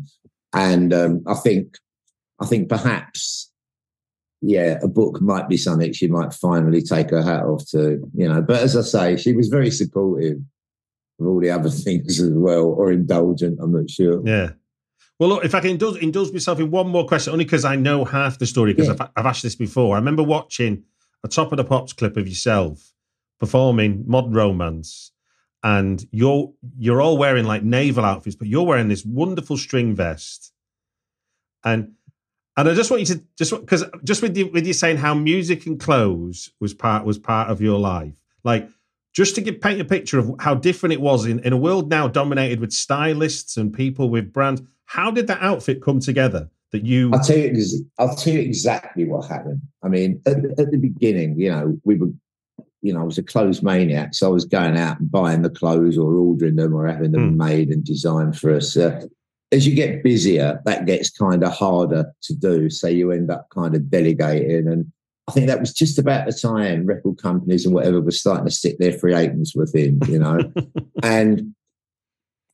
And 0.52 0.92
um, 0.92 1.22
I 1.28 1.36
think, 1.36 1.78
I 2.40 2.48
think 2.48 2.70
perhaps, 2.70 3.43
yeah, 4.46 4.78
a 4.84 4.90
book 4.90 5.22
might 5.22 5.48
be 5.48 5.56
something 5.56 5.94
she 5.94 6.08
might 6.08 6.34
finally 6.34 6.82
take 6.82 7.12
her 7.12 7.24
hat 7.24 7.44
off 7.44 7.66
to, 7.70 8.06
you 8.14 8.28
know. 8.28 8.42
But 8.42 8.62
as 8.62 8.76
I 8.76 8.82
say, 8.82 9.16
she 9.16 9.32
was 9.32 9.48
very 9.48 9.72
supportive 9.72 10.38
of 11.20 11.28
all 11.28 11.40
the 11.40 11.50
other 11.50 11.70
things 11.86 12.20
as 12.20 12.30
well, 12.32 12.66
or 12.66 12.92
indulgent. 12.92 13.60
I'm 13.62 13.72
not 13.72 13.90
sure. 13.90 14.22
Yeah. 14.28 14.52
Well, 15.18 15.30
look, 15.30 15.46
if 15.46 15.56
I 15.56 15.62
can 15.62 15.70
indulge, 15.72 15.98
indulge 16.02 16.34
myself 16.34 16.60
in 16.60 16.72
one 16.72 16.90
more 16.90 17.08
question, 17.08 17.32
only 17.32 17.46
because 17.46 17.64
I 17.64 17.78
know 17.78 18.04
half 18.04 18.38
the 18.38 18.46
story, 18.46 18.74
because 18.74 18.90
Yeah. 18.90 18.96
I've, 19.00 19.10
I've 19.16 19.26
asked 19.26 19.44
this 19.44 19.56
before. 19.56 19.96
I 19.96 20.00
remember 20.00 20.24
watching 20.24 20.84
a 21.24 21.30
Top 21.30 21.54
of 21.54 21.58
the 21.58 21.64
Pops 21.64 21.94
clip 21.94 22.18
of 22.18 22.28
yourself 22.28 22.92
performing 23.40 24.04
Modern 24.06 24.34
Romance, 24.34 25.12
and 25.64 26.06
you're 26.12 26.52
you're 26.78 27.02
all 27.02 27.18
wearing 27.18 27.46
like 27.46 27.64
naval 27.64 28.04
outfits, 28.04 28.36
but 28.36 28.50
you're 28.50 28.64
wearing 28.66 28.90
this 28.90 29.06
wonderful 29.06 29.56
string 29.56 29.96
vest, 29.96 30.52
and 31.64 31.94
and 32.58 32.70
I 32.70 32.74
just 32.74 32.92
want 32.92 33.02
you 33.02 33.16
to 33.16 33.24
just 33.38 33.52
because 33.52 33.84
just 34.04 34.22
with 34.22 34.38
you 34.38 34.48
with 34.48 34.66
you 34.68 34.74
saying 34.74 34.98
how 34.98 35.14
music 35.14 35.66
and 35.66 35.80
clothes 35.80 36.52
was 36.60 36.74
part 36.74 37.06
was 37.06 37.18
part 37.18 37.50
of 37.50 37.62
your 37.62 37.80
life, 37.80 38.14
like 38.44 38.70
just 39.14 39.36
to 39.36 39.42
give 39.42 39.62
paint 39.62 39.80
a 39.80 39.86
picture 39.86 40.20
of 40.20 40.34
how 40.40 40.56
different 40.56 40.94
it 40.94 41.02
was 41.02 41.26
in, 41.26 41.40
in 41.40 41.54
a 41.54 41.58
world 41.58 41.90
now 41.90 42.08
dominated 42.08 42.60
with 42.60 42.72
stylists 42.72 43.58
and 43.58 43.74
people 43.74 44.10
with 44.10 44.34
brands. 44.34 44.62
How 44.86 45.12
did 45.12 45.28
that 45.28 45.42
outfit 45.42 45.82
come 45.82 46.00
together? 46.00 46.50
That 46.72 46.86
you 46.86 47.12
I'll 47.14 47.20
tell 47.20 47.38
you. 47.38 47.64
I'll 48.00 48.16
tell 48.16 48.34
you 48.34 48.40
exactly 48.40 49.06
what 49.06 49.28
happened. 49.30 49.62
I 49.84 49.90
mean, 49.90 50.20
at, 50.26 50.38
at 50.60 50.72
the 50.72 50.78
beginning, 50.78 51.40
you 51.40 51.52
know, 51.52 51.80
we 51.84 51.98
were, 51.98 52.10
you 52.82 52.94
know, 52.94 53.02
I 53.02 53.04
was 53.04 53.20
a 53.20 53.24
clothes 53.24 53.62
maniac, 53.62 54.16
so 54.16 54.26
I 54.28 54.34
was 54.34 54.46
going 54.46 54.76
out 54.76 55.00
and 55.00 55.12
buying 55.12 55.44
the 55.44 55.52
clothes 55.52 56.00
or 56.00 56.16
ordering 56.16 56.56
them 56.56 56.74
or 56.74 56.88
having 56.88 57.12
them 57.12 57.30
Hmm. 57.34 57.38
made 57.38 57.70
and 57.70 57.84
designed 57.84 58.40
for 58.40 58.56
us. 58.56 58.76
Uh, 58.76 59.06
as 59.54 59.68
you 59.68 59.76
get 59.76 60.04
busier, 60.04 60.62
that 60.66 60.86
gets 60.86 61.12
kind 61.12 61.44
of 61.44 61.54
harder 61.54 62.12
to 62.24 62.36
do. 62.36 62.70
So 62.70 62.88
you 62.88 63.12
end 63.12 63.30
up 63.30 63.50
kind 63.52 63.76
of 63.76 63.90
delegating. 63.90 64.68
And 64.68 64.92
I 65.28 65.32
think 65.32 65.48
that 65.48 65.60
was 65.60 65.74
just 65.74 66.00
about 66.00 66.26
the 66.26 66.34
time 66.34 66.88
record 66.88 67.20
companies 67.20 67.66
and 67.66 67.74
whatever 67.74 68.02
were 68.02 68.12
starting 68.12 68.46
to 68.46 68.52
stick 68.52 68.80
their 68.80 68.94
free 68.94 69.14
agents 69.14 69.56
within, 69.56 70.00
you 70.08 70.18
know. 70.18 70.40
and 71.04 71.54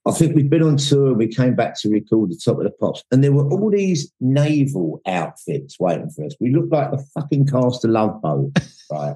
I 0.05 0.11
think 0.11 0.35
we'd 0.35 0.49
been 0.49 0.61
on 0.61 0.75
tour. 0.75 1.07
and 1.07 1.17
We 1.17 1.27
came 1.27 1.55
back 1.55 1.79
to 1.79 1.89
record 1.89 2.31
the 2.31 2.41
top 2.43 2.57
of 2.57 2.63
the 2.63 2.71
pops, 2.71 3.03
and 3.11 3.23
there 3.23 3.31
were 3.31 3.49
all 3.49 3.71
these 3.71 4.11
naval 4.19 5.01
outfits 5.05 5.79
waiting 5.79 6.09
for 6.09 6.25
us. 6.25 6.35
We 6.39 6.53
looked 6.53 6.71
like 6.71 6.91
the 6.91 7.05
fucking 7.13 7.47
cast 7.47 7.85
of 7.85 7.91
Love 7.91 8.21
Boat, 8.21 8.51
right? 8.91 9.15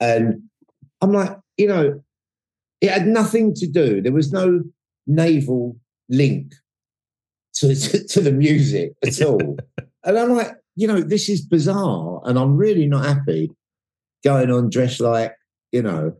and 0.00 0.42
I'm 1.00 1.12
like, 1.12 1.36
you 1.56 1.68
know, 1.68 2.02
it 2.80 2.90
had 2.90 3.06
nothing 3.06 3.54
to 3.54 3.66
do. 3.66 4.02
There 4.02 4.12
was 4.12 4.32
no 4.32 4.62
naval 5.06 5.76
link 6.08 6.54
to, 7.54 7.74
to, 7.74 8.04
to 8.08 8.20
the 8.20 8.32
music 8.32 8.94
at 9.04 9.20
all. 9.22 9.58
and 10.04 10.18
I'm 10.18 10.34
like, 10.36 10.52
you 10.76 10.86
know, 10.88 11.00
this 11.00 11.28
is 11.28 11.42
bizarre, 11.42 12.20
and 12.24 12.38
I'm 12.38 12.56
really 12.56 12.86
not 12.86 13.04
happy 13.04 13.50
going 14.24 14.50
on 14.50 14.70
dressed 14.70 15.00
like, 15.00 15.34
you 15.72 15.82
know, 15.82 16.14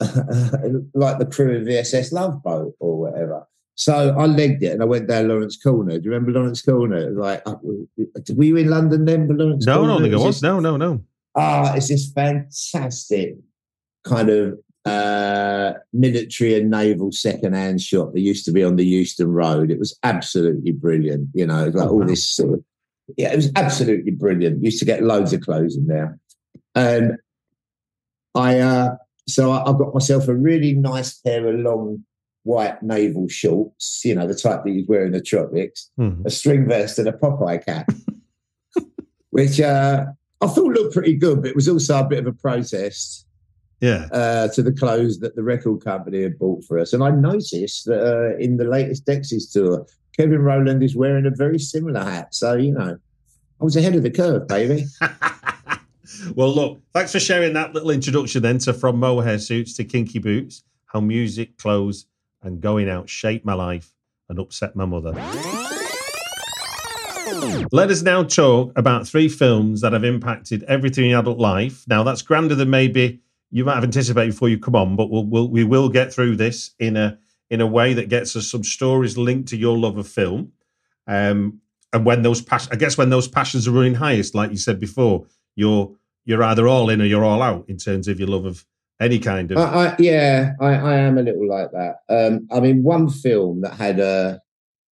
like 0.00 1.18
the 1.18 1.28
crew 1.30 1.56
of 1.58 1.66
VSS 1.66 2.12
Love 2.12 2.42
Boat 2.42 2.74
or 2.80 2.98
whatever. 2.98 3.46
So 3.76 4.14
I 4.16 4.26
legged 4.26 4.62
it 4.62 4.72
and 4.72 4.82
I 4.82 4.84
went 4.84 5.08
down 5.08 5.28
Lawrence 5.28 5.56
Corner. 5.60 5.98
Do 5.98 6.04
you 6.04 6.10
remember 6.12 6.32
Lawrence 6.38 6.62
Corner? 6.62 7.10
Like, 7.10 7.42
uh, 7.46 7.56
were 7.62 8.44
you 8.44 8.56
in 8.56 8.68
London 8.70 9.04
then? 9.04 9.26
For 9.26 9.34
Lawrence 9.34 9.66
No, 9.66 9.72
I 9.72 9.76
Corner? 9.76 9.92
don't 9.92 10.02
think 10.02 10.12
It 10.12 10.14
it 10.14 10.18
was 10.18 10.26
was. 10.26 10.34
this- 10.36 10.42
No, 10.42 10.60
no, 10.60 10.76
no. 10.76 11.04
Ah, 11.36 11.74
it's 11.74 11.88
this 11.88 12.12
fantastic 12.12 13.36
kind 14.04 14.28
of 14.30 14.58
uh, 14.84 15.72
military 15.92 16.54
and 16.58 16.70
naval 16.70 17.10
second-hand 17.10 17.80
shop 17.80 18.12
that 18.12 18.20
used 18.20 18.44
to 18.44 18.52
be 18.52 18.62
on 18.62 18.76
the 18.76 18.84
Euston 18.84 19.28
Road. 19.32 19.70
It 19.70 19.78
was 19.78 19.98
absolutely 20.02 20.72
brilliant. 20.72 21.28
You 21.34 21.46
know, 21.46 21.62
it 21.62 21.66
was 21.66 21.74
like 21.76 21.88
Oh, 21.88 21.92
all 21.92 22.04
this 22.04 22.28
sort 22.28 22.54
of 22.54 22.64
yeah, 23.16 23.32
it 23.32 23.36
was 23.36 23.50
absolutely 23.56 24.12
brilliant. 24.12 24.62
Used 24.64 24.78
to 24.78 24.84
get 24.86 25.02
loads 25.02 25.32
of 25.34 25.42
clothes 25.42 25.76
in 25.76 25.86
there, 25.86 26.18
and 26.74 27.18
I 28.34 28.58
uh, 28.60 28.96
so 29.28 29.50
I, 29.52 29.62
I 29.62 29.72
got 29.72 29.92
myself 29.94 30.26
a 30.28 30.34
really 30.34 30.72
nice 30.74 31.14
pair 31.20 31.46
of 31.46 31.60
long 31.60 32.04
white 32.44 32.82
naval 32.82 33.28
shorts. 33.28 34.02
You 34.04 34.14
know, 34.14 34.26
the 34.26 34.34
type 34.34 34.64
that 34.64 34.70
you'd 34.70 34.88
wear 34.88 35.04
in 35.04 35.12
the 35.12 35.20
tropics 35.20 35.90
Hmm. 35.96 36.22
a 36.24 36.30
string 36.30 36.66
vest 36.68 36.98
and 36.98 37.08
a 37.08 37.12
Popeye 37.12 37.64
cap, 37.64 37.90
which 39.30 39.60
uh, 39.60 40.06
I 40.40 40.46
thought 40.46 40.72
looked 40.72 40.94
pretty 40.94 41.14
good, 41.14 41.42
but 41.42 41.50
it 41.50 41.56
was 41.56 41.68
also 41.68 42.00
a 42.00 42.08
bit 42.08 42.20
of 42.20 42.26
a 42.26 42.32
protest 42.32 43.23
Yeah. 43.84 44.08
uh, 44.12 44.48
to 44.48 44.62
the 44.62 44.72
clothes 44.72 45.18
that 45.18 45.36
the 45.36 45.42
record 45.42 45.84
company 45.84 46.22
had 46.22 46.38
bought 46.38 46.64
for 46.64 46.78
us. 46.78 46.94
And 46.94 47.04
I 47.04 47.10
noticed 47.10 47.84
that 47.84 48.00
uh, 48.00 48.38
in 48.38 48.56
the 48.56 48.64
latest 48.64 49.04
Dexys 49.04 49.52
tour, 49.52 49.86
Kevin 50.16 50.40
Rowland 50.40 50.82
is 50.82 50.96
wearing 50.96 51.26
a 51.26 51.30
very 51.30 51.58
similar 51.58 52.02
hat. 52.02 52.34
So, 52.34 52.54
you 52.54 52.72
know, 52.72 52.96
I 53.60 53.64
was 53.64 53.76
ahead 53.76 53.94
of 53.94 54.02
the 54.02 54.10
curve, 54.10 54.48
baby. 54.48 54.86
well, 56.34 56.54
look, 56.54 56.80
thanks 56.94 57.12
for 57.12 57.20
sharing 57.20 57.52
that 57.52 57.74
little 57.74 57.90
introduction 57.90 58.40
then 58.40 58.56
to 58.60 58.72
From 58.72 58.98
Mohair 58.98 59.38
Suits 59.38 59.74
to 59.74 59.84
Kinky 59.84 60.18
Boots, 60.18 60.62
how 60.86 61.00
music, 61.00 61.58
clothes, 61.58 62.06
and 62.42 62.62
going 62.62 62.88
out 62.88 63.10
shaped 63.10 63.44
my 63.44 63.54
life 63.54 63.92
and 64.30 64.38
upset 64.38 64.74
my 64.74 64.86
mother. 64.86 65.12
Let 67.70 67.90
us 67.90 68.02
now 68.02 68.22
talk 68.22 68.72
about 68.76 69.06
three 69.06 69.28
films 69.28 69.80
that 69.82 69.92
have 69.92 70.04
impacted 70.04 70.62
everything 70.64 71.10
in 71.10 71.16
adult 71.16 71.38
life. 71.38 71.84
Now, 71.86 72.02
that's 72.02 72.22
grander 72.22 72.54
than 72.54 72.70
maybe 72.70 73.20
you 73.54 73.64
might 73.64 73.76
have 73.76 73.84
anticipated 73.84 74.32
before 74.32 74.48
you 74.48 74.58
come 74.58 74.74
on, 74.74 74.96
but 74.96 75.10
we'll, 75.10 75.22
we'll 75.22 75.48
we 75.48 75.62
will 75.62 75.88
get 75.88 76.12
through 76.12 76.34
this 76.34 76.72
in 76.80 76.96
a 76.96 77.16
in 77.50 77.60
a 77.60 77.66
way 77.66 77.94
that 77.94 78.08
gets 78.08 78.34
us 78.34 78.50
some 78.50 78.64
stories 78.64 79.16
linked 79.16 79.48
to 79.50 79.56
your 79.56 79.78
love 79.78 79.96
of 79.96 80.08
film. 80.08 80.50
Um, 81.06 81.60
and 81.92 82.04
when 82.04 82.22
those 82.22 82.44
I 82.50 82.74
guess 82.74 82.98
when 82.98 83.10
those 83.10 83.28
passions 83.28 83.68
are 83.68 83.70
running 83.70 83.94
highest, 83.94 84.34
like 84.34 84.50
you 84.50 84.56
said 84.56 84.80
before, 84.80 85.26
you're 85.54 85.94
you're 86.24 86.42
either 86.42 86.66
all 86.66 86.90
in 86.90 87.00
or 87.00 87.04
you're 87.04 87.24
all 87.24 87.42
out 87.42 87.64
in 87.68 87.76
terms 87.76 88.08
of 88.08 88.18
your 88.18 88.26
love 88.26 88.44
of 88.44 88.66
any 89.00 89.20
kind 89.20 89.52
of. 89.52 89.58
I, 89.58 89.62
I, 89.62 89.96
yeah, 90.00 90.54
I, 90.60 90.70
I 90.74 90.96
am 90.96 91.16
a 91.16 91.22
little 91.22 91.48
like 91.48 91.70
that. 91.70 91.98
Um, 92.08 92.48
I 92.50 92.58
mean, 92.58 92.82
one 92.82 93.08
film 93.08 93.60
that 93.60 93.74
had 93.74 94.00
a 94.00 94.42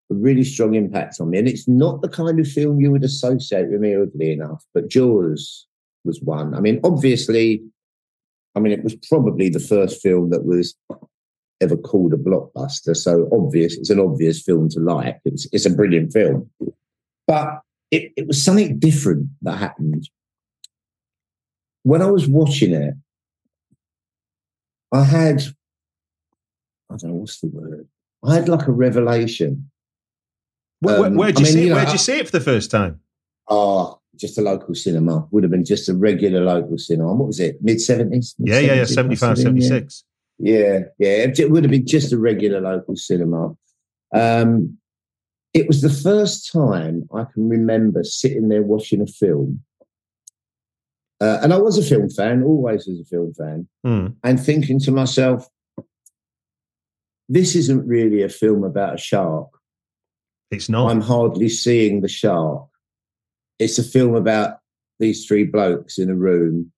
really 0.08 0.44
strong 0.44 0.74
impact 0.74 1.20
on 1.20 1.30
me, 1.30 1.38
and 1.38 1.48
it's 1.48 1.66
not 1.66 2.00
the 2.00 2.08
kind 2.08 2.38
of 2.38 2.46
film 2.46 2.80
you 2.80 2.92
would 2.92 3.02
associate 3.02 3.70
with 3.70 3.80
me, 3.80 3.96
oddly 3.96 4.30
enough, 4.34 4.64
but 4.72 4.88
Jaws 4.88 5.66
was 6.04 6.22
one. 6.22 6.54
I 6.54 6.60
mean, 6.60 6.78
obviously, 6.84 7.64
I 8.54 8.60
mean, 8.60 8.72
it 8.72 8.84
was 8.84 8.94
probably 8.94 9.48
the 9.48 9.60
first 9.60 10.02
film 10.02 10.30
that 10.30 10.44
was 10.44 10.76
ever 11.60 11.76
called 11.76 12.12
a 12.12 12.16
blockbuster. 12.16 12.96
So 12.96 13.28
obvious, 13.32 13.76
it's 13.76 13.90
an 13.90 14.00
obvious 14.00 14.42
film 14.42 14.68
to 14.70 14.80
like. 14.80 15.20
It's, 15.24 15.46
it's 15.52 15.64
a 15.66 15.70
brilliant 15.70 16.12
film. 16.12 16.50
But 17.26 17.60
it, 17.90 18.12
it 18.16 18.26
was 18.26 18.42
something 18.42 18.78
different 18.78 19.28
that 19.42 19.58
happened. 19.58 20.08
When 21.84 22.02
I 22.02 22.10
was 22.10 22.28
watching 22.28 22.74
it, 22.74 22.94
I 24.92 25.04
had, 25.04 25.42
I 26.90 26.96
don't 26.96 27.10
know 27.10 27.16
what's 27.16 27.40
the 27.40 27.48
word. 27.48 27.88
I 28.24 28.34
had 28.34 28.48
like 28.48 28.66
a 28.68 28.72
revelation. 28.72 29.70
where, 30.80 31.00
where, 31.00 31.08
um, 31.08 31.16
where'd 31.16 31.36
I 31.36 31.40
you 31.40 31.44
mean, 31.46 31.52
see 31.54 31.60
you 31.60 31.66
it? 31.66 31.68
know, 31.70 31.74
Where'd 31.76 31.92
you 31.92 31.98
see 31.98 32.18
it 32.18 32.26
for 32.26 32.38
the 32.38 32.44
first 32.44 32.70
time? 32.70 33.00
Oh, 33.48 33.98
just 34.16 34.38
a 34.38 34.42
local 34.42 34.74
cinema. 34.74 35.26
Would 35.30 35.44
have 35.44 35.50
been 35.50 35.64
just 35.64 35.88
a 35.88 35.94
regular 35.94 36.42
local 36.44 36.78
cinema. 36.78 37.14
What 37.14 37.26
was 37.28 37.40
it? 37.40 37.58
Mid 37.62 37.80
seventies? 37.80 38.34
Yeah, 38.38 38.58
yeah, 38.58 38.74
yeah. 38.74 38.84
75, 38.84 39.38
76. 39.38 40.04
Yeah, 40.38 40.80
yeah. 40.98 41.26
It 41.36 41.50
would 41.50 41.64
have 41.64 41.70
been 41.70 41.86
just 41.86 42.12
a 42.12 42.18
regular 42.18 42.60
local 42.60 42.96
cinema. 42.96 43.54
Um, 44.14 44.78
it 45.54 45.66
was 45.68 45.82
the 45.82 45.90
first 45.90 46.50
time 46.52 47.08
I 47.14 47.24
can 47.24 47.48
remember 47.48 48.04
sitting 48.04 48.48
there 48.48 48.62
watching 48.62 49.00
a 49.00 49.06
film. 49.06 49.62
Uh, 51.20 51.38
and 51.42 51.52
I 51.52 51.58
was 51.58 51.78
a 51.78 51.82
film 51.82 52.10
fan, 52.10 52.42
always 52.42 52.86
was 52.86 53.00
a 53.00 53.04
film 53.04 53.32
fan, 53.34 53.68
Hmm. 53.84 54.06
and 54.24 54.40
thinking 54.40 54.80
to 54.80 54.90
myself, 54.90 55.48
this 57.28 57.54
isn't 57.54 57.86
really 57.86 58.22
a 58.22 58.28
film 58.28 58.64
about 58.64 58.94
a 58.94 58.98
shark. 58.98 59.48
It's 60.50 60.68
not. 60.68 60.90
I'm 60.90 61.00
hardly 61.00 61.48
seeing 61.48 62.00
the 62.00 62.08
shark. 62.08 62.66
It's 63.58 63.78
a 63.78 63.82
film 63.82 64.14
about 64.14 64.58
these 64.98 65.26
three 65.26 65.44
blokes 65.44 65.98
in 65.98 66.10
a 66.10 66.14
room 66.14 66.72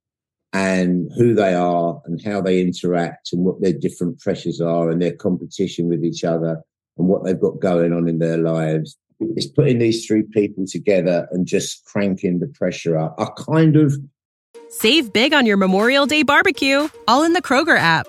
and 0.52 1.10
who 1.16 1.34
they 1.34 1.54
are 1.54 2.00
and 2.06 2.22
how 2.24 2.40
they 2.40 2.60
interact 2.60 3.32
and 3.32 3.44
what 3.44 3.60
their 3.60 3.72
different 3.72 4.20
pressures 4.20 4.60
are 4.60 4.90
and 4.90 5.02
their 5.02 5.14
competition 5.14 5.88
with 5.88 6.04
each 6.04 6.24
other 6.24 6.60
and 6.96 7.08
what 7.08 7.24
they've 7.24 7.40
got 7.40 7.60
going 7.60 7.92
on 7.92 8.08
in 8.08 8.18
their 8.18 8.38
lives. 8.38 8.96
It's 9.20 9.46
putting 9.46 9.78
these 9.78 10.06
three 10.06 10.22
people 10.22 10.64
together 10.66 11.26
and 11.30 11.46
just 11.46 11.84
cranking 11.86 12.38
the 12.38 12.48
pressure 12.48 12.96
up. 12.98 13.14
I 13.18 13.26
kind 13.36 13.76
of 13.76 13.96
Save 14.70 15.12
big 15.12 15.32
on 15.32 15.46
your 15.46 15.56
Memorial 15.56 16.04
Day 16.04 16.24
barbecue, 16.24 16.88
all 17.06 17.22
in 17.22 17.32
the 17.32 17.40
Kroger 17.40 17.78
app. 17.78 18.08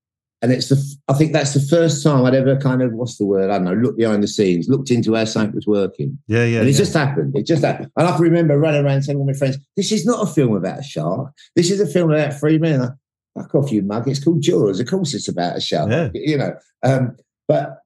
and 0.41 0.51
it's 0.51 0.69
the, 0.69 0.97
I 1.07 1.13
think 1.13 1.33
that's 1.33 1.53
the 1.53 1.59
first 1.59 2.03
time 2.03 2.25
I'd 2.25 2.33
ever 2.33 2.57
kind 2.57 2.81
of, 2.81 2.93
what's 2.93 3.17
the 3.17 3.25
word? 3.25 3.51
I 3.51 3.57
don't 3.57 3.65
know, 3.65 3.73
looked 3.73 3.99
behind 3.99 4.23
the 4.23 4.27
scenes, 4.27 4.67
looked 4.67 4.89
into 4.89 5.13
how 5.13 5.25
something 5.25 5.55
was 5.55 5.67
working. 5.67 6.17
Yeah, 6.27 6.45
yeah. 6.45 6.59
and 6.59 6.67
it 6.67 6.71
yeah. 6.71 6.77
just 6.77 6.93
happened. 6.93 7.35
It 7.35 7.45
just 7.45 7.63
happened. 7.63 7.91
And 7.95 8.07
I 8.07 8.11
can 8.11 8.21
remember 8.21 8.57
running 8.57 8.83
around 8.83 9.03
telling 9.03 9.19
all 9.19 9.27
my 9.27 9.33
friends, 9.33 9.57
this 9.77 9.91
is 9.91 10.05
not 10.05 10.27
a 10.27 10.31
film 10.31 10.55
about 10.55 10.79
a 10.79 10.83
shark. 10.83 11.31
This 11.55 11.69
is 11.69 11.79
a 11.79 11.87
film 11.87 12.11
about 12.11 12.39
three 12.39 12.57
men. 12.57 12.79
Like, 12.79 12.91
Fuck 13.37 13.55
off, 13.55 13.71
you 13.71 13.81
mug. 13.81 14.09
It's 14.09 14.23
called 14.23 14.41
Jaws. 14.41 14.79
Of 14.79 14.87
course 14.87 15.13
it's 15.13 15.29
about 15.29 15.57
a 15.57 15.61
shark. 15.61 15.89
Yeah. 15.89 16.09
You 16.13 16.37
know. 16.37 16.53
Um, 16.83 17.15
but 17.47 17.77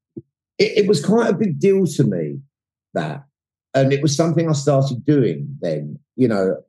it, 0.57 0.85
it 0.85 0.87
was 0.87 1.05
quite 1.05 1.29
a 1.29 1.37
big 1.37 1.59
deal 1.59 1.85
to 1.85 2.03
me, 2.03 2.39
that. 2.93 3.25
And 3.73 3.91
it 3.91 4.01
was 4.01 4.15
something 4.15 4.49
I 4.49 4.53
started 4.53 5.05
doing 5.05 5.57
then, 5.59 5.99
you 6.15 6.29
know, 6.29 6.63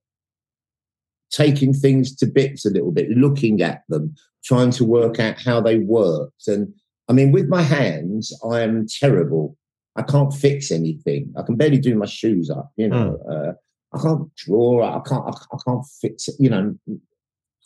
taking 1.30 1.72
things 1.72 2.14
to 2.16 2.26
bits 2.26 2.64
a 2.64 2.70
little 2.70 2.92
bit, 2.92 3.10
looking 3.10 3.62
at 3.62 3.82
them, 3.88 4.14
trying 4.44 4.70
to 4.72 4.84
work 4.84 5.18
out 5.18 5.40
how 5.40 5.60
they 5.60 5.78
worked. 5.78 6.46
And 6.46 6.72
I 7.08 7.12
mean, 7.12 7.32
with 7.32 7.48
my 7.48 7.62
hands, 7.62 8.32
I 8.48 8.60
am 8.60 8.86
terrible. 8.88 9.56
I 9.96 10.02
can't 10.02 10.32
fix 10.32 10.70
anything. 10.70 11.32
I 11.36 11.42
can 11.42 11.56
barely 11.56 11.78
do 11.78 11.96
my 11.96 12.06
shoes 12.06 12.50
up. 12.50 12.70
You 12.76 12.88
know, 12.88 13.18
uh, 13.30 13.52
I 13.96 14.02
can't 14.02 14.34
draw. 14.36 14.82
I 14.84 15.00
can't. 15.08 15.24
I, 15.26 15.30
I 15.30 15.58
can't 15.66 15.84
fix 16.00 16.28
it. 16.28 16.34
You 16.38 16.50
know, 16.50 16.74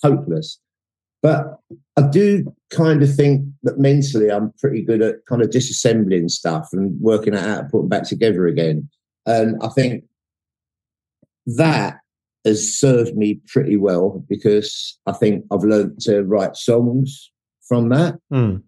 hopeless. 0.02 0.60
But 1.22 1.58
I 1.98 2.02
do 2.02 2.54
kind 2.70 3.02
of 3.02 3.14
think 3.14 3.46
that 3.62 3.78
mentally 3.78 4.30
I'm 4.30 4.52
pretty 4.58 4.82
good 4.82 5.02
at 5.02 5.16
kind 5.28 5.42
of 5.42 5.50
disassembling 5.50 6.30
stuff 6.30 6.70
and 6.72 6.98
working 7.00 7.34
it 7.34 7.44
out 7.44 7.70
putting 7.70 7.88
back 7.88 8.04
together 8.04 8.46
again. 8.46 8.88
And 9.26 9.56
I 9.62 9.68
think 9.68 10.04
that 11.46 11.98
has 12.44 12.74
served 12.74 13.16
me 13.16 13.40
pretty 13.46 13.76
well 13.76 14.24
because 14.28 14.98
I 15.06 15.12
think 15.12 15.44
I've 15.50 15.64
learned 15.64 16.00
to 16.02 16.22
write 16.22 16.56
songs 16.56 17.30
from 17.68 17.88
that 17.90 18.18
Mm. 18.32 18.62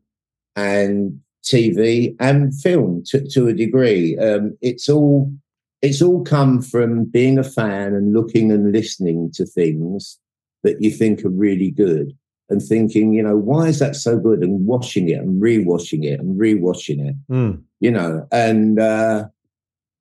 and 0.57 1.21
TV 1.45 2.15
and 2.21 2.55
film 2.61 3.03
to, 3.07 3.27
to 3.31 3.49
a 3.49 3.53
degree. 3.55 4.17
Um, 4.19 4.57
it's 4.61 4.89
all 4.89 5.33
it's 5.81 6.01
all 6.01 6.23
come 6.23 6.63
from 6.63 7.05
being 7.07 7.39
a 7.39 7.43
fan 7.45 7.93
and 7.95 8.13
looking 8.13 8.53
and 8.53 8.71
listening 8.71 9.33
to 9.35 9.45
things 9.45 10.17
that 10.63 10.81
you 10.81 10.93
think 10.93 11.25
are 11.25 11.29
really 11.31 11.73
good 11.73 12.13
and 12.49 12.63
thinking, 12.63 13.13
you 13.15 13.23
know, 13.23 13.37
why 13.37 13.67
is 13.67 13.81
that 13.81 13.97
so 13.97 14.17
good? 14.17 14.43
And 14.45 14.65
watching 14.65 15.09
it 15.09 15.19
and 15.19 15.43
rewatching 15.43 16.05
it 16.05 16.21
and 16.21 16.39
rewatching 16.41 17.09
it, 17.09 17.17
Mm. 17.29 17.63
you 17.81 17.91
know, 17.91 18.29
and 18.31 18.79
uh, 18.79 19.25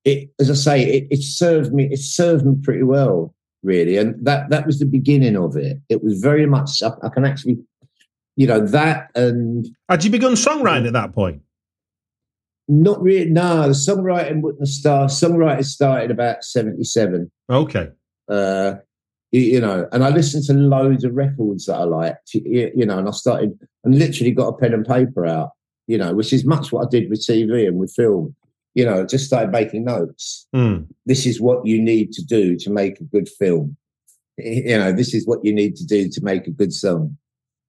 it, 0.05 0.29
as 0.39 0.51
I 0.51 0.53
say, 0.53 0.83
it, 0.83 1.07
it 1.09 1.23
served 1.23 1.73
me. 1.73 1.85
It 1.91 1.99
served 1.99 2.45
me 2.45 2.53
pretty 2.61 2.83
well, 2.83 3.33
really, 3.63 3.97
and 3.97 4.15
that 4.25 4.49
that 4.49 4.65
was 4.65 4.79
the 4.79 4.85
beginning 4.85 5.37
of 5.37 5.55
it. 5.55 5.77
It 5.89 6.03
was 6.03 6.19
very 6.19 6.45
much. 6.45 6.81
I, 6.83 6.91
I 7.03 7.09
can 7.09 7.25
actually, 7.25 7.57
you 8.35 8.47
know, 8.47 8.65
that 8.67 9.09
and 9.15 9.67
Had 9.89 10.03
you 10.03 10.11
begun 10.11 10.33
songwriting 10.33 10.87
at 10.87 10.93
that 10.93 11.13
point? 11.13 11.41
Not 12.67 13.01
really. 13.01 13.29
No, 13.29 13.63
the 13.63 13.73
songwriting 13.73 14.41
wouldn't 14.41 14.61
have 14.61 14.69
started. 14.69 15.13
Songwriting 15.13 15.65
started 15.65 16.11
about 16.11 16.43
seventy-seven. 16.43 17.31
Okay. 17.49 17.89
Uh, 18.29 18.75
you, 19.31 19.41
you 19.41 19.61
know, 19.61 19.87
and 19.91 20.03
I 20.03 20.09
listened 20.09 20.45
to 20.45 20.53
loads 20.53 21.03
of 21.03 21.13
records 21.13 21.65
that 21.65 21.75
I 21.75 21.83
liked. 21.83 22.33
You, 22.33 22.71
you 22.75 22.85
know, 22.85 22.97
and 22.97 23.07
I 23.07 23.11
started 23.11 23.59
and 23.83 23.97
literally 23.97 24.31
got 24.31 24.47
a 24.47 24.57
pen 24.57 24.73
and 24.73 24.85
paper 24.85 25.25
out. 25.25 25.51
You 25.87 25.97
know, 25.97 26.13
which 26.13 26.31
is 26.31 26.45
much 26.45 26.71
what 26.71 26.85
I 26.85 26.89
did 26.89 27.09
with 27.09 27.19
TV 27.19 27.67
and 27.67 27.77
with 27.77 27.93
film. 27.93 28.35
You 28.73 28.85
know, 28.85 29.05
just 29.05 29.25
started 29.25 29.51
making 29.51 29.83
notes. 29.83 30.47
Mm. 30.55 30.87
This 31.05 31.25
is 31.25 31.41
what 31.41 31.65
you 31.65 31.81
need 31.81 32.13
to 32.13 32.23
do 32.23 32.55
to 32.57 32.69
make 32.69 32.99
a 33.01 33.03
good 33.03 33.27
film. 33.27 33.75
You 34.37 34.77
know, 34.77 34.91
this 34.93 35.13
is 35.13 35.27
what 35.27 35.43
you 35.43 35.53
need 35.53 35.75
to 35.75 35.85
do 35.85 36.07
to 36.09 36.23
make 36.23 36.47
a 36.47 36.51
good 36.51 36.73
song. 36.73 37.17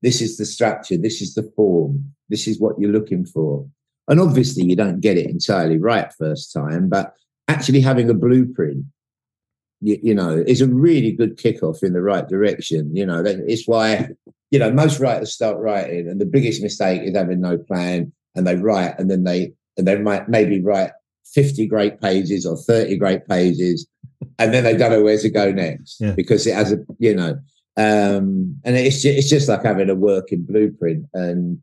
This 0.01 0.21
is 0.21 0.37
the 0.37 0.47
structure. 0.47 0.97
This 0.97 1.21
is 1.21 1.35
the 1.35 1.43
form. 1.57 2.15
This 2.29 2.47
is 2.47 2.61
what 2.61 2.79
you're 2.79 2.93
looking 2.93 3.25
for. 3.25 3.67
And 4.09 4.21
obviously, 4.21 4.65
you 4.65 4.77
don't 4.77 5.01
get 5.01 5.17
it 5.17 5.31
entirely 5.31 5.79
right 5.79 6.13
first 6.19 6.53
time, 6.53 6.89
but 6.89 7.15
actually 7.49 7.81
having 7.81 8.09
a 8.11 8.15
blueprint, 8.15 8.85
you, 9.81 9.99
you 10.03 10.15
know, 10.15 10.43
is 10.47 10.61
a 10.61 10.67
really 10.67 11.13
good 11.13 11.37
kickoff 11.37 11.83
in 11.83 11.93
the 11.93 12.03
right 12.03 12.29
direction. 12.29 12.95
You 12.95 13.07
know, 13.07 13.23
that, 13.23 13.45
it's 13.47 13.67
why, 13.67 14.09
you 14.51 14.59
know, 14.59 14.73
most 14.73 15.01
writers 15.01 15.33
start 15.33 15.59
writing, 15.59 16.09
and 16.09 16.21
the 16.21 16.27
biggest 16.27 16.63
mistake 16.63 17.03
is 17.03 17.17
having 17.17 17.41
no 17.41 17.59
plan, 17.59 18.13
and 18.35 18.47
they 18.47 18.57
write, 18.57 18.99
and 18.99 19.11
then 19.11 19.25
they 19.25 19.53
and 19.77 19.87
they 19.87 19.99
might 19.99 20.29
maybe 20.29 20.61
write 20.61 20.91
fifty 21.25 21.67
great 21.67 22.01
pages 22.01 22.45
or 22.47 22.57
thirty 22.57 22.97
great 22.97 23.27
pages, 23.27 23.87
and 24.39 24.53
then 24.53 24.65
they 24.65 24.77
don't 24.77 24.91
know 24.91 25.03
where 25.03 25.19
to 25.19 25.31
go 25.31 25.51
next 25.53 26.01
Yeah. 26.01 26.13
because 26.13 26.47
it 26.47 26.55
has 26.55 26.73
a, 26.73 26.79
you 26.99 27.15
know, 27.15 27.31
um, 27.77 28.59
and 28.65 28.77
it's 28.77 29.03
just, 29.03 29.19
it's 29.19 29.29
just 29.31 29.49
like 29.49 29.63
having 29.63 29.91
a 29.91 29.95
working 29.95 30.43
blueprint 30.43 31.07
and 31.15 31.59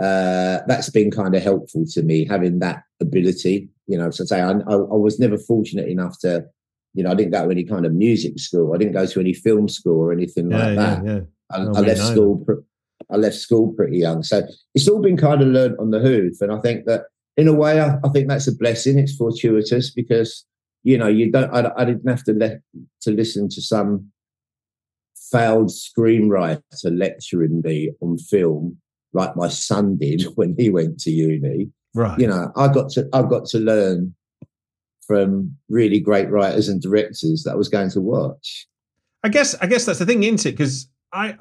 uh, 0.00 0.58
that's 0.66 0.90
been 0.90 1.10
kind 1.10 1.34
of 1.36 1.42
helpful 1.42 1.84
to 1.92 2.02
me 2.02 2.26
having 2.26 2.58
that 2.58 2.82
ability. 3.00 3.68
You 3.86 3.98
know, 3.98 4.10
so 4.10 4.24
say 4.24 4.40
I, 4.40 4.50
I, 4.50 4.74
I 4.74 4.96
was 4.96 5.18
never 5.20 5.38
fortunate 5.38 5.88
enough 5.88 6.18
to, 6.20 6.44
you 6.94 7.04
know, 7.04 7.10
I 7.10 7.14
didn't 7.14 7.32
go 7.32 7.44
to 7.44 7.50
any 7.50 7.64
kind 7.64 7.84
of 7.86 7.92
music 7.92 8.38
school. 8.38 8.74
I 8.74 8.78
didn't 8.78 8.94
go 8.94 9.06
to 9.06 9.20
any 9.20 9.34
film 9.34 9.68
school 9.68 10.00
or 10.00 10.12
anything 10.12 10.50
Yeah, 10.50 10.66
like 10.66 10.76
that. 10.76 11.04
yeah. 11.04 11.20
I, 11.50 11.58
I 11.62 11.80
left 11.80 12.00
school. 12.00 12.38
Pr- 12.44 12.62
I 13.10 13.16
left 13.16 13.36
school 13.36 13.72
pretty 13.74 13.98
young, 13.98 14.22
so 14.22 14.42
it's 14.74 14.88
all 14.88 15.02
been 15.02 15.16
kind 15.16 15.42
of 15.42 15.48
learned 15.48 15.76
on 15.78 15.90
the 15.90 15.98
hoof. 15.98 16.40
And 16.40 16.50
I 16.52 16.60
think 16.60 16.86
that, 16.86 17.02
in 17.36 17.48
a 17.48 17.52
way, 17.52 17.80
I, 17.80 17.96
I 18.04 18.08
think 18.10 18.28
that's 18.28 18.48
a 18.48 18.54
blessing. 18.54 18.98
It's 18.98 19.16
fortuitous 19.16 19.90
because 19.90 20.44
you 20.82 20.98
know 20.98 21.08
you 21.08 21.30
don't. 21.30 21.52
I, 21.52 21.70
I 21.76 21.84
didn't 21.84 22.08
have 22.08 22.24
to 22.24 22.32
let 22.32 22.60
to 23.02 23.10
listen 23.10 23.48
to 23.50 23.62
some 23.62 24.10
failed 25.30 25.70
screenwriter 25.70 26.60
lecturing 26.84 27.62
me 27.64 27.90
on 28.00 28.18
film 28.18 28.76
like 29.14 29.36
my 29.36 29.48
son 29.48 29.96
did 29.96 30.22
when 30.34 30.54
he 30.58 30.70
went 30.70 31.00
to 31.00 31.10
uni. 31.10 31.70
Right. 31.94 32.18
You 32.18 32.26
know, 32.26 32.52
I 32.56 32.68
got 32.68 32.90
to 32.92 33.08
I 33.12 33.22
got 33.22 33.46
to 33.46 33.58
learn 33.58 34.14
from 35.06 35.56
really 35.68 36.00
great 36.00 36.30
writers 36.30 36.68
and 36.68 36.80
directors 36.80 37.42
that 37.44 37.52
I 37.52 37.56
was 37.56 37.68
going 37.68 37.90
to 37.90 38.00
watch. 38.00 38.66
I 39.24 39.28
guess 39.28 39.54
I 39.56 39.66
guess 39.66 39.84
that's 39.84 39.98
the 39.98 40.06
thing, 40.06 40.22
isn't 40.22 40.46
it? 40.46 40.52
Because 40.52 40.88
I 41.12 41.36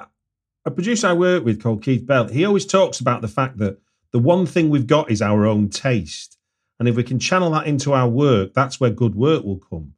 a 0.65 0.71
producer 0.71 1.07
I 1.07 1.13
work 1.13 1.43
with 1.43 1.61
called 1.61 1.83
Keith 1.83 2.05
Bell, 2.05 2.27
he 2.27 2.45
always 2.45 2.65
talks 2.65 2.99
about 2.99 3.21
the 3.21 3.27
fact 3.27 3.57
that 3.59 3.77
the 4.13 4.19
one 4.19 4.45
thing 4.45 4.69
we've 4.69 4.87
got 4.87 5.11
is 5.11 5.21
our 5.21 5.45
own 5.45 5.69
taste. 5.69 6.37
And 6.79 6.89
if 6.89 6.95
we 6.95 7.03
can 7.03 7.19
channel 7.19 7.51
that 7.51 7.67
into 7.67 7.93
our 7.93 8.09
work, 8.09 8.53
that's 8.53 8.79
where 8.79 8.89
good 8.89 9.15
work 9.15 9.43
will 9.43 9.59
come. 9.69 9.93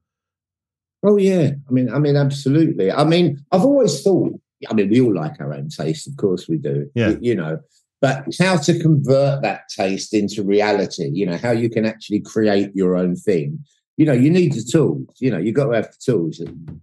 Oh 1.05 1.17
yeah, 1.17 1.51
I 1.67 1.71
mean, 1.71 1.93
I 1.93 1.99
mean, 1.99 2.15
absolutely. 2.15 2.91
I 2.91 3.03
mean, 3.03 3.43
I've 3.51 3.63
always 3.63 4.01
thought. 4.01 4.39
I 4.69 4.73
mean, 4.73 4.89
we 4.89 5.01
all 5.01 5.13
like 5.13 5.39
our 5.41 5.53
own 5.53 5.69
taste, 5.69 6.07
of 6.07 6.15
course 6.15 6.47
we 6.47 6.57
do. 6.57 6.89
Yeah. 6.95 7.09
You, 7.09 7.19
you 7.21 7.35
know, 7.35 7.59
but 7.99 8.25
how 8.39 8.57
to 8.57 8.79
convert 8.79 9.41
that 9.43 9.69
taste 9.69 10.13
into 10.13 10.43
reality? 10.43 11.09
You 11.11 11.25
know, 11.25 11.37
how 11.37 11.51
you 11.51 11.69
can 11.69 11.85
actually 11.85 12.19
create 12.19 12.71
your 12.73 12.95
own 12.95 13.15
thing. 13.15 13.63
You 13.97 14.05
know, 14.05 14.13
you 14.13 14.29
need 14.29 14.53
the 14.53 14.61
tools. 14.61 15.07
You 15.19 15.31
know, 15.31 15.37
you 15.37 15.53
got 15.53 15.65
to 15.65 15.75
have 15.75 15.91
the 15.91 15.97
tools. 16.03 16.39
And, 16.39 16.81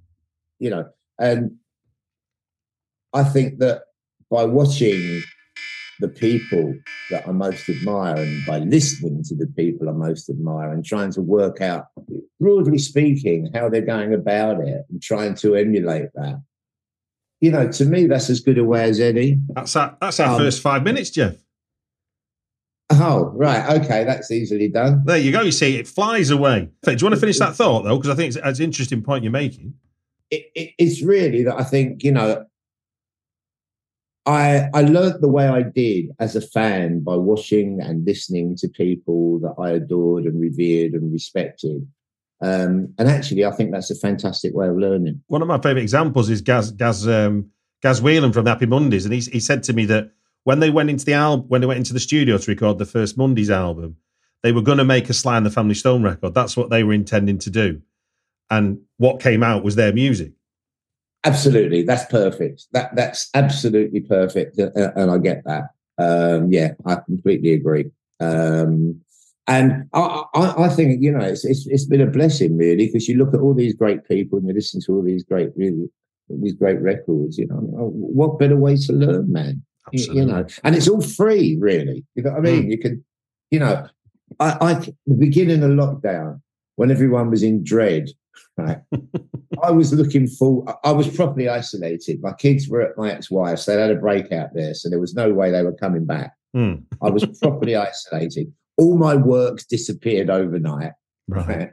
you 0.59 0.71
know, 0.71 0.88
and 1.19 1.57
I 3.12 3.25
think 3.25 3.59
that 3.59 3.83
by 4.31 4.45
watching 4.45 5.23
the 6.00 6.08
people 6.08 6.74
that 7.10 7.28
I 7.28 7.32
most 7.32 7.68
admire 7.68 8.16
and 8.16 8.44
by 8.46 8.58
listening 8.58 9.22
to 9.24 9.34
the 9.34 9.46
people 9.46 9.88
I 9.88 9.92
most 9.92 10.28
admire 10.28 10.72
and 10.72 10.84
trying 10.84 11.12
to 11.12 11.20
work 11.20 11.60
out, 11.60 11.86
broadly 12.40 12.78
speaking, 12.78 13.50
how 13.54 13.68
they're 13.68 13.82
going 13.82 14.14
about 14.14 14.60
it 14.60 14.84
and 14.90 15.02
trying 15.02 15.34
to 15.36 15.54
emulate 15.54 16.08
that. 16.14 16.42
You 17.40 17.50
know, 17.52 17.70
to 17.72 17.84
me, 17.84 18.06
that's 18.06 18.28
as 18.28 18.40
good 18.40 18.58
a 18.58 18.64
way 18.64 18.84
as 18.84 19.00
any. 19.00 19.38
That's 19.54 19.74
our 19.76 19.96
that's 20.00 20.20
our 20.20 20.34
Um, 20.34 20.38
first 20.38 20.60
five 20.60 20.82
minutes, 20.82 21.10
Jeff. 21.10 21.36
Oh, 22.92 23.30
right. 23.36 23.78
Okay. 23.80 24.04
That's 24.04 24.30
easily 24.30 24.68
done. 24.68 25.04
There 25.04 25.16
you 25.16 25.30
go. 25.32 25.42
You 25.42 25.52
see, 25.52 25.76
it 25.76 25.86
flies 25.86 26.30
away. 26.30 26.68
Do 26.82 26.90
you 26.90 26.98
want 27.02 27.14
to 27.14 27.20
finish 27.20 27.38
that 27.38 27.54
thought 27.54 27.84
though? 27.84 27.96
Because 27.96 28.10
I 28.10 28.14
think 28.16 28.34
it's, 28.34 28.44
it's 28.44 28.58
an 28.58 28.64
interesting 28.64 29.02
point 29.02 29.22
you're 29.22 29.30
making. 29.30 29.74
It, 30.30 30.50
it, 30.54 30.74
it's 30.78 31.02
really 31.02 31.44
that 31.44 31.58
I 31.58 31.64
think, 31.64 32.02
you 32.04 32.12
know, 32.12 32.44
I 34.26 34.68
I 34.74 34.83
learned 34.83 35.22
the 35.22 35.28
way 35.28 35.48
I 35.48 35.62
did 35.62 36.11
as 36.18 36.37
a 36.37 36.40
fan 36.40 37.00
by 37.00 37.16
watching 37.16 37.80
and 37.80 38.04
listening 38.04 38.56
to 38.56 38.68
people 38.68 39.40
that 39.40 39.54
I 39.59 39.70
adored 39.70 40.24
and 40.24 40.40
revered 40.40 40.92
and 40.92 41.12
respected. 41.12 41.87
Um, 42.42 42.94
and 42.98 43.09
actually, 43.09 43.44
I 43.44 43.50
think 43.50 43.70
that's 43.70 43.90
a 43.90 43.94
fantastic 43.94 44.54
way 44.54 44.68
of 44.68 44.76
learning. 44.76 45.22
One 45.26 45.42
of 45.42 45.48
my 45.48 45.59
favourite 45.59 45.83
examples 45.83 46.30
is 46.30 46.40
Gaz 46.40 46.72
Gaz 46.72 47.06
um, 47.09 47.50
Gaz 47.83 48.00
Whelan 48.02 48.33
from 48.33 48.46
Happy 48.46 48.66
Mondays, 48.66 49.04
and 49.04 49.14
he 49.14 49.20
he 49.20 49.40
said 49.40 49.62
to 49.64 49.72
me 49.72 49.85
that 49.87 50.12
when 50.44 50.61
they 50.61 50.70
went 50.70 50.90
into 50.90 51.04
the 51.04 51.14
album, 51.14 51.46
when 51.48 51.61
they 51.61 51.66
went 51.66 51.78
into 51.78 51.92
the 51.92 52.00
studio 52.00 52.38
to 52.38 52.50
record 52.50 52.78
the 52.78 52.87
first 52.87 53.16
Mondays 53.16 53.50
album, 53.50 53.96
they 54.42 54.52
were 54.52 54.62
going 54.62 54.78
to 54.78 54.85
make 54.85 55.09
a 55.11 55.14
Sly 55.14 55.37
and 55.37 55.44
the 55.44 55.50
Family 55.50 55.74
Stone 55.74 56.02
record. 56.02 56.35
That's 56.35 56.56
what 56.56 56.70
they 56.70 56.83
were 56.83 56.94
intending 56.94 57.38
to 57.38 57.50
do, 57.50 57.83
and 58.50 58.80
what 58.98 59.20
came 59.20 59.42
out 59.42 59.64
was 59.64 59.76
their 59.76 59.92
music. 59.92 60.33
Absolutely, 61.24 61.83
that's 61.83 62.06
perfect. 62.06 62.66
That 62.72 62.94
that's 62.96 63.28
absolutely 63.35 64.00
perfect, 64.00 64.59
uh, 64.59 64.70
uh, 64.74 64.92
and 64.96 65.11
I 65.11 65.18
get 65.18 65.44
that. 65.44 65.64
Um, 65.98 66.50
yeah, 66.50 66.72
I 66.87 66.96
completely 66.96 67.52
agree. 67.52 67.90
Um, 68.20 69.00
and 69.46 69.88
I, 69.92 70.22
I, 70.35 70.64
I 70.64 70.68
think 70.68 71.02
you 71.02 71.12
know 71.12 71.24
it's, 71.24 71.44
it's 71.44 71.66
it's 71.66 71.85
been 71.85 72.00
a 72.00 72.06
blessing 72.06 72.56
really 72.56 72.87
because 72.87 73.09
you 73.09 73.18
look 73.18 73.35
at 73.35 73.40
all 73.40 73.52
these 73.52 73.74
great 73.74 74.06
people 74.09 74.38
and 74.38 74.48
you 74.48 74.54
listen 74.54 74.80
to 74.83 74.94
all 74.94 75.02
these 75.02 75.24
great 75.24 75.50
really 75.56 75.90
these 76.30 76.54
great 76.54 76.80
records. 76.80 77.37
You 77.37 77.48
know, 77.48 77.56
what 77.56 78.38
better 78.38 78.56
way 78.56 78.76
to 78.76 78.92
learn, 78.92 79.33
man? 79.33 79.62
You-. 79.92 80.14
You 80.14 80.24
know, 80.24 80.46
and 80.64 80.74
it's 80.74 80.88
all 80.88 81.00
free, 81.00 81.56
really. 81.61 82.04
You 82.14 82.22
know 82.22 82.30
what 82.30 82.38
I 82.38 82.42
mean? 82.42 82.70
You 82.70 82.78
can, 82.78 83.04
you 83.50 83.59
know, 83.59 83.87
I, 84.38 84.56
I 84.61 84.74
the 85.06 85.16
beginning 85.18 85.62
of 85.62 85.70
lockdown 85.70 86.40
when 86.76 86.90
everyone 86.90 87.30
was 87.30 87.42
in 87.42 87.64
dread, 87.64 88.09
right? 88.57 88.79
I 89.62 89.70
was 89.70 89.92
looking 89.92 90.26
for. 90.26 90.64
I 90.85 90.92
was 90.92 91.09
properly 91.09 91.48
isolated. 91.48 92.20
My 92.22 92.33
kids 92.33 92.68
were 92.68 92.83
at 92.83 92.96
my 92.96 93.11
ex-wife's. 93.11 93.66
They 93.66 93.81
had 93.81 93.90
a 93.90 93.96
breakout 93.96 94.50
there, 94.55 94.74
so 94.74 94.88
there 94.88 95.00
was 95.00 95.14
no 95.14 95.33
way 95.33 95.50
they 95.50 95.62
were 95.62 95.74
coming 95.74 96.07
back. 96.07 96.33
Hmm. 96.55 96.74
I 97.03 97.11
was 97.11 97.24
properly 97.42 97.76
isolated. 97.76 98.53
All 98.76 98.96
my 98.96 99.14
works 99.14 99.66
disappeared 99.66 100.31
overnight. 100.31 100.92
Right. 101.29 101.46
Right. 101.48 101.70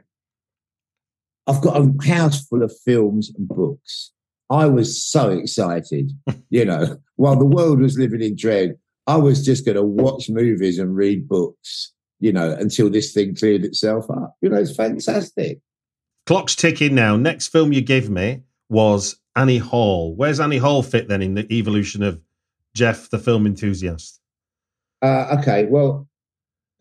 I've 1.46 1.62
got 1.62 1.80
a 1.80 2.06
house 2.06 2.46
full 2.46 2.62
of 2.62 2.72
films 2.84 3.32
and 3.36 3.48
books. 3.48 4.12
I 4.50 4.66
was 4.66 5.02
so 5.02 5.30
excited, 5.30 6.12
you 6.50 6.64
know, 6.64 6.98
while 7.16 7.36
the 7.36 7.46
world 7.46 7.80
was 7.80 7.98
living 7.98 8.22
in 8.22 8.36
dread. 8.36 8.76
I 9.06 9.16
was 9.16 9.42
just 9.42 9.64
going 9.64 9.76
to 9.76 9.82
watch 9.82 10.28
movies 10.28 10.78
and 10.78 10.94
read 10.94 11.26
books, 11.26 11.94
you 12.20 12.30
know, 12.30 12.52
until 12.52 12.90
this 12.90 13.14
thing 13.14 13.34
cleared 13.34 13.64
itself 13.64 14.04
up. 14.10 14.36
You 14.42 14.50
know, 14.50 14.58
it's 14.58 14.76
fantastic. 14.76 15.60
Clock's 16.28 16.54
ticking 16.54 16.94
now. 16.94 17.16
Next 17.16 17.48
film 17.48 17.72
you 17.72 17.80
gave 17.80 18.10
me 18.10 18.42
was 18.68 19.16
Annie 19.34 19.56
Hall. 19.56 20.14
Where's 20.14 20.40
Annie 20.40 20.58
Hall 20.58 20.82
fit 20.82 21.08
then 21.08 21.22
in 21.22 21.32
the 21.32 21.50
evolution 21.50 22.02
of 22.02 22.20
Geoff, 22.74 23.08
the 23.08 23.18
film 23.18 23.46
enthusiast? 23.46 24.20
Uh, 25.00 25.38
okay, 25.38 25.64
well, 25.64 26.06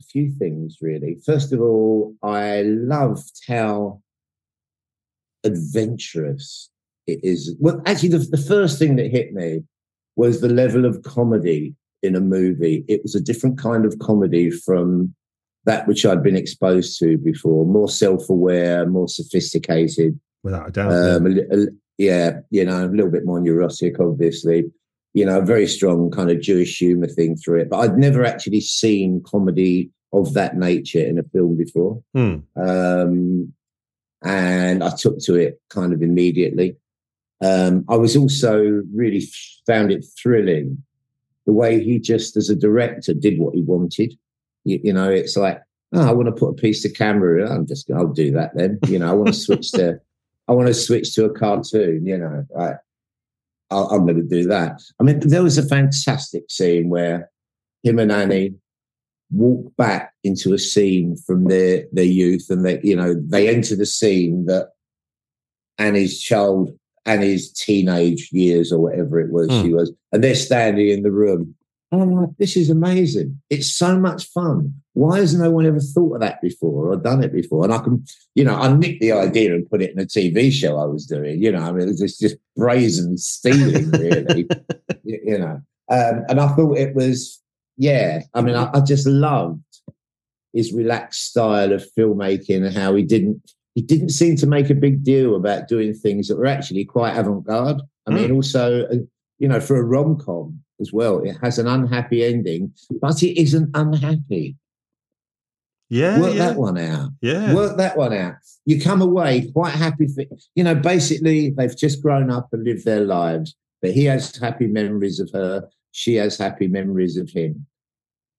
a 0.01 0.03
few 0.03 0.33
things 0.33 0.79
really. 0.81 1.15
First 1.25 1.53
of 1.53 1.61
all, 1.61 2.13
I 2.21 2.63
loved 2.63 3.39
how 3.47 4.01
adventurous 5.45 6.69
it 7.07 7.21
is. 7.23 7.55
Well, 7.57 7.81
actually, 7.85 8.09
the, 8.09 8.17
the 8.17 8.45
first 8.49 8.77
thing 8.77 8.97
that 8.97 9.09
hit 9.11 9.31
me 9.33 9.63
was 10.17 10.41
the 10.41 10.49
level 10.49 10.83
of 10.83 11.03
comedy 11.03 11.73
in 12.03 12.17
a 12.17 12.19
movie. 12.19 12.83
It 12.89 13.01
was 13.01 13.15
a 13.15 13.23
different 13.23 13.57
kind 13.57 13.85
of 13.85 13.97
comedy 13.99 14.51
from 14.51 15.15
that 15.67 15.85
which 15.85 16.05
I'd 16.05 16.23
been 16.23 16.37
exposed 16.37 16.97
to 16.99 17.17
before, 17.17 17.65
more 17.65 17.89
self 17.89 18.29
aware, 18.29 18.87
more 18.87 19.07
sophisticated. 19.07 20.19
Without 20.41 20.69
a 20.69 20.71
doubt. 20.71 20.91
Um, 20.91 21.27
a, 21.27 21.55
a, 21.55 21.65
yeah, 21.97 22.39
you 22.49 22.63
know, 22.65 22.85
a 22.85 22.87
little 22.87 23.11
bit 23.11 23.25
more 23.25 23.39
neurotic, 23.39 23.99
obviously. 23.99 24.65
You 25.13 25.25
know, 25.25 25.39
a 25.39 25.45
very 25.45 25.67
strong 25.67 26.09
kind 26.09 26.31
of 26.31 26.41
Jewish 26.41 26.77
humor 26.77 27.07
thing 27.07 27.35
through 27.35 27.61
it. 27.61 27.69
But 27.69 27.79
I'd 27.79 27.97
never 27.97 28.23
actually 28.23 28.61
seen 28.61 29.21
comedy 29.25 29.91
of 30.13 30.33
that 30.35 30.55
nature 30.55 31.05
in 31.05 31.19
a 31.19 31.23
film 31.23 31.57
before. 31.57 32.01
Hmm. 32.15 32.37
Um, 32.55 33.53
and 34.23 34.83
I 34.83 34.91
took 34.95 35.19
to 35.23 35.35
it 35.35 35.59
kind 35.69 35.91
of 35.91 36.01
immediately. 36.01 36.77
Um, 37.43 37.83
I 37.89 37.97
was 37.97 38.15
also 38.15 38.81
really 38.93 39.27
found 39.65 39.91
it 39.91 40.05
thrilling 40.21 40.81
the 41.45 41.53
way 41.53 41.83
he 41.83 41.99
just, 41.99 42.37
as 42.37 42.49
a 42.49 42.55
director, 42.55 43.13
did 43.13 43.37
what 43.37 43.53
he 43.53 43.61
wanted. 43.61 44.17
You, 44.67 44.79
you 44.83 44.93
know, 44.93 45.09
it's 45.09 45.37
like, 45.37 45.61
oh, 45.93 46.07
I 46.07 46.11
want 46.11 46.27
to 46.27 46.31
put 46.33 46.49
a 46.49 46.61
piece 46.61 46.83
of 46.85 46.93
camera. 46.93 47.49
I'm 47.49 47.65
just, 47.65 47.89
I'll 47.91 48.07
do 48.07 48.31
that 48.31 48.51
then. 48.55 48.79
You 48.87 48.99
know, 48.99 49.09
I 49.09 49.13
want 49.13 49.27
to 49.27 49.33
switch 49.33 49.71
to, 49.73 49.99
I 50.47 50.51
want 50.51 50.67
to 50.67 50.73
switch 50.73 51.13
to 51.15 51.25
a 51.25 51.33
cartoon. 51.33 52.05
You 52.05 52.17
know, 52.17 52.45
I, 52.59 52.73
I'll, 53.71 53.87
I'm 53.89 54.05
going 54.05 54.17
to 54.17 54.23
do 54.23 54.47
that. 54.47 54.81
I 54.99 55.03
mean, 55.03 55.19
there 55.19 55.43
was 55.43 55.57
a 55.57 55.67
fantastic 55.67 56.43
scene 56.49 56.89
where 56.89 57.29
him 57.83 57.99
and 57.99 58.11
Annie 58.11 58.55
walk 59.31 59.75
back 59.77 60.13
into 60.23 60.53
a 60.53 60.59
scene 60.59 61.17
from 61.25 61.45
their 61.45 61.85
their 61.91 62.05
youth, 62.05 62.47
and 62.49 62.65
they, 62.65 62.79
you 62.83 62.95
know, 62.95 63.13
they 63.27 63.53
enter 63.53 63.75
the 63.75 63.85
scene 63.85 64.45
that 64.45 64.69
Annie's 65.77 66.19
child, 66.21 66.71
Annie's 67.05 67.51
teenage 67.51 68.29
years 68.31 68.71
or 68.71 68.79
whatever 68.79 69.19
it 69.19 69.31
was, 69.31 69.49
Hmm. 69.49 69.61
she 69.61 69.73
was, 69.73 69.91
and 70.11 70.23
they're 70.23 70.35
standing 70.35 70.89
in 70.89 71.03
the 71.03 71.11
room. 71.11 71.55
Like, 71.91 72.29
this 72.37 72.57
is 72.57 72.69
amazing. 72.69 73.41
It's 73.49 73.71
so 73.71 73.97
much 73.97 74.25
fun. 74.25 74.73
Why 74.93 75.19
has 75.19 75.33
no 75.33 75.51
one 75.51 75.65
ever 75.65 75.79
thought 75.79 76.15
of 76.15 76.21
that 76.21 76.41
before 76.41 76.91
or 76.91 76.97
done 76.97 77.23
it 77.23 77.31
before? 77.31 77.63
And 77.63 77.73
I 77.73 77.79
can, 77.79 78.03
you 78.35 78.43
know, 78.43 78.55
I 78.55 78.73
nicked 78.73 78.99
the 78.99 79.13
idea 79.13 79.53
and 79.53 79.69
put 79.69 79.81
it 79.81 79.91
in 79.91 79.99
a 79.99 80.05
TV 80.05 80.51
show 80.51 80.77
I 80.77 80.85
was 80.85 81.05
doing. 81.05 81.41
You 81.41 81.51
know, 81.51 81.59
I 81.59 81.71
mean, 81.71 81.87
it 81.87 81.95
was 82.01 82.17
just, 82.17 82.37
brazen 82.57 83.17
stealing, 83.17 83.89
really. 83.91 84.47
you, 85.03 85.37
know, 85.37 85.61
um, 85.89 86.25
and 86.27 86.41
I 86.41 86.47
thought 86.49 86.77
it 86.77 86.93
was, 86.93 87.41
yeah. 87.77 88.21
I 88.33 88.41
mean, 88.41 88.55
I, 88.55 88.69
I 88.73 88.81
just 88.81 89.07
loved 89.07 89.61
his 90.53 90.73
relaxed 90.73 91.25
style 91.25 91.71
of 91.71 91.85
filmmaking 91.97 92.65
and 92.65 92.75
how 92.75 92.95
he 92.95 93.03
didn't 93.03 93.41
he 93.75 93.83
didn't 93.83 94.09
seem 94.09 94.35
to 94.37 94.47
make 94.47 94.71
a 94.71 94.73
big 94.73 95.03
deal 95.03 95.35
about 95.35 95.67
doing 95.67 95.93
things 95.93 96.27
that 96.27 96.37
were 96.37 96.47
actually 96.47 96.83
quite 96.83 97.15
avant-garde. 97.15 97.79
I 98.07 98.09
mean, 98.09 98.31
also, 98.31 98.87
uh, 98.87 98.95
you 99.37 99.47
know, 99.47 99.59
for 99.59 99.77
a 99.77 99.83
rom-com 99.83 100.63
as 100.79 100.91
well, 100.93 101.19
it 101.23 101.35
has 101.41 101.57
an 101.59 101.67
unhappy 101.67 102.23
ending, 102.23 102.73
but 103.01 103.21
it 103.23 103.39
isn't 103.41 103.69
unhappy. 103.73 104.55
Yeah. 105.89 106.19
Work 106.19 106.35
yeah. 106.35 106.47
that 106.47 106.57
one 106.57 106.77
out. 106.77 107.09
Yeah. 107.21 107.53
Work 107.53 107.77
that 107.77 107.97
one 107.97 108.13
out. 108.13 108.35
You 108.65 108.81
come 108.81 109.01
away 109.01 109.49
quite 109.53 109.73
happy. 109.73 110.07
For, 110.07 110.23
you 110.55 110.63
know, 110.63 110.75
basically, 110.75 111.51
they've 111.51 111.75
just 111.77 112.01
grown 112.01 112.29
up 112.29 112.49
and 112.51 112.63
lived 112.63 112.83
their 112.85 113.01
lives, 113.05 113.55
but 113.81 113.91
he 113.91 114.05
has 114.05 114.35
happy 114.35 114.67
memories 114.67 115.19
of 115.19 115.29
her. 115.33 115.67
She 115.91 116.15
has 116.15 116.37
happy 116.37 116.67
memories 116.67 117.17
of 117.17 117.29
him. 117.29 117.65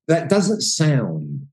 That 0.08 0.28
doesn't 0.28 0.60
sound 0.60 1.46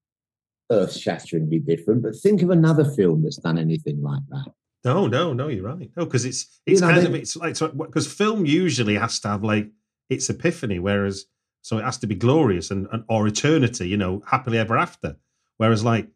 earth 0.71 0.95
shatteringly 0.95 1.60
different, 1.60 2.04
but 2.04 2.15
think 2.15 2.41
of 2.41 2.50
another 2.50 2.86
film 2.86 3.24
that's 3.24 3.38
done 3.38 3.58
anything 3.58 4.02
like 4.02 4.21
that. 4.30 4.52
No, 4.84 5.08
no, 5.08 5.34
no, 5.34 5.48
you're 5.48 5.63
right. 5.63 5.89
No, 5.98 6.06
because 6.06 6.26
it's 6.26 6.60
You 6.65 6.74
it's 6.74 6.82
know, 6.82 6.89
kind 6.89 7.02
they- 7.02 7.08
of 7.08 7.15
it's 7.15 7.36
like 7.36 7.58
because 7.78 8.12
film 8.12 8.45
usually 8.45 8.95
has 8.95 9.19
to 9.21 9.30
have 9.30 9.43
like 9.43 9.69
its 10.09 10.29
epiphany, 10.29 10.79
whereas 10.79 11.25
so 11.61 11.77
it 11.79 11.83
has 11.83 11.97
to 11.97 12.07
be 12.07 12.15
glorious 12.15 12.69
and, 12.71 12.87
and 12.91 13.03
or 13.09 13.27
eternity, 13.27 13.87
you 13.87 13.97
know, 13.97 14.21
happily 14.27 14.57
ever 14.57 14.77
after. 14.77 15.15
Whereas 15.57 15.83
like 15.83 16.07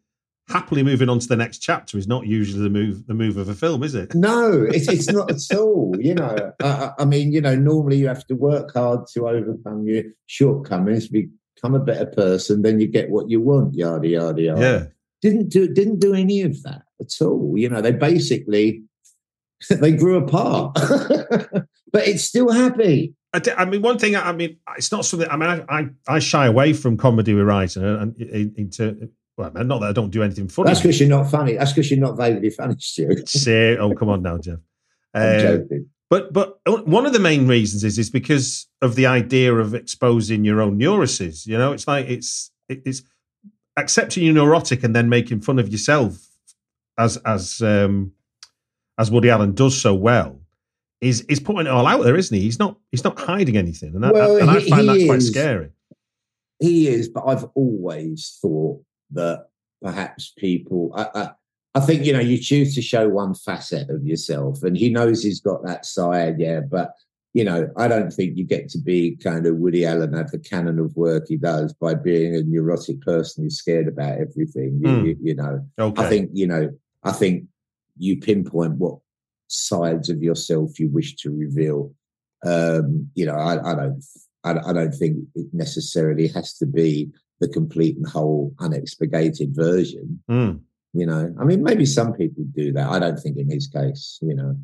happily 0.48 0.82
moving 0.82 1.08
on 1.08 1.18
to 1.20 1.28
the 1.28 1.36
next 1.36 1.58
chapter 1.58 1.96
is 1.98 2.06
not 2.08 2.26
usually 2.26 2.62
the 2.62 2.70
move 2.70 3.06
the 3.06 3.14
move 3.14 3.36
of 3.36 3.48
a 3.48 3.54
film, 3.54 3.82
is 3.82 3.94
it? 3.94 4.14
No, 4.14 4.62
it's, 4.62 4.88
it's 4.88 5.10
not 5.10 5.30
at 5.30 5.58
all. 5.58 5.94
You 5.98 6.14
know, 6.14 6.52
I, 6.60 6.66
I- 6.66 6.92
I 7.00 7.04
mean, 7.04 7.32
you 7.32 7.40
know, 7.40 7.54
normally 7.56 7.96
you 7.98 8.06
have 8.08 8.26
to 8.28 8.34
work 8.34 8.72
hard 8.74 9.06
to 9.14 9.28
overcome 9.28 9.84
your 9.86 10.04
shortcomings, 10.26 11.08
become 11.08 11.74
a 11.74 11.80
better 11.80 12.06
person, 12.06 12.62
then 12.62 12.78
you 12.80 12.86
get 12.86 13.10
what 13.10 13.28
you 13.30 13.40
want. 13.40 13.74
Yada 13.74 14.06
yada 14.08 14.40
yada. 14.42 14.60
Yeah. 14.60 14.84
didn't 15.22 15.48
do 15.50 15.66
didn't 15.72 15.98
do 16.00 16.14
any 16.14 16.42
of 16.42 16.62
that 16.62 16.82
at 17.00 17.12
all. 17.20 17.54
You 17.56 17.68
know, 17.70 17.80
they 17.80 17.92
basically 17.92 18.82
they 19.70 19.92
grew 19.92 20.16
apart, 20.16 20.74
but 21.92 22.06
it's 22.08 22.24
still 22.24 22.50
happy. 22.50 23.14
I, 23.32 23.40
I 23.56 23.64
mean, 23.64 23.82
one 23.82 23.98
thing. 23.98 24.16
I 24.16 24.32
mean, 24.32 24.58
it's 24.76 24.90
not 24.90 25.04
something. 25.04 25.28
I 25.28 25.36
mean, 25.36 25.48
I 25.48 25.64
I, 25.68 25.88
I 26.08 26.18
shy 26.18 26.46
away 26.46 26.72
from 26.72 26.96
comedy 26.96 27.32
with 27.34 27.46
writing 27.46 27.84
and, 27.84 28.16
and 28.16 28.58
into 28.58 29.10
well, 29.36 29.52
not 29.54 29.80
that 29.80 29.88
I 29.90 29.92
don't 29.92 30.10
do 30.10 30.22
anything 30.22 30.48
funny. 30.48 30.68
That's 30.68 30.80
because 30.80 31.00
you're 31.00 31.08
not 31.08 31.30
funny. 31.30 31.54
That's 31.54 31.72
because 31.72 31.90
you're 31.90 32.00
not 32.00 32.16
vaguely 32.16 32.50
funny, 32.50 32.76
Stu. 32.78 33.16
Say, 33.26 33.76
oh, 33.76 33.94
come 33.94 34.08
on 34.08 34.22
now, 34.22 34.38
Geoff. 34.38 34.58
I'm 35.14 35.40
joking. 35.40 35.86
But 36.10 36.32
but 36.32 36.58
one 36.66 37.06
of 37.06 37.12
the 37.12 37.20
main 37.20 37.46
reasons 37.46 37.84
is 37.84 37.98
is 37.98 38.10
because 38.10 38.66
of 38.82 38.96
the 38.96 39.06
idea 39.06 39.54
of 39.54 39.74
exposing 39.74 40.44
your 40.44 40.60
own 40.60 40.76
neuroses. 40.76 41.46
You 41.46 41.56
know, 41.56 41.72
it's 41.72 41.86
like 41.86 42.06
it's 42.08 42.50
it- 42.68 42.82
it's 42.84 43.02
accepting 43.76 44.24
you're 44.24 44.34
neurotic 44.34 44.82
and 44.82 44.94
then 44.94 45.08
making 45.08 45.40
fun 45.40 45.58
of 45.60 45.68
yourself, 45.68 46.18
as 46.98 47.16
as 47.18 47.62
um, 47.62 48.12
as 48.98 49.10
Woody 49.10 49.30
Allen 49.30 49.54
does 49.54 49.80
so 49.80 49.94
well. 49.94 50.39
Is 51.00 51.22
is 51.22 51.40
putting 51.40 51.66
it 51.66 51.70
all 51.70 51.86
out 51.86 52.02
there, 52.04 52.16
isn't 52.16 52.34
he? 52.36 52.42
He's 52.42 52.58
not 52.58 52.76
he's 52.90 53.04
not 53.04 53.18
hiding 53.18 53.56
anything, 53.56 53.94
and, 53.94 54.04
that, 54.04 54.12
Well, 54.12 54.36
and 54.36 54.50
I 54.50 54.60
find 54.68 54.88
that 54.88 55.02
quite 55.06 55.22
scary. 55.22 55.70
He 56.58 56.88
is, 56.88 57.08
but 57.08 57.24
I've 57.26 57.44
always 57.54 58.38
thought 58.42 58.82
that 59.12 59.46
perhaps 59.82 60.32
people. 60.36 60.92
I, 60.94 61.06
I, 61.14 61.30
I 61.76 61.80
think 61.80 62.04
you 62.04 62.12
know 62.12 62.20
you 62.20 62.36
choose 62.36 62.74
to 62.74 62.82
show 62.82 63.08
one 63.08 63.34
facet 63.34 63.88
of 63.88 64.04
yourself, 64.04 64.62
and 64.62 64.76
he 64.76 64.90
knows 64.90 65.22
he's 65.22 65.40
got 65.40 65.64
that 65.64 65.86
side, 65.86 66.34
yeah. 66.38 66.60
But 66.60 66.92
you 67.32 67.44
know, 67.44 67.70
I 67.78 67.88
don't 67.88 68.12
think 68.12 68.36
you 68.36 68.44
get 68.44 68.68
to 68.70 68.78
be 68.78 69.16
kind 69.16 69.46
of 69.46 69.56
Woody 69.56 69.86
Allen 69.86 70.14
at 70.14 70.32
the 70.32 70.38
canon 70.38 70.78
of 70.80 70.94
work 70.96 71.26
he 71.28 71.36
does 71.38 71.72
by 71.72 71.94
being 71.94 72.34
a 72.34 72.42
neurotic 72.42 73.00
person 73.02 73.44
who's 73.44 73.56
scared 73.56 73.88
about 73.88 74.18
everything. 74.18 74.80
You, 74.84 74.90
Hmm. 74.90 75.04
you, 75.06 75.16
you 75.22 75.34
know, 75.34 75.66
Okay, 75.78 76.02
I 76.04 76.08
think 76.10 76.30
you 76.34 76.46
know. 76.46 76.70
I 77.02 77.12
think 77.12 77.44
you 77.96 78.18
pinpoint 78.20 78.74
what 78.74 78.98
sides 79.50 80.08
of 80.08 80.22
yourself 80.22 80.78
you 80.78 80.88
wish 80.90 81.16
to 81.16 81.30
reveal. 81.30 81.92
Um, 82.46 83.10
you 83.14 83.26
know, 83.26 83.34
I, 83.34 83.72
I 83.72 83.74
don't. 83.74 84.04
I, 84.42 84.52
I 84.52 84.72
don't 84.72 84.94
think 84.94 85.18
it 85.34 85.46
necessarily 85.52 86.28
has 86.28 86.54
to 86.54 86.66
be 86.66 87.10
the 87.40 87.48
complete 87.48 87.96
and 87.96 88.08
whole 88.08 88.54
unexpurgated 88.58 89.54
version. 89.54 90.22
Hmm. 90.28 90.52
You 90.92 91.06
know, 91.06 91.34
I 91.38 91.44
mean, 91.44 91.62
maybe 91.62 91.84
some 91.84 92.14
people 92.14 92.44
do 92.54 92.72
that. 92.72 92.88
I 92.88 92.98
don't 92.98 93.18
think 93.18 93.36
in 93.36 93.50
his 93.50 93.66
case. 93.66 94.18
You 94.22 94.34
know, 94.34 94.56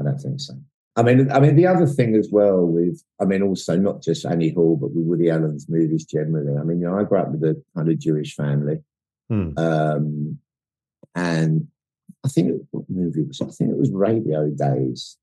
I 0.00 0.02
don't 0.02 0.18
think 0.18 0.40
so. 0.40 0.54
I 0.96 1.02
mean, 1.02 1.30
I 1.30 1.40
mean, 1.40 1.56
the 1.56 1.66
other 1.66 1.86
thing 1.86 2.14
as 2.14 2.28
well 2.30 2.64
with, 2.64 3.02
I 3.20 3.24
mean, 3.24 3.42
also 3.42 3.76
not 3.76 4.00
just 4.00 4.24
Annie 4.24 4.52
Hall, 4.52 4.76
but 4.76 4.92
with 4.92 5.06
Woody 5.06 5.28
Allen's 5.28 5.68
movies 5.68 6.04
generally. 6.04 6.56
I 6.56 6.62
mean, 6.62 6.80
you 6.80 6.86
know, 6.86 6.98
I 6.98 7.02
grew 7.04 7.18
up 7.18 7.32
with 7.32 7.42
a 7.42 7.60
kind 7.76 7.88
of 7.88 7.98
Jewish 7.98 8.34
family. 8.34 8.78
Hmm. 9.28 9.50
Um, 9.56 10.38
and 11.16 11.68
I 12.24 12.28
think 12.28 12.48
it, 12.48 12.60
what 12.70 12.84
movie 12.88 13.22
was 13.22 13.40
it? 13.40 13.48
I 13.48 13.50
think 13.50 13.70
it 13.70 13.78
was 13.78 13.90
Radio 13.90 14.48
Days, 14.50 15.16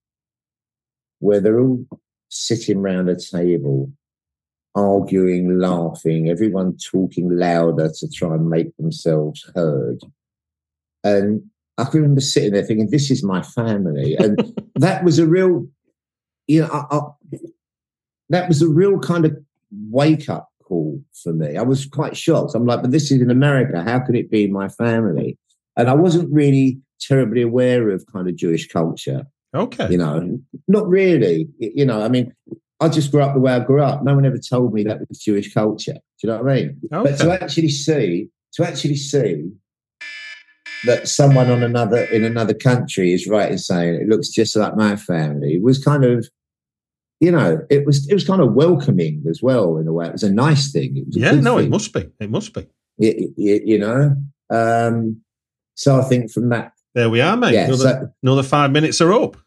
where 1.20 1.40
they're 1.40 1.60
all 1.60 1.86
sitting 2.30 2.80
round 2.82 3.10
a 3.10 3.16
table, 3.16 3.92
arguing, 4.76 5.60
laughing, 5.60 6.30
everyone 6.30 6.78
talking 6.78 7.30
louder 7.38 7.92
to 8.00 8.10
try 8.10 8.36
and 8.36 8.50
make 8.50 8.76
themselves 8.78 9.50
heard. 9.56 10.02
And 11.04 11.44
I 11.78 11.86
can 11.86 12.02
remember 12.02 12.22
sitting 12.22 12.54
there 12.54 12.64
thinking, 12.64 12.90
"This 12.92 13.10
is 13.10 13.24
my 13.24 13.42
family," 13.42 14.16
and 14.16 14.54
that 14.76 15.04
was 15.04 15.18
a 15.18 15.26
real, 15.26 15.68
you 16.48 16.62
know, 16.62 16.68
I, 16.68 16.98
I, 16.98 17.02
that 18.30 18.48
was 18.48 18.62
a 18.62 18.70
real 18.70 19.00
kind 19.00 19.26
of 19.26 19.36
wake 19.90 20.30
up 20.30 20.52
call 20.64 21.02
for 21.24 21.34
me. 21.34 21.58
I 21.58 21.64
was 21.64 21.86
quite 21.86 22.16
shocked. 22.16 22.54
I'm 22.56 22.66
like, 22.66 22.82
but 22.82 22.92
this 22.92 23.12
is 23.12 23.22
in 23.22 23.32
America. 23.32 23.84
How 23.84 24.00
can 24.00 24.16
it 24.16 24.32
be 24.32 24.48
my 24.48 24.70
family? 24.70 25.38
And 25.76 25.90
I 25.90 25.94
wasn't 25.94 26.32
really 26.32 26.80
terribly 27.02 27.42
aware 27.42 27.90
of 27.90 28.06
kind 28.12 28.30
of 28.30 28.36
Jewish 28.36 28.68
culture, 28.68 29.26
okay, 29.56 29.88
you 29.90 29.98
know, 29.98 30.40
not 30.68 30.88
really. 30.88 31.48
You 31.60 31.86
know, 31.86 32.02
I 32.02 32.10
mean, 32.10 32.34
I 32.80 32.90
just 32.90 33.12
grew 33.12 33.22
up 33.22 33.34
the 33.34 33.40
way 33.40 33.54
I 33.54 33.60
grew 33.60 33.82
up. 33.82 34.04
No 34.04 34.16
one 34.16 34.26
ever 34.26 34.38
told 34.38 34.74
me 34.74 34.84
that 34.84 35.08
was 35.08 35.20
Jewish 35.20 35.54
culture. 35.54 35.94
Do 35.94 36.00
you 36.24 36.30
know 36.30 36.42
what 36.42 36.52
I 36.52 36.56
mean? 36.56 36.82
But 36.90 37.18
to 37.20 37.32
actually 37.32 37.70
see, 37.70 38.30
to 38.54 38.68
actually 38.68 38.96
see 38.96 39.52
that 40.86 41.08
someone 41.08 41.50
on 41.50 41.64
another 41.64 42.06
in 42.06 42.24
another 42.24 42.54
country 42.54 43.14
is 43.14 43.28
right 43.28 43.52
in 43.52 43.58
saying 43.58 43.96
it 43.96 44.08
looks 44.08 44.30
just 44.30 44.56
like 44.56 44.76
my 44.76 44.96
family 44.96 45.60
was 45.60 45.84
kind 45.84 46.04
of 46.04 46.28
you 47.22 47.32
know, 47.32 47.60
it 47.70 47.86
was 47.86 48.10
it 48.10 48.16
was 48.16 48.26
kind 48.26 48.42
of 48.42 48.54
welcoming 48.54 49.24
as 49.30 49.42
well 49.44 49.78
in 49.78 49.88
a 49.88 49.94
way. 49.94 50.08
It 50.08 50.12
was 50.12 50.24
a 50.24 50.34
nice 50.34 50.72
thing. 50.72 50.98
It 50.98 51.06
was 51.06 51.16
Yeah, 51.16 51.34
no, 51.34 51.60
it 51.60 51.70
must 51.70 51.94
be. 51.94 52.10
It 52.20 52.32
must 52.32 52.52
be. 52.54 52.68
you, 52.98 53.32
you, 53.38 53.62
you 53.64 53.80
know. 53.80 54.16
Um, 54.50 55.22
so 55.76 56.00
I 56.00 56.04
think 56.04 56.32
from 56.32 56.50
that, 56.50 56.72
There 56.94 57.10
we 57.10 57.22
are, 57.22 57.38
mate. 57.38 57.54
yeah. 57.54 57.66
another, 57.66 57.78
So, 57.78 58.14
another 58.24 58.44
five 58.44 58.72
minutes 58.72 59.00
are 59.02 59.14
up. 59.14 59.38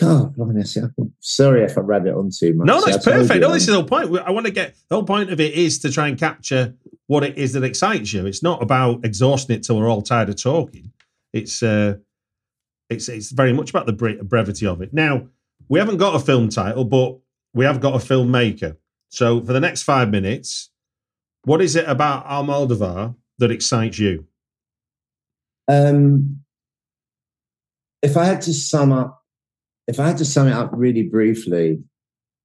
God, 0.00 0.34
blimey, 0.36 0.62
I'm 0.98 1.14
sorry 1.20 1.62
if 1.62 1.78
I 1.78 1.80
read 1.80 2.06
it 2.06 2.14
on 2.14 2.30
too 2.30 2.54
much. 2.54 2.66
No, 2.66 2.84
that's 2.84 3.04
perfect. 3.04 3.40
No, 3.40 3.52
this 3.52 3.62
is 3.62 3.68
the 3.68 3.74
whole 3.74 3.84
point. 3.84 4.14
I 4.18 4.30
want 4.30 4.46
to 4.46 4.52
get 4.52 4.74
the 4.88 4.96
whole 4.96 5.04
point 5.04 5.30
of 5.30 5.40
it 5.40 5.54
is 5.54 5.78
to 5.80 5.90
try 5.92 6.08
and 6.08 6.18
capture 6.18 6.74
what 7.06 7.22
it 7.24 7.38
is 7.38 7.52
that 7.54 7.64
excites 7.64 8.12
you. 8.12 8.26
It's 8.26 8.42
not 8.42 8.62
about 8.62 9.04
exhausting 9.04 9.56
it 9.56 9.62
till 9.62 9.78
we're 9.78 9.88
all 9.88 10.02
tired 10.02 10.28
of 10.28 10.36
talking. 10.42 10.92
It's 11.32 11.62
uh, 11.62 11.96
it's 12.90 13.08
it's 13.08 13.30
very 13.30 13.52
much 13.52 13.70
about 13.70 13.86
the 13.86 13.92
bre- 13.92 14.22
brevity 14.22 14.66
of 14.66 14.82
it. 14.82 14.92
Now 14.92 15.28
we 15.68 15.78
haven't 15.78 15.96
got 15.98 16.14
a 16.14 16.18
film 16.18 16.48
title, 16.48 16.84
but 16.84 17.18
we 17.54 17.64
have 17.64 17.80
got 17.80 17.94
a 17.94 18.04
filmmaker. 18.04 18.76
So 19.08 19.40
for 19.40 19.52
the 19.52 19.60
next 19.60 19.82
five 19.82 20.10
minutes, 20.10 20.70
what 21.44 21.62
is 21.62 21.76
it 21.76 21.88
about 21.88 22.26
Almodovar 22.26 23.14
that 23.38 23.50
excites 23.50 23.98
you? 23.98 24.26
Um, 25.68 26.40
if 28.02 28.16
I 28.16 28.24
had 28.24 28.40
to 28.42 28.54
sum 28.54 28.92
up, 28.92 29.22
if 29.88 30.00
I 30.00 30.08
had 30.08 30.18
to 30.18 30.24
sum 30.24 30.48
it 30.48 30.52
up 30.52 30.70
really 30.72 31.02
briefly, 31.04 31.78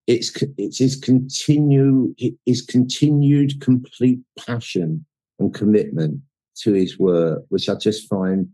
it's 0.08 0.32
it's 0.58 0.80
his 0.80 0.96
continue 0.96 2.14
his 2.46 2.62
continued 2.62 3.62
complete 3.62 4.20
passion 4.40 5.06
and 5.40 5.54
commitment 5.54 6.22
to 6.64 6.74
his 6.74 7.00
work, 7.00 7.44
which 7.50 7.70
I 7.70 7.76
just 7.76 8.08
find 8.10 8.50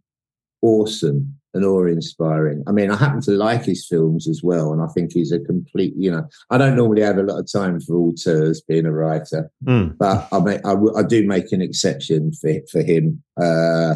awesome 0.62 1.34
and 1.54 1.66
awe-inspiring. 1.66 2.64
I 2.68 2.72
mean, 2.72 2.92
I 2.92 2.96
happen 2.96 3.22
to 3.22 3.32
like 3.32 3.66
his 3.66 3.86
films 3.88 4.28
as 4.28 4.42
well, 4.44 4.72
and 4.72 4.82
I 4.82 4.88
think 4.88 5.12
he's 5.12 5.32
a 5.32 5.40
complete. 5.40 5.94
You 5.98 6.12
know, 6.12 6.28
I 6.50 6.58
don't 6.58 6.76
normally 6.76 7.02
have 7.02 7.18
a 7.18 7.24
lot 7.24 7.40
of 7.40 7.52
time 7.52 7.80
for 7.80 7.96
auteurs 7.96 8.62
being 8.62 8.86
a 8.86 8.92
writer, 8.92 9.50
Hmm. 9.66 9.90
but 9.98 10.28
I 10.32 10.40
make 10.40 10.66
I, 10.66 10.74
I 10.98 11.04
do 11.04 11.26
make 11.26 11.52
an 11.52 11.62
exception 11.62 12.32
for 12.34 12.54
for 12.72 12.82
him. 12.82 13.24
Uh, 13.42 13.96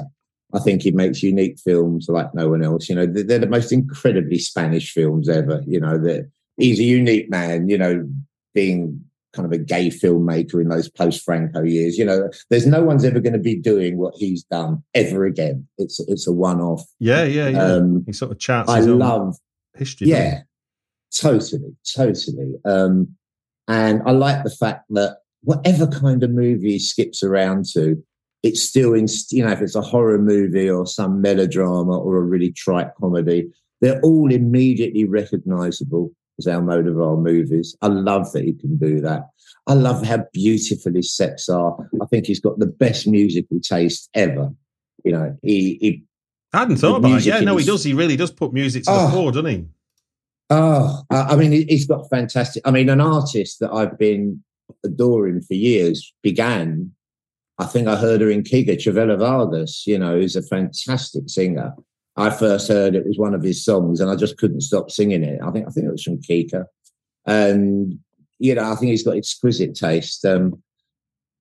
I 0.54 0.60
think 0.60 0.82
he 0.82 0.91
makes 0.91 1.24
unique 1.24 1.60
films 1.60 2.08
like 2.10 2.34
no 2.34 2.49
one 2.49 2.64
else. 2.64 2.89
You 2.89 2.95
know, 2.95 3.06
they're, 3.06 3.24
they're 3.24 3.39
the 3.39 3.47
most 3.47 3.72
incredibly 3.72 4.39
Spanish 4.39 4.91
films 4.91 5.30
ever. 5.30 5.62
You 5.68 5.80
know, 5.80 5.97
that 5.99 6.30
he's 6.58 6.80
a 6.80 6.84
unique 6.84 7.30
man. 7.30 7.70
You 7.70 7.78
know, 7.78 8.10
being 8.54 9.04
kind 9.34 9.45
of 9.45 9.52
a 9.52 9.58
gay 9.58 9.88
filmmaker 9.88 10.62
in 10.62 10.68
those 10.68 10.89
post 10.89 11.24
Franco 11.24 11.64
years. 11.64 11.97
You 11.97 12.06
know, 12.06 12.30
there's 12.49 12.68
no 12.68 12.84
one's 12.84 13.06
ever 13.06 13.20
going 13.20 13.34
to 13.34 13.39
be 13.39 13.56
doing 13.56 13.97
what 13.97 14.14
he's 14.16 14.43
done 14.43 14.84
ever 14.93 15.26
again. 15.26 15.68
It's 15.78 15.99
it's 16.02 16.28
a 16.28 16.32
one 16.32 16.62
off. 16.62 16.84
Yeah, 16.99 17.24
yeah, 17.24 17.49
yeah. 17.49 17.64
Um, 17.64 18.04
he 18.06 18.14
sort 18.14 18.32
of 18.32 18.39
chats. 18.39 18.70
I 18.70 18.80
love 18.80 19.38
history. 19.76 20.08
yeah, 20.08 20.41
totally, 21.16 21.76
totally. 21.95 22.56
Um, 22.66 23.16
and 23.68 24.02
I 24.06 24.12
like 24.12 24.43
the 24.43 24.49
fact 24.49 24.86
that 24.89 25.18
whatever 25.43 25.88
kind 25.88 26.24
of 26.24 26.32
movie 26.32 26.74
he 26.74 26.80
skips 26.80 27.24
around 27.24 27.66
to, 27.74 28.04
it's 28.43 28.61
still 28.61 28.93
in, 28.93 29.07
you 29.29 29.43
know, 29.43 29.51
if 29.51 29.61
it's 29.61 29.75
a 29.75 29.81
horror 29.81 30.17
movie 30.17 30.69
or 30.69 30.85
some 30.85 31.21
melodrama 31.21 31.97
or 31.97 32.17
a 32.17 32.21
really 32.21 32.51
trite 32.51 32.93
comedy, 32.99 33.51
they're 33.81 34.01
all 34.01 34.31
immediately 34.31 35.05
recognizable 35.05 36.11
as 36.39 36.45
Almodovar 36.45 37.21
movies. 37.21 37.75
I 37.81 37.87
love 37.87 38.31
that 38.33 38.43
he 38.43 38.53
can 38.53 38.77
do 38.77 39.01
that. 39.01 39.29
I 39.67 39.73
love 39.73 40.05
how 40.05 40.25
beautiful 40.33 40.93
his 40.93 41.15
sets 41.15 41.49
are. 41.49 41.77
I 42.01 42.05
think 42.07 42.25
he's 42.25 42.39
got 42.39 42.57
the 42.57 42.65
best 42.65 43.07
musical 43.07 43.59
taste 43.59 44.09
ever. 44.13 44.51
You 45.03 45.11
know, 45.11 45.37
he, 45.43 45.77
he 45.81 46.03
I 46.53 46.59
hadn't 46.59 46.77
thought 46.77 46.97
about 46.97 47.19
it. 47.19 47.25
Yeah, 47.25 47.39
no, 47.41 47.57
he 47.57 47.65
does. 47.65 47.83
He 47.83 47.93
really 47.93 48.17
does 48.17 48.31
put 48.31 48.53
music 48.53 48.83
to 48.83 48.91
Oh. 48.91 48.95
the 48.95 49.01
ah. 49.01 49.11
floor, 49.11 49.31
doesn't 49.31 49.45
he? 49.51 49.65
Oh, 50.49 51.03
I 51.09 51.21
I 51.21 51.35
mean, 51.37 51.51
he's 51.51 51.87
got 51.87 52.09
fantastic. 52.09 52.61
I 52.65 52.71
mean, 52.71 52.89
an 52.89 53.01
artist 53.01 53.59
that 53.61 53.71
I've 53.71 53.97
been 53.97 54.43
adoring 54.83 55.41
for 55.41 55.53
years 55.53 56.13
began. 56.21 56.91
I 57.62 57.66
think 57.66 57.88
I 57.88 57.95
heard 57.95 58.22
her 58.22 58.30
in 58.32 58.41
Kika 58.41 58.76
Chavela 58.78 59.20
Vargas. 59.20 59.86
You 59.86 59.99
know, 59.99 60.20
who's 60.20 60.36
a 60.36 60.41
fantastic 60.41 61.24
singer. 61.28 61.74
I 62.18 62.32
first 62.32 62.68
heard 62.68 62.95
it 62.95 63.05
was 63.05 63.20
one 63.20 63.36
of 63.36 63.43
his 63.43 63.64
songs, 63.64 63.99
and 63.99 64.09
I 64.09 64.16
just 64.16 64.38
couldn't 64.38 64.62
stop 64.62 64.89
singing 64.89 65.24
it. 65.24 65.39
I 65.45 65.51
think 65.51 65.68
I 65.68 65.70
think 65.70 65.86
it 65.86 65.91
was 65.91 66.03
from 66.03 66.22
Kika, 66.22 66.66
and 67.28 67.99
you 68.39 68.55
know, 68.55 68.64
I 68.64 68.76
think 68.76 68.89
he's 68.89 69.03
got 69.03 69.16
exquisite 69.16 69.76
taste. 69.76 70.26
Um, 70.26 70.62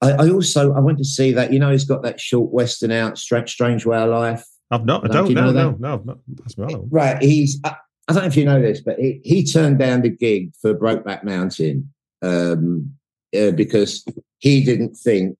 I, 0.02 0.12
I 0.12 0.30
also 0.30 0.74
I 0.74 0.80
went 0.80 0.98
to 0.98 1.04
see 1.04 1.32
that. 1.32 1.54
You 1.54 1.58
know, 1.58 1.70
he's 1.70 1.86
got 1.86 2.02
that 2.02 2.20
short 2.20 2.52
western 2.52 2.92
out, 2.92 3.16
Strange, 3.16 3.50
Strange 3.50 3.86
Way 3.86 3.98
of 3.98 4.10
Life. 4.10 4.44
I've 4.70 4.84
not. 4.84 5.04
I 5.04 5.08
Don't 5.08 5.28
you 5.28 5.34
know. 5.34 5.50
No, 5.50 5.70
that? 5.70 5.80
no, 5.80 5.94
I've. 5.94 6.18
That's 6.36 6.58
on. 6.58 6.88
Right. 6.90 7.20
He's, 7.22 7.58
I, 7.64 7.76
I 8.08 8.12
don't 8.12 8.22
know 8.22 8.28
if 8.28 8.36
you 8.36 8.44
know 8.44 8.60
this, 8.60 8.80
but 8.80 8.98
he, 8.98 9.20
he 9.24 9.44
turned 9.44 9.78
down 9.78 10.02
the 10.02 10.10
gig 10.10 10.52
for 10.60 10.74
Brokeback 10.74 11.24
Mountain 11.24 11.92
um, 12.22 12.92
uh, 13.36 13.52
because 13.52 14.04
he 14.38 14.62
didn't 14.62 14.94
think 14.94 15.36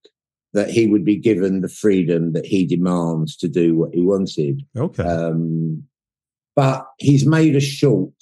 that 0.52 0.70
he 0.70 0.86
would 0.86 1.04
be 1.04 1.16
given 1.16 1.60
the 1.60 1.68
freedom 1.68 2.32
that 2.32 2.44
he 2.46 2.66
demands 2.66 3.36
to 3.36 3.48
do 3.48 3.76
what 3.76 3.94
he 3.94 4.02
wanted. 4.02 4.62
Okay. 4.76 5.02
Um, 5.02 5.84
but 6.56 6.86
he's 6.98 7.24
made 7.26 7.54
a 7.54 7.60
short 7.60 8.12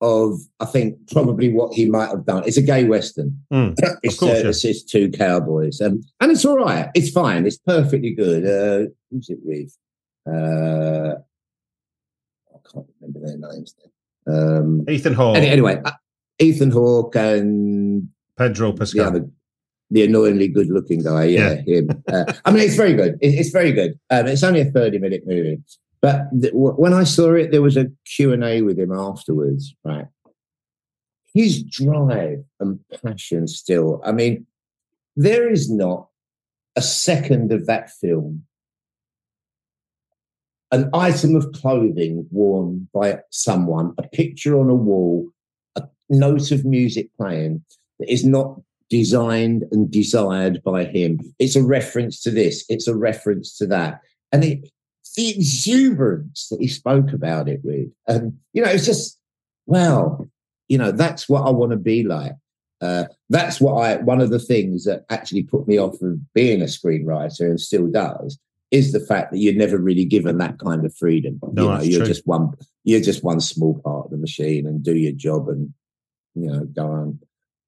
of, 0.00 0.40
I 0.58 0.64
think, 0.64 0.96
probably 1.10 1.52
what 1.52 1.74
he 1.74 1.88
might 1.88 2.08
have 2.08 2.26
done. 2.26 2.42
It's 2.44 2.56
a 2.56 2.62
gay 2.62 2.84
western. 2.84 3.38
Mm, 3.52 3.74
it's, 4.02 4.18
course, 4.18 4.32
uh, 4.32 4.42
yeah. 4.42 4.48
it's, 4.48 4.64
it's 4.64 4.82
two 4.82 5.10
cowboys, 5.10 5.80
um, 5.80 6.02
and 6.20 6.32
it's 6.32 6.44
all 6.44 6.56
right. 6.56 6.90
It's 6.94 7.10
fine. 7.10 7.46
It's 7.46 7.58
perfectly 7.58 8.14
good. 8.14 8.44
Uh, 8.44 8.90
who's 9.10 9.28
it 9.28 9.38
with? 9.42 9.76
Uh, 10.26 11.14
I 12.50 12.58
can't 12.72 12.86
remember 13.00 13.20
their 13.26 13.38
names. 13.38 13.74
Um, 14.26 14.84
Ethan 14.88 15.14
Hawke. 15.14 15.36
any- 15.36 15.48
anyway, 15.48 15.80
uh, 15.84 15.92
Ethan 16.38 16.70
Hawke 16.70 17.14
and 17.16 18.08
Pedro 18.36 18.72
Pascal. 18.72 19.30
The 19.92 20.04
annoyingly 20.04 20.48
good-looking 20.48 21.02
guy. 21.02 21.24
Yeah, 21.24 21.54
him. 21.56 22.02
Uh, 22.08 22.24
I 22.44 22.50
mean, 22.50 22.64
it's 22.64 22.76
very 22.76 22.94
good. 22.94 23.18
It, 23.20 23.34
it's 23.38 23.50
very 23.50 23.72
good. 23.72 23.98
Um, 24.10 24.26
it's 24.26 24.42
only 24.42 24.62
a 24.62 24.70
thirty-minute 24.70 25.24
movie, 25.26 25.62
but 26.00 26.28
th- 26.32 26.52
w- 26.52 26.74
when 26.74 26.92
I 26.92 27.04
saw 27.04 27.34
it, 27.34 27.50
there 27.50 27.62
was 27.62 27.76
a 27.76 27.86
Q 28.04 28.32
and 28.32 28.42
A 28.42 28.62
with 28.62 28.78
him 28.78 28.92
afterwards. 28.92 29.74
Right, 29.84 30.06
his 31.34 31.62
drive 31.62 32.44
and 32.58 32.80
passion. 33.02 33.46
Still, 33.46 34.00
I 34.04 34.12
mean, 34.12 34.46
there 35.14 35.50
is 35.50 35.70
not 35.70 36.08
a 36.74 36.82
second 36.82 37.52
of 37.52 37.66
that 37.66 37.90
film. 37.90 38.44
An 40.70 40.88
item 40.94 41.36
of 41.36 41.52
clothing 41.52 42.26
worn 42.30 42.88
by 42.94 43.20
someone, 43.28 43.92
a 43.98 44.04
picture 44.04 44.58
on 44.58 44.70
a 44.70 44.74
wall, 44.74 45.28
a 45.76 45.82
note 46.08 46.50
of 46.50 46.64
music 46.64 47.10
playing 47.18 47.62
that 47.98 48.10
is 48.10 48.24
not 48.24 48.58
designed 48.92 49.64
and 49.72 49.90
desired 49.90 50.62
by 50.62 50.84
him. 50.84 51.18
It's 51.38 51.56
a 51.56 51.64
reference 51.64 52.20
to 52.24 52.30
this, 52.30 52.62
it's 52.68 52.86
a 52.86 52.94
reference 52.94 53.56
to 53.56 53.66
that. 53.68 54.00
And 54.32 54.44
it, 54.44 54.68
the 55.16 55.30
exuberance 55.30 56.48
that 56.50 56.60
he 56.60 56.68
spoke 56.68 57.10
about 57.14 57.48
it 57.48 57.60
with, 57.64 57.88
and 58.06 58.38
you 58.52 58.62
know, 58.62 58.70
it's 58.70 58.84
just, 58.84 59.18
wow, 59.64 60.28
you 60.68 60.76
know, 60.76 60.92
that's 60.92 61.26
what 61.26 61.46
I 61.46 61.50
want 61.50 61.72
to 61.72 61.78
be 61.78 62.02
like. 62.04 62.34
Uh, 62.82 63.04
that's 63.30 63.62
what 63.62 63.74
I, 63.82 63.96
one 63.96 64.20
of 64.20 64.28
the 64.28 64.38
things 64.38 64.84
that 64.84 65.06
actually 65.08 65.44
put 65.44 65.66
me 65.66 65.78
off 65.78 66.02
of 66.02 66.32
being 66.34 66.60
a 66.60 66.66
screenwriter 66.66 67.48
and 67.48 67.58
still 67.58 67.86
does 67.86 68.38
is 68.70 68.92
the 68.92 69.00
fact 69.00 69.32
that 69.32 69.38
you're 69.38 69.54
never 69.54 69.78
really 69.78 70.04
given 70.04 70.36
that 70.38 70.58
kind 70.58 70.84
of 70.84 70.94
freedom. 70.94 71.40
No, 71.52 71.62
you 71.62 71.68
know, 71.68 71.80
you're 71.82 71.98
true. 72.00 72.06
just 72.06 72.26
one, 72.26 72.52
you're 72.84 73.00
just 73.00 73.24
one 73.24 73.40
small 73.40 73.80
part 73.80 74.06
of 74.06 74.10
the 74.10 74.18
machine 74.18 74.66
and 74.66 74.82
do 74.82 74.94
your 74.94 75.12
job 75.12 75.48
and, 75.48 75.72
you 76.34 76.50
know, 76.50 76.64
go 76.64 76.86
on. 76.86 77.18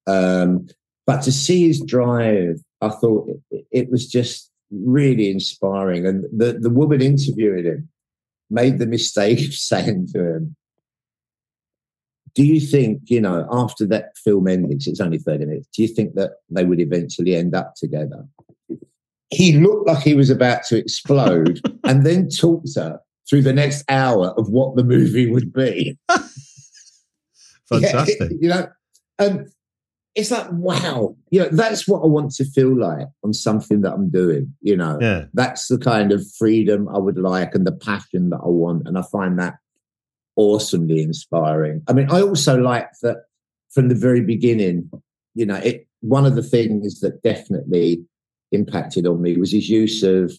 Um, 0.07 0.69
but 1.07 1.23
to 1.23 1.33
see 1.33 1.67
his 1.67 1.81
drive, 1.81 2.61
I 2.81 2.89
thought 2.89 3.29
it, 3.51 3.67
it 3.71 3.91
was 3.91 4.07
just 4.07 4.51
really 4.71 5.31
inspiring. 5.31 6.07
And 6.07 6.25
the, 6.37 6.59
the 6.59 6.71
woman 6.71 7.01
interviewing 7.03 7.65
him 7.65 7.89
made 8.51 8.79
the 8.79 8.87
mistake 8.87 9.41
of 9.47 9.55
saying 9.55 10.09
to 10.15 10.37
him, 10.37 10.57
Do 12.35 12.45
you 12.45 12.61
think, 12.61 13.03
you 13.07 13.21
know, 13.21 13.47
after 13.51 13.87
that 13.87 14.17
film 14.17 14.47
'cause 14.47 14.87
it's 14.87 15.01
only 15.01 15.19
30 15.19 15.47
minutes, 15.47 15.69
do 15.75 15.83
you 15.83 15.89
think 15.89 16.15
that 16.15 16.33
they 16.51 16.65
would 16.65 16.81
eventually 16.81 17.35
end 17.35 17.55
up 17.55 17.75
together? 17.77 18.27
He 19.31 19.59
looked 19.59 19.89
like 19.89 20.03
he 20.03 20.15
was 20.15 20.31
about 20.31 20.65
to 20.65 20.77
explode 20.79 21.61
and 21.85 22.07
then 22.07 22.29
talked 22.29 22.77
her 22.77 23.01
through 23.29 23.43
the 23.43 23.53
next 23.53 23.85
hour 23.89 24.29
of 24.37 24.49
what 24.51 24.77
the 24.77 24.85
movie 24.85 25.31
would 25.31 25.53
be. 25.53 25.99
Fantastic. 27.69 28.21
Yeah, 28.21 28.29
you 28.41 28.49
know, 28.49 28.67
and 29.19 29.49
it's 30.15 30.31
like, 30.31 30.47
wow, 30.53 31.17
you 31.31 31.41
know, 31.41 31.49
that's 31.51 31.89
what 31.89 32.03
I 32.03 32.07
want 32.07 32.31
to 32.33 32.45
feel 32.45 32.79
like 32.79 33.09
on 33.25 33.33
something 33.33 33.81
that 33.81 33.93
I'm 33.93 34.11
doing, 34.11 34.55
you 34.61 34.77
know. 34.77 34.99
Yeah. 35.01 35.25
That's 35.33 35.67
the 35.67 35.79
kind 35.79 36.13
of 36.13 36.23
freedom 36.39 36.89
I 36.89 36.99
would 36.99 37.19
like 37.19 37.55
and 37.55 37.67
the 37.67 37.73
passion 37.73 38.31
that 38.31 38.41
I 38.45 38.49
want. 38.49 38.87
And 38.87 38.97
I 38.97 39.03
find 39.03 39.39
that 39.41 39.55
awesomely 40.37 41.03
inspiring. 41.03 41.83
I 41.89 41.93
mean, 41.95 42.11
I 42.11 42.23
also 42.23 42.57
like 42.57 42.89
that 43.03 43.25
from 43.71 43.89
the 43.89 43.95
very 43.97 44.21
beginning, 44.21 44.89
you 45.35 45.47
know, 45.47 45.57
it 45.57 45.87
one 46.01 46.27
of 46.27 46.37
the 46.37 46.43
things 46.43 47.01
that 47.01 47.23
definitely 47.23 48.05
impacted 48.53 49.07
on 49.07 49.21
me 49.23 49.37
was 49.37 49.53
his 49.53 49.69
use 49.69 50.03
of 50.03 50.33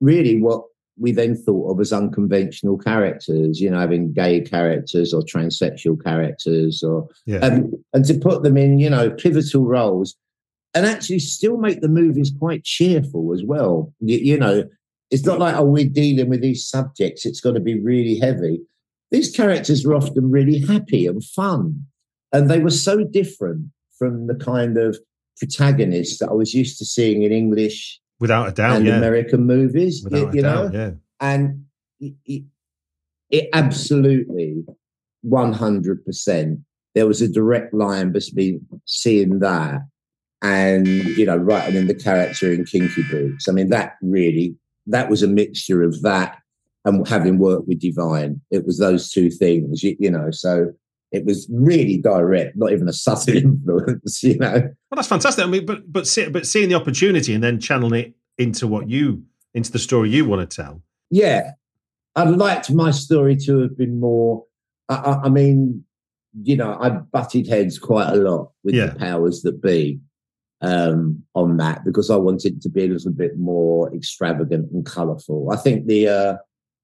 really 0.00 0.40
what 0.40 0.64
we 0.98 1.12
then 1.12 1.36
thought 1.36 1.70
of 1.70 1.80
as 1.80 1.92
unconventional 1.92 2.78
characters, 2.78 3.60
you 3.60 3.70
know, 3.70 3.78
having 3.78 4.12
gay 4.12 4.40
characters 4.40 5.12
or 5.12 5.22
transsexual 5.22 6.02
characters, 6.02 6.82
or 6.82 7.08
Yeah. 7.26 7.38
um, 7.38 7.72
and 7.92 8.04
to 8.06 8.14
put 8.14 8.42
them 8.42 8.56
in, 8.56 8.78
you 8.78 8.88
know, 8.90 9.10
pivotal 9.10 9.64
roles, 9.66 10.16
and 10.74 10.86
actually 10.86 11.18
still 11.18 11.58
make 11.58 11.80
the 11.80 11.88
movies 11.88 12.32
quite 12.38 12.64
cheerful 12.64 13.32
as 13.34 13.42
well. 13.44 13.92
You, 14.00 14.18
you 14.18 14.38
know, 14.38 14.64
it's 15.10 15.24
not 15.24 15.38
like 15.38 15.54
oh, 15.56 15.64
we're 15.64 15.88
dealing 15.88 16.28
with 16.28 16.40
these 16.40 16.66
subjects; 16.66 17.26
it's 17.26 17.40
got 17.40 17.52
to 17.52 17.60
be 17.60 17.78
really 17.78 18.18
heavy. 18.18 18.60
These 19.10 19.30
characters 19.30 19.84
were 19.86 19.94
often 19.94 20.30
really 20.30 20.58
happy 20.60 21.06
and 21.06 21.22
fun, 21.22 21.86
and 22.32 22.50
they 22.50 22.58
were 22.58 22.70
so 22.70 23.04
different 23.04 23.66
from 23.98 24.26
the 24.26 24.34
kind 24.34 24.76
of 24.78 24.98
protagonists 25.38 26.18
that 26.18 26.30
I 26.30 26.32
was 26.32 26.54
used 26.54 26.78
to 26.78 26.84
seeing 26.84 27.22
in 27.22 27.32
English 27.32 28.00
Without 28.18 28.48
a 28.48 28.52
doubt, 28.52 28.76
and 28.76 28.86
yeah. 28.86 28.96
American 28.96 29.46
movies. 29.46 30.02
you- 30.02 30.10
Without 30.10 30.34
you 30.34 30.42
know, 30.42 30.64
doubt, 30.68 30.74
yeah. 30.74 30.90
and 31.20 31.64
it, 32.00 32.14
it, 32.24 32.42
it 33.30 33.48
absolutely 33.52 34.64
100% 35.26 36.62
there 36.94 37.06
was 37.06 37.20
a 37.20 37.28
direct 37.28 37.74
line 37.74 38.10
between 38.12 38.66
seeing 38.86 39.40
that 39.40 39.80
and 40.42 40.86
you 40.86 41.24
know 41.26 41.36
writing 41.36 41.76
in 41.76 41.86
the 41.86 41.94
character 41.94 42.52
in 42.52 42.64
kinky 42.64 43.02
boots 43.10 43.48
i 43.48 43.52
mean 43.52 43.70
that 43.70 43.94
really 44.02 44.54
that 44.86 45.08
was 45.08 45.22
a 45.22 45.26
mixture 45.28 45.82
of 45.82 46.00
that 46.02 46.38
and 46.84 47.06
having 47.08 47.38
worked 47.38 47.66
with 47.66 47.80
divine 47.80 48.40
it 48.50 48.64
was 48.66 48.78
those 48.78 49.10
two 49.10 49.30
things 49.30 49.82
you, 49.82 49.96
you 49.98 50.10
know 50.10 50.30
so 50.30 50.72
it 51.12 51.24
was 51.24 51.48
really 51.52 51.98
direct 51.98 52.56
not 52.56 52.72
even 52.72 52.88
a 52.88 52.92
subtle 52.92 53.36
influence 53.36 54.22
you 54.24 54.36
know 54.38 54.52
Well, 54.52 54.96
that's 54.96 55.08
fantastic. 55.08 55.44
I 55.44 55.48
mean, 55.48 55.64
but 55.66 55.90
but 55.92 56.06
see, 56.06 56.28
but 56.28 56.46
seeing 56.46 56.68
the 56.68 56.74
opportunity 56.74 57.32
and 57.34 57.42
then 57.42 57.60
channeling 57.60 58.00
it 58.04 58.14
into 58.38 58.66
what 58.66 58.88
you 58.88 59.22
into 59.54 59.72
the 59.72 59.78
story 59.78 60.10
you 60.10 60.24
want 60.26 60.48
to 60.50 60.56
tell. 60.62 60.82
yeah, 61.10 61.52
I'd 62.14 62.28
liked 62.30 62.70
my 62.70 62.90
story 62.90 63.36
to 63.46 63.58
have 63.60 63.76
been 63.78 63.98
more. 64.00 64.44
I, 64.88 64.94
I, 64.96 65.20
I 65.24 65.28
mean, 65.28 65.84
you 66.42 66.56
know, 66.56 66.76
I 66.80 66.90
butted 66.90 67.46
heads 67.48 67.78
quite 67.78 68.10
a 68.12 68.16
lot 68.16 68.50
with 68.64 68.74
Yeah. 68.74 68.86
the 68.88 68.98
powers 68.98 69.42
that 69.42 69.62
be 69.62 70.00
um, 70.60 71.22
on 71.34 71.56
that 71.58 71.84
because 71.84 72.10
I 72.10 72.16
wanted 72.16 72.56
it 72.56 72.62
to 72.62 72.68
be 72.68 72.84
a 72.84 72.88
little 72.88 73.12
bit 73.12 73.38
more 73.38 73.94
extravagant 73.94 74.70
and 74.72 74.84
colourful. 74.84 75.50
I 75.50 75.56
think 75.56 75.86
the 75.86 76.08
uh, 76.08 76.36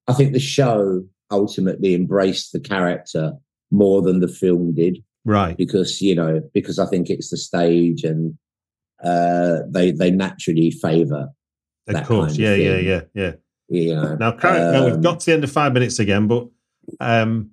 I 0.09 0.13
think 0.15 0.33
the 0.33 0.41
show 0.41 1.05
ultimately 1.31 1.95
embraced 1.95 2.53
the 2.53 2.61
character 2.61 3.33
more 3.73 4.01
than 4.03 4.21
the 4.21 4.29
film 4.29 4.75
did 4.75 5.03
Right. 5.25 5.57
because 5.57 6.01
you 6.01 6.15
know 6.15 6.41
because 6.55 6.79
I 6.79 6.87
think 6.87 7.09
it's 7.11 7.31
the 7.31 7.37
stage 7.37 8.05
and 8.05 8.37
uh, 9.03 9.59
they 9.69 9.91
they 9.91 10.11
naturally 10.11 10.71
favour 10.71 11.29
Of 11.89 11.95
that 11.95 12.07
course. 12.07 12.33
kind 12.33 12.33
of 12.33 12.39
Yeah, 12.39 12.55
yeah, 12.55 12.77
thing. 12.77 12.87
yeah, 12.87 13.01
yeah. 13.15 13.33
you 13.69 13.95
know. 13.97 14.15
Now, 14.17 14.33
Karen, 14.33 14.73
now 14.73 14.85
we've 14.85 14.95
Um, 14.95 15.01
got 15.01 15.21
to 15.21 15.27
the 15.27 15.33
end 15.33 15.45
of 15.45 15.51
five 15.51 15.73
minutes 15.73 15.99
again, 15.99 16.29
but 16.29 16.49
um, 17.01 17.51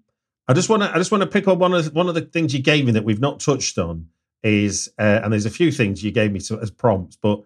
I 0.47 0.53
just 0.53 0.69
want 0.69 0.83
to 0.83 0.91
I 0.93 0.97
just 0.97 1.11
want 1.11 1.21
to 1.23 1.27
pick 1.29 1.47
up 1.47 1.57
one 1.59 1.73
of 1.73 1.93
one 1.93 2.07
of 2.09 2.15
the 2.15 2.21
things 2.21 2.53
you 2.53 2.61
gave 2.61 2.85
me 2.85 2.91
that 2.93 3.03
we've 3.05 3.19
not 3.21 3.39
touched 3.39 3.77
on 3.77 4.07
is, 4.43 4.89
uh, 4.99 5.19
and 5.23 5.31
there's 5.33 5.45
a 5.45 5.49
few 5.51 5.71
things 5.71 6.03
you 6.03 6.11
gave 6.11 6.31
me 6.31 6.39
to, 6.39 6.59
as 6.59 6.71
prompts, 6.71 7.17
but 7.21 7.43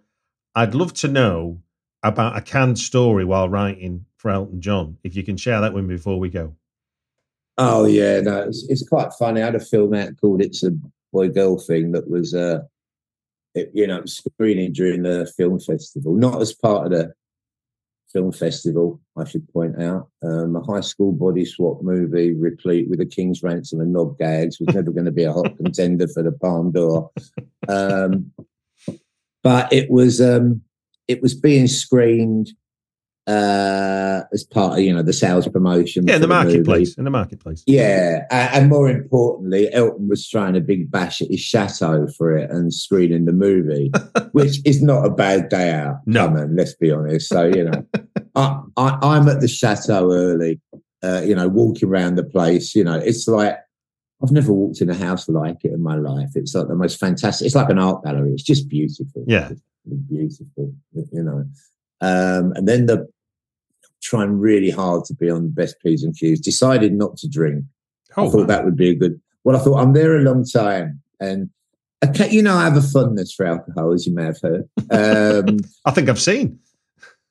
I'd 0.56 0.76
love 0.76 0.94
to 0.96 1.08
know 1.08 1.62
about 2.04 2.38
a 2.38 2.42
Cannes 2.42 2.76
story 2.84 3.26
while 3.26 3.50
writing 3.50 4.06
for 4.18 4.30
Elton 4.32 4.62
John. 4.62 4.98
If 5.04 5.16
you 5.16 5.24
can 5.24 5.36
share 5.38 5.60
that 5.62 5.74
with 5.74 5.86
me 5.86 5.96
before 5.96 6.20
we 6.20 6.30
go. 6.30 6.56
Oh 7.58 7.86
yeah, 7.86 8.22
no, 8.22 8.44
it's, 8.44 8.66
it's 8.70 8.88
quite 8.88 9.14
funny. 9.14 9.42
I 9.42 9.46
had 9.46 9.56
a 9.56 9.60
film 9.60 9.94
out 9.94 10.20
called 10.20 10.42
"It's 10.42 10.64
a 10.64 10.72
Boy 11.12 11.30
Girl 11.30 11.60
Thing" 11.60 11.92
that 11.92 12.10
was, 12.10 12.34
uh, 12.34 12.62
it, 13.54 13.70
you 13.74 13.86
know, 13.86 14.04
screening 14.06 14.74
during 14.74 15.04
the 15.04 15.32
film 15.38 15.60
festival, 15.60 16.16
not 16.16 16.42
as 16.42 16.54
part 16.54 16.88
of 16.88 16.92
the 16.92 17.14
film 18.12 18.32
festival. 18.32 19.00
I 19.16 19.26
should 19.26 19.48
point 19.54 19.82
out, 19.82 20.10
um, 20.24 20.56
a 20.56 20.64
high 20.64 20.82
school 20.82 21.12
body 21.12 21.46
swap 21.46 21.84
movie 21.84 22.34
replete 22.34 22.90
with 22.90 23.02
a 23.02 23.06
King's 23.06 23.44
Ransom 23.44 23.82
and 23.82 23.94
knob 23.94 24.18
gags 24.18 24.60
was 24.60 24.74
never 24.74 24.92
going 24.92 25.06
to 25.06 25.12
be 25.12 25.24
a 25.24 25.34
hot 25.34 25.56
contender 25.58 26.08
for 26.08 26.24
the 26.24 26.32
Palme 26.32 26.72
d'Or. 26.72 27.12
Um, 27.68 28.32
but 29.44 29.72
it 29.72 29.92
was, 29.92 30.22
um, 30.22 30.62
it 31.08 31.22
was 31.22 31.34
being 31.34 31.68
screened 31.68 32.52
uh, 33.26 34.22
as 34.34 34.44
part 34.44 34.78
of 34.78 34.84
you 34.84 34.94
know 34.94 35.02
the 35.02 35.14
sales 35.14 35.48
promotion. 35.48 36.06
Yeah, 36.08 36.16
in 36.16 36.22
the 36.22 36.28
movie. 36.28 36.44
marketplace. 36.46 36.98
In 36.98 37.04
the 37.06 37.10
marketplace. 37.10 37.64
Yeah, 37.66 38.26
a- 38.30 38.56
and 38.56 38.70
more 38.70 38.90
importantly, 38.90 39.72
Elton 39.74 40.08
was 40.10 40.28
throwing 40.28 40.56
a 40.56 40.62
big 40.62 40.92
bash 40.92 41.22
at 41.22 41.30
his 41.30 41.40
chateau 41.40 42.08
for 42.18 42.36
it 42.36 42.50
and 42.52 42.74
screening 42.74 43.26
the 43.26 43.32
movie, 43.34 43.92
which 44.34 44.60
is 44.66 44.82
not 44.82 45.06
a 45.06 45.10
bad 45.10 45.50
day 45.50 45.72
out. 45.72 45.98
No. 46.06 46.28
On, 46.28 46.56
let's 46.56 46.74
be 46.76 46.92
honest. 46.92 47.30
So 47.30 47.46
you 47.46 47.64
know, 47.64 47.86
I, 48.36 48.60
I, 48.78 48.98
I'm 49.02 49.28
at 49.30 49.40
the 49.40 49.48
chateau 49.48 50.12
early. 50.12 50.60
Uh, 51.02 51.22
you 51.22 51.36
know, 51.36 51.50
walking 51.50 51.90
around 51.90 52.16
the 52.16 52.24
place. 52.24 52.76
You 52.76 52.84
know, 52.86 52.98
it's 52.98 53.28
like 53.28 53.58
I've 54.24 54.32
never 54.32 54.54
walked 54.54 54.80
in 54.82 54.90
a 54.90 54.96
house 54.96 55.28
like 55.28 55.64
it 55.66 55.74
in 55.74 55.82
my 55.84 55.96
life. 55.96 56.30
It's 56.36 56.56
like 56.56 56.68
the 56.70 56.76
most 56.76 56.98
fantastic. 57.00 57.46
It's 57.46 57.56
like 57.56 57.70
an 57.70 57.80
art 57.80 58.04
gallery. 58.04 58.32
It's 58.32 58.44
just 58.44 58.70
beautiful. 58.70 59.26
Yeah. 59.28 59.52
Beautiful. 60.10 60.74
You 60.94 61.24
know, 61.24 61.46
um, 62.00 62.54
and 62.56 62.68
then 62.68 62.86
the 62.86 63.08
trying 64.04 64.38
really 64.38 64.70
hard 64.70 65.06
to 65.06 65.14
be 65.16 65.30
on 65.30 65.44
the 65.44 65.50
best 65.50 65.80
p's 65.82 66.04
and 66.04 66.16
q's. 66.16 66.40
Decided 66.40 66.94
not 66.94 67.18
to 67.18 67.28
drink. 67.30 67.64
I 68.16 68.22
Oh, 68.22 68.30
thought 68.30 68.48
that 68.48 68.66
would 68.66 68.76
be 68.76 68.90
a 68.90 68.96
good. 68.96 69.20
Well, 69.44 69.56
I 69.56 69.60
thought 69.60 69.80
I'm 69.80 69.94
there 69.94 70.16
a 70.18 70.22
long 70.22 70.46
time, 70.46 71.02
and 71.20 71.50
I 72.02 72.08
ca- 72.08 72.30
you 72.30 72.44
know 72.44 72.56
I 72.56 72.64
have 72.66 72.78
a 72.78 72.82
fondness 72.82 73.34
for 73.34 73.46
alcohol, 73.46 73.92
as 73.94 74.06
you 74.06 74.14
may 74.14 74.26
have 74.26 74.40
heard. 74.42 74.70
Um, 74.92 75.58
I 75.86 75.92
think 75.92 76.10
I've 76.10 76.22
seen. 76.22 76.60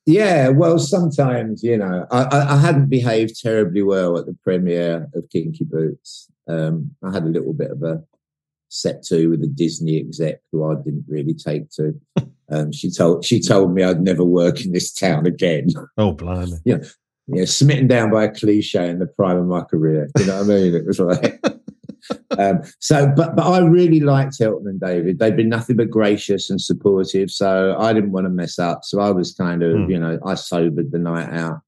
yeah, 0.06 0.48
well, 0.48 0.78
sometimes 0.78 1.62
you 1.62 1.76
know 1.78 2.06
I, 2.10 2.22
I, 2.24 2.54
I 2.54 2.56
hadn't 2.56 2.88
behaved 2.88 3.40
terribly 3.40 3.82
well 3.82 4.18
at 4.18 4.26
the 4.26 4.36
premiere 4.42 5.08
of 5.14 5.28
Kinky 5.30 5.64
Boots. 5.64 6.28
Um, 6.48 6.90
I 7.04 7.12
had 7.12 7.22
a 7.22 7.28
little 7.28 7.52
bit 7.52 7.70
of 7.70 7.82
a 7.84 8.02
set 8.68 9.02
to 9.04 9.28
with 9.28 9.42
a 9.44 9.46
Disney 9.46 9.98
exec 10.00 10.40
who 10.50 10.64
I 10.64 10.74
didn't 10.82 11.04
really 11.06 11.34
take 11.34 11.70
to. 11.72 11.94
Um, 12.52 12.72
she 12.72 12.90
told 12.90 13.24
she 13.24 13.40
told 13.40 13.72
me 13.74 13.82
I'd 13.82 14.00
never 14.02 14.24
work 14.24 14.64
in 14.64 14.72
this 14.72 14.92
town 14.92 15.26
again. 15.26 15.68
Oh, 15.96 16.12
blimey. 16.12 16.58
yeah, 16.64 16.78
yeah, 17.28 17.44
smitten 17.46 17.86
down 17.86 18.10
by 18.10 18.24
a 18.24 18.30
cliche 18.30 18.88
in 18.88 18.98
the 18.98 19.06
prime 19.06 19.38
of 19.38 19.46
my 19.46 19.62
career. 19.62 20.08
You 20.18 20.26
know 20.26 20.36
what 20.38 20.44
I 20.44 20.48
mean? 20.48 20.74
It 20.74 20.86
was 20.86 20.98
like, 21.00 21.40
um, 22.38 22.60
so, 22.80 23.10
but 23.16 23.36
but 23.36 23.46
I 23.46 23.60
really 23.60 24.00
liked 24.00 24.40
Elton 24.40 24.66
and 24.68 24.80
David. 24.80 25.18
They've 25.18 25.36
been 25.36 25.48
nothing 25.48 25.76
but 25.76 25.90
gracious 25.90 26.50
and 26.50 26.60
supportive. 26.60 27.30
So 27.30 27.76
I 27.78 27.92
didn't 27.92 28.12
want 28.12 28.26
to 28.26 28.30
mess 28.30 28.58
up. 28.58 28.80
So 28.84 29.00
I 29.00 29.10
was 29.10 29.32
kind 29.34 29.62
of, 29.62 29.72
Hmm. 29.84 29.90
you 29.90 29.98
know, 29.98 30.18
I 30.26 30.34
sobered 30.34 30.92
the 30.92 30.98
night 30.98 31.32
out, 31.32 31.60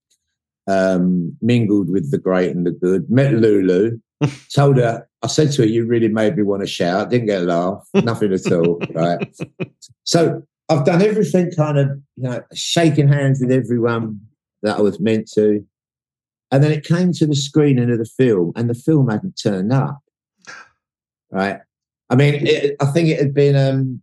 um, 0.66 1.36
mingled 1.40 1.88
with 1.90 2.10
the 2.10 2.18
great 2.18 2.50
and 2.54 2.66
the 2.66 2.72
good. 2.72 3.10
Met 3.10 3.32
Lulu. 3.34 3.98
Told 4.54 4.76
her, 4.78 5.06
I 5.22 5.26
said 5.26 5.52
to 5.52 5.62
her, 5.62 5.68
"You 5.68 5.86
really 5.86 6.08
made 6.08 6.36
me 6.36 6.42
want 6.42 6.62
to 6.62 6.66
shout." 6.66 7.10
Didn't 7.10 7.26
get 7.26 7.42
a 7.42 7.46
laugh, 7.46 7.86
nothing 7.94 8.32
at 8.32 8.50
all. 8.52 8.80
Right. 8.94 9.36
So 10.04 10.42
I've 10.68 10.84
done 10.84 11.02
everything 11.02 11.50
kind 11.52 11.78
of, 11.78 11.88
you 12.16 12.28
know, 12.28 12.42
shaking 12.54 13.08
hands 13.08 13.40
with 13.40 13.52
everyone 13.52 14.20
that 14.62 14.78
I 14.78 14.80
was 14.80 14.98
meant 14.98 15.30
to. 15.34 15.64
And 16.50 16.62
then 16.62 16.72
it 16.72 16.84
came 16.84 17.12
to 17.12 17.26
the 17.26 17.34
screening 17.34 17.90
of 17.90 17.98
the 17.98 18.04
film, 18.04 18.52
and 18.56 18.70
the 18.70 18.74
film 18.74 19.08
hadn't 19.10 19.40
turned 19.42 19.72
up. 19.72 19.98
Right. 21.30 21.60
I 22.10 22.16
mean, 22.16 22.46
it, 22.46 22.76
I 22.80 22.86
think 22.86 23.08
it 23.08 23.18
had 23.18 23.34
been 23.34 23.56
um, 23.56 24.00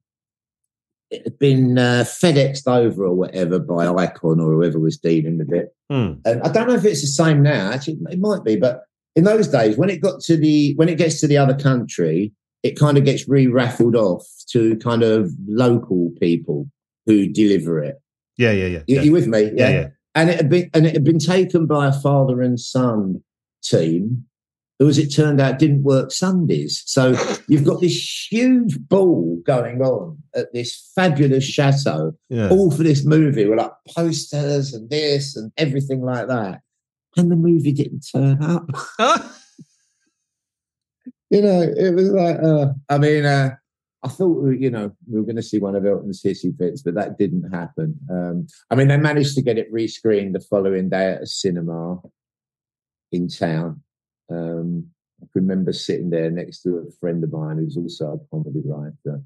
it 1.09 1.23
had 1.23 1.39
been 1.39 1.77
uh, 1.77 2.03
FedExed 2.05 2.67
over 2.67 3.05
or 3.05 3.13
whatever 3.13 3.59
by 3.59 3.87
Icon 3.87 4.39
or 4.39 4.51
whoever 4.51 4.79
was 4.79 4.97
dealing 4.97 5.37
with 5.37 5.53
it. 5.53 5.73
Hmm. 5.89 6.13
And 6.25 6.41
I 6.41 6.51
don't 6.51 6.67
know 6.67 6.75
if 6.75 6.85
it's 6.85 7.01
the 7.01 7.07
same 7.07 7.41
now. 7.41 7.71
Actually, 7.71 7.99
it 8.09 8.19
might 8.19 8.43
be, 8.43 8.55
but 8.55 8.83
in 9.15 9.23
those 9.23 9.47
days, 9.47 9.77
when 9.77 9.89
it 9.89 10.01
got 10.01 10.21
to 10.21 10.37
the 10.37 10.73
when 10.75 10.89
it 10.89 10.97
gets 10.97 11.19
to 11.21 11.27
the 11.27 11.37
other 11.37 11.55
country, 11.55 12.33
it 12.63 12.77
kind 12.77 12.97
of 12.97 13.05
gets 13.05 13.27
re-raffled 13.27 13.95
off 13.95 14.25
to 14.49 14.75
kind 14.77 15.03
of 15.03 15.31
local 15.47 16.11
people 16.19 16.69
who 17.05 17.27
deliver 17.27 17.79
it. 17.79 18.01
Yeah, 18.37 18.51
yeah, 18.51 18.65
yeah. 18.65 18.83
You, 18.87 18.95
yeah. 18.95 19.01
you 19.01 19.11
with 19.11 19.27
me? 19.27 19.51
yeah, 19.55 19.69
yeah. 19.69 19.87
and 20.15 20.29
it 20.29 20.37
had 20.37 20.49
been 20.49 20.69
and 20.73 20.85
it 20.85 20.93
had 20.93 21.03
been 21.03 21.19
taken 21.19 21.65
by 21.67 21.87
a 21.87 21.93
father 21.93 22.41
and 22.41 22.59
son 22.59 23.23
team 23.63 24.25
who 24.79 24.87
as 24.87 24.97
it 24.97 25.13
turned 25.13 25.39
out 25.39 25.59
didn't 25.59 25.83
work 25.83 26.11
sundays 26.11 26.81
so 26.87 27.13
you've 27.47 27.63
got 27.63 27.79
this 27.81 28.27
huge 28.31 28.79
ball 28.89 29.39
going 29.45 29.79
on 29.81 30.17
at 30.33 30.51
this 30.53 30.91
fabulous 30.95 31.43
chateau 31.43 32.11
yeah. 32.29 32.49
all 32.49 32.71
for 32.71 32.81
this 32.81 33.05
movie 33.05 33.45
with 33.45 33.59
like 33.59 33.71
posters 33.95 34.73
and 34.73 34.89
this 34.89 35.35
and 35.35 35.51
everything 35.57 36.01
like 36.01 36.27
that 36.27 36.61
and 37.15 37.31
the 37.31 37.35
movie 37.35 37.71
didn't 37.71 38.03
turn 38.11 38.41
up 38.41 38.67
you 41.31 41.41
know 41.41 41.61
it 41.61 41.95
was 41.95 42.09
like 42.11 42.37
uh, 42.43 42.67
i 42.89 42.97
mean 42.97 43.25
uh, 43.25 43.49
I 44.03 44.07
thought, 44.07 44.49
you 44.57 44.71
know, 44.71 44.91
we 45.07 45.19
were 45.19 45.25
going 45.25 45.35
to 45.35 45.43
see 45.43 45.59
one 45.59 45.75
of 45.75 45.85
Elton's 45.85 46.23
hissy 46.23 46.57
fits, 46.57 46.81
but 46.81 46.95
that 46.95 47.19
didn't 47.19 47.51
happen. 47.51 47.99
Um, 48.09 48.47
I 48.71 48.75
mean, 48.75 48.87
they 48.87 48.97
managed 48.97 49.35
to 49.35 49.43
get 49.43 49.59
it 49.59 49.71
rescreened 49.71 50.33
the 50.33 50.39
following 50.39 50.89
day 50.89 51.11
at 51.11 51.21
a 51.21 51.27
cinema 51.27 51.99
in 53.11 53.27
town. 53.27 53.83
Um, 54.31 54.87
I 55.21 55.27
remember 55.35 55.71
sitting 55.71 56.09
there 56.09 56.31
next 56.31 56.63
to 56.63 56.77
a 56.77 56.91
friend 56.99 57.23
of 57.23 57.31
mine 57.31 57.57
who's 57.57 57.77
also 57.77 58.13
a 58.13 58.35
comedy 58.35 58.61
writer. 58.65 59.21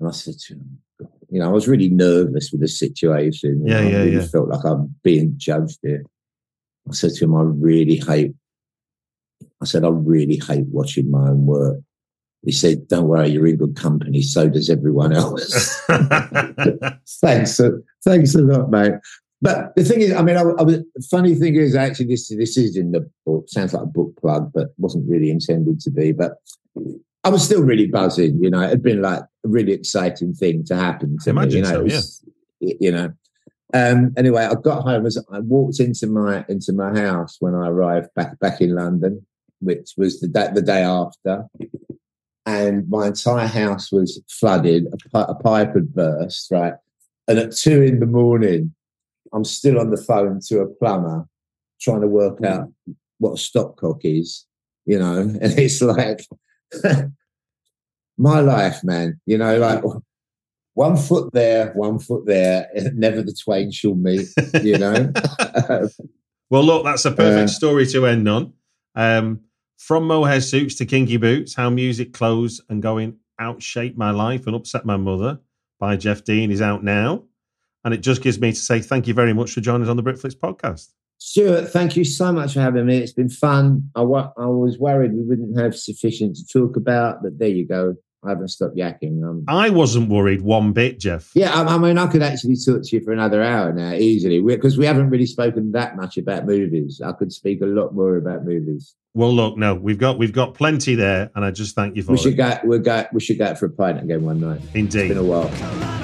And 0.00 0.08
I 0.08 0.10
said 0.10 0.38
to 0.38 0.54
him, 0.54 0.78
you 1.30 1.38
know, 1.38 1.48
I 1.48 1.52
was 1.52 1.68
really 1.68 1.88
nervous 1.88 2.50
with 2.50 2.62
the 2.62 2.68
situation. 2.68 3.62
Yeah, 3.64 3.80
know, 3.80 3.88
yeah, 3.88 3.96
I 3.96 4.00
really 4.00 4.16
yeah. 4.16 4.26
felt 4.26 4.48
like 4.48 4.64
I'm 4.64 4.94
being 5.04 5.34
judged 5.36 5.78
here. 5.82 6.04
I 6.88 6.94
said 6.94 7.12
to 7.14 7.24
him, 7.24 7.34
I 7.36 7.42
really 7.42 7.96
hate, 7.96 8.34
I 9.62 9.66
said, 9.66 9.84
I 9.84 9.88
really 9.88 10.40
hate 10.46 10.66
watching 10.68 11.10
my 11.10 11.28
own 11.28 11.46
work. 11.46 11.78
He 12.44 12.52
said, 12.52 12.88
Don't 12.88 13.08
worry, 13.08 13.28
you're 13.28 13.46
in 13.46 13.56
good 13.56 13.76
company. 13.76 14.20
So 14.20 14.48
does 14.48 14.68
everyone 14.68 15.12
else. 15.12 15.80
thanks, 17.20 17.60
thanks 18.04 18.34
a 18.34 18.42
lot, 18.42 18.70
mate. 18.70 18.92
But 19.40 19.74
the 19.76 19.84
thing 19.84 20.00
is, 20.00 20.12
I 20.12 20.22
mean, 20.22 20.36
I, 20.36 20.40
I 20.40 20.62
was, 20.62 20.78
funny 21.10 21.34
thing 21.34 21.56
is, 21.56 21.74
actually, 21.74 22.06
this 22.06 22.28
this 22.28 22.56
is 22.56 22.76
in 22.76 22.92
the 22.92 23.08
book. 23.26 23.44
Sounds 23.48 23.74
like 23.74 23.82
a 23.82 23.86
book 23.86 24.16
plug, 24.18 24.50
but 24.54 24.68
wasn't 24.78 25.08
really 25.08 25.30
intended 25.30 25.80
to 25.80 25.90
be. 25.90 26.12
But 26.12 26.32
I 27.24 27.28
was 27.28 27.44
still 27.44 27.62
really 27.62 27.86
buzzing. 27.86 28.38
You 28.42 28.50
know, 28.50 28.62
it 28.62 28.70
had 28.70 28.82
been 28.82 29.02
like 29.02 29.20
a 29.20 29.48
really 29.48 29.72
exciting 29.72 30.32
thing 30.32 30.64
to 30.66 30.76
happen 30.76 31.18
to 31.24 31.30
Imagine 31.30 31.50
me. 31.50 31.56
You 31.56 31.62
know, 31.62 31.70
so, 31.70 31.80
it 31.80 31.84
was- 31.84 32.24
you 32.60 32.90
know. 32.90 33.12
Um, 33.74 34.14
anyway, 34.16 34.44
I 34.44 34.54
got 34.54 34.84
home 34.84 35.04
as 35.04 35.18
I 35.32 35.40
walked 35.40 35.80
into 35.80 36.06
my 36.06 36.44
into 36.48 36.72
my 36.72 36.96
house 36.98 37.36
when 37.40 37.56
I 37.56 37.66
arrived 37.68 38.08
back 38.14 38.38
back 38.38 38.60
in 38.60 38.74
London, 38.74 39.26
which 39.60 39.94
was 39.96 40.20
the 40.20 40.28
day, 40.28 40.48
the 40.54 40.62
day 40.62 40.82
after, 40.82 41.46
and 42.46 42.88
my 42.88 43.08
entire 43.08 43.48
house 43.48 43.90
was 43.90 44.22
flooded. 44.30 44.86
A, 44.92 45.08
pi- 45.10 45.26
a 45.28 45.34
pipe 45.34 45.74
had 45.74 45.92
burst, 45.92 46.52
right? 46.52 46.74
And 47.26 47.38
at 47.38 47.56
two 47.56 47.82
in 47.82 47.98
the 47.98 48.06
morning, 48.06 48.72
I'm 49.32 49.44
still 49.44 49.80
on 49.80 49.90
the 49.90 49.96
phone 49.96 50.40
to 50.46 50.60
a 50.60 50.66
plumber 50.66 51.26
trying 51.80 52.02
to 52.02 52.06
work 52.06 52.42
out 52.44 52.72
what 53.18 53.32
a 53.32 53.34
stopcock 53.34 54.00
is, 54.04 54.46
you 54.86 54.98
know, 55.00 55.18
and 55.20 55.40
it's 55.42 55.82
like 55.82 56.24
my 58.18 58.38
life, 58.38 58.84
man, 58.84 59.20
you 59.26 59.36
know, 59.36 59.58
like 59.58 59.82
one 60.74 60.96
foot 60.96 61.32
there, 61.32 61.72
one 61.72 61.98
foot 61.98 62.26
there, 62.26 62.68
never 62.94 63.22
the 63.22 63.32
twain 63.32 63.70
shall 63.70 63.94
meet, 63.94 64.28
you 64.62 64.76
know. 64.78 65.12
well, 66.50 66.62
look, 66.64 66.84
that's 66.84 67.04
a 67.04 67.10
perfect 67.12 67.50
Uh, 67.50 67.52
story 67.52 67.86
to 67.86 68.06
end 68.06 68.28
on. 68.28 68.52
Um, 68.94 69.40
from 69.78 70.06
mohair 70.06 70.40
suits 70.40 70.76
to 70.76 70.86
kinky 70.86 71.16
boots, 71.16 71.54
how 71.54 71.70
music, 71.70 72.12
clothes, 72.12 72.60
and 72.68 72.82
going 72.82 73.16
out 73.38 73.62
shaped 73.62 73.98
my 73.98 74.10
life 74.10 74.46
and 74.46 74.54
upset 74.54 74.84
my 74.84 74.96
mother 74.96 75.40
by 75.80 75.96
Geoff 75.96 76.24
Deane 76.24 76.50
is 76.50 76.62
out 76.62 76.84
now. 76.84 77.24
And 77.84 77.92
it 77.92 77.98
just 77.98 78.22
gives 78.22 78.40
me 78.40 78.50
to 78.52 78.58
say 78.58 78.80
thank 78.80 79.06
you 79.06 79.14
very 79.14 79.32
much 79.34 79.50
for 79.52 79.60
joining 79.60 79.82
us 79.82 79.88
on 79.88 79.96
the 79.96 80.02
Britflicks 80.02 80.36
podcast. 80.36 80.88
Stuart, 81.18 81.68
thank 81.70 81.96
you 81.96 82.04
so 82.04 82.32
much 82.32 82.54
for 82.54 82.60
having 82.60 82.86
me. 82.86 82.98
It's 82.98 83.12
been 83.12 83.28
fun. 83.28 83.90
I, 83.94 84.02
wa- 84.02 84.32
I 84.38 84.46
was 84.46 84.78
worried 84.78 85.12
we 85.12 85.22
wouldn't 85.22 85.58
have 85.58 85.76
sufficient 85.76 86.36
to 86.36 86.46
talk 86.46 86.76
about, 86.76 87.22
but 87.22 87.38
there 87.38 87.48
you 87.48 87.66
go. 87.66 87.94
I 88.24 88.30
haven't 88.30 88.48
stopped 88.48 88.76
yakking. 88.76 89.22
Um, 89.22 89.44
I 89.48 89.70
wasn't 89.70 90.08
worried 90.08 90.40
one 90.42 90.72
bit, 90.72 90.98
Geoff. 90.98 91.30
yeah, 91.34 91.52
I, 91.52 91.74
I 91.74 91.78
mean, 91.78 91.98
I 91.98 92.06
could 92.06 92.22
actually 92.22 92.56
talk 92.56 92.82
to 92.82 92.96
you 92.96 93.02
for 93.04 93.12
another 93.12 93.42
hour 93.42 93.72
now 93.72 93.92
easily 93.92 94.40
because 94.40 94.78
we 94.78 94.86
haven't 94.86 95.10
really 95.10 95.26
spoken 95.26 95.72
that 95.72 95.96
much 95.96 96.16
about 96.16 96.46
movies. 96.46 97.00
I 97.04 97.12
could 97.12 97.32
speak 97.32 97.60
a 97.60 97.66
lot 97.66 97.94
more 97.94 98.16
about 98.16 98.44
movies. 98.44 98.94
Well, 99.14 99.32
look, 99.32 99.56
no, 99.56 99.74
we've 99.74 99.98
got 99.98 100.18
we've 100.18 100.32
got 100.32 100.54
plenty 100.54 100.94
there, 100.96 101.30
and 101.36 101.44
I 101.44 101.50
just 101.52 101.74
thank 101.76 101.94
you 101.96 102.02
for 102.02 102.12
We 102.12 102.18
it. 102.18 102.22
should 102.22 102.36
go. 102.36 102.58
We 102.64 102.78
go. 102.80 103.04
We 103.12 103.20
should 103.20 103.38
go 103.38 103.46
out 103.46 103.58
for 103.58 103.66
a 103.66 103.70
pint 103.70 104.02
again 104.02 104.22
one 104.22 104.40
night. 104.40 104.60
It's 104.64 104.74
Indeed. 104.74 105.08
been 105.08 105.18
a 105.18 105.22
while. 105.22 106.03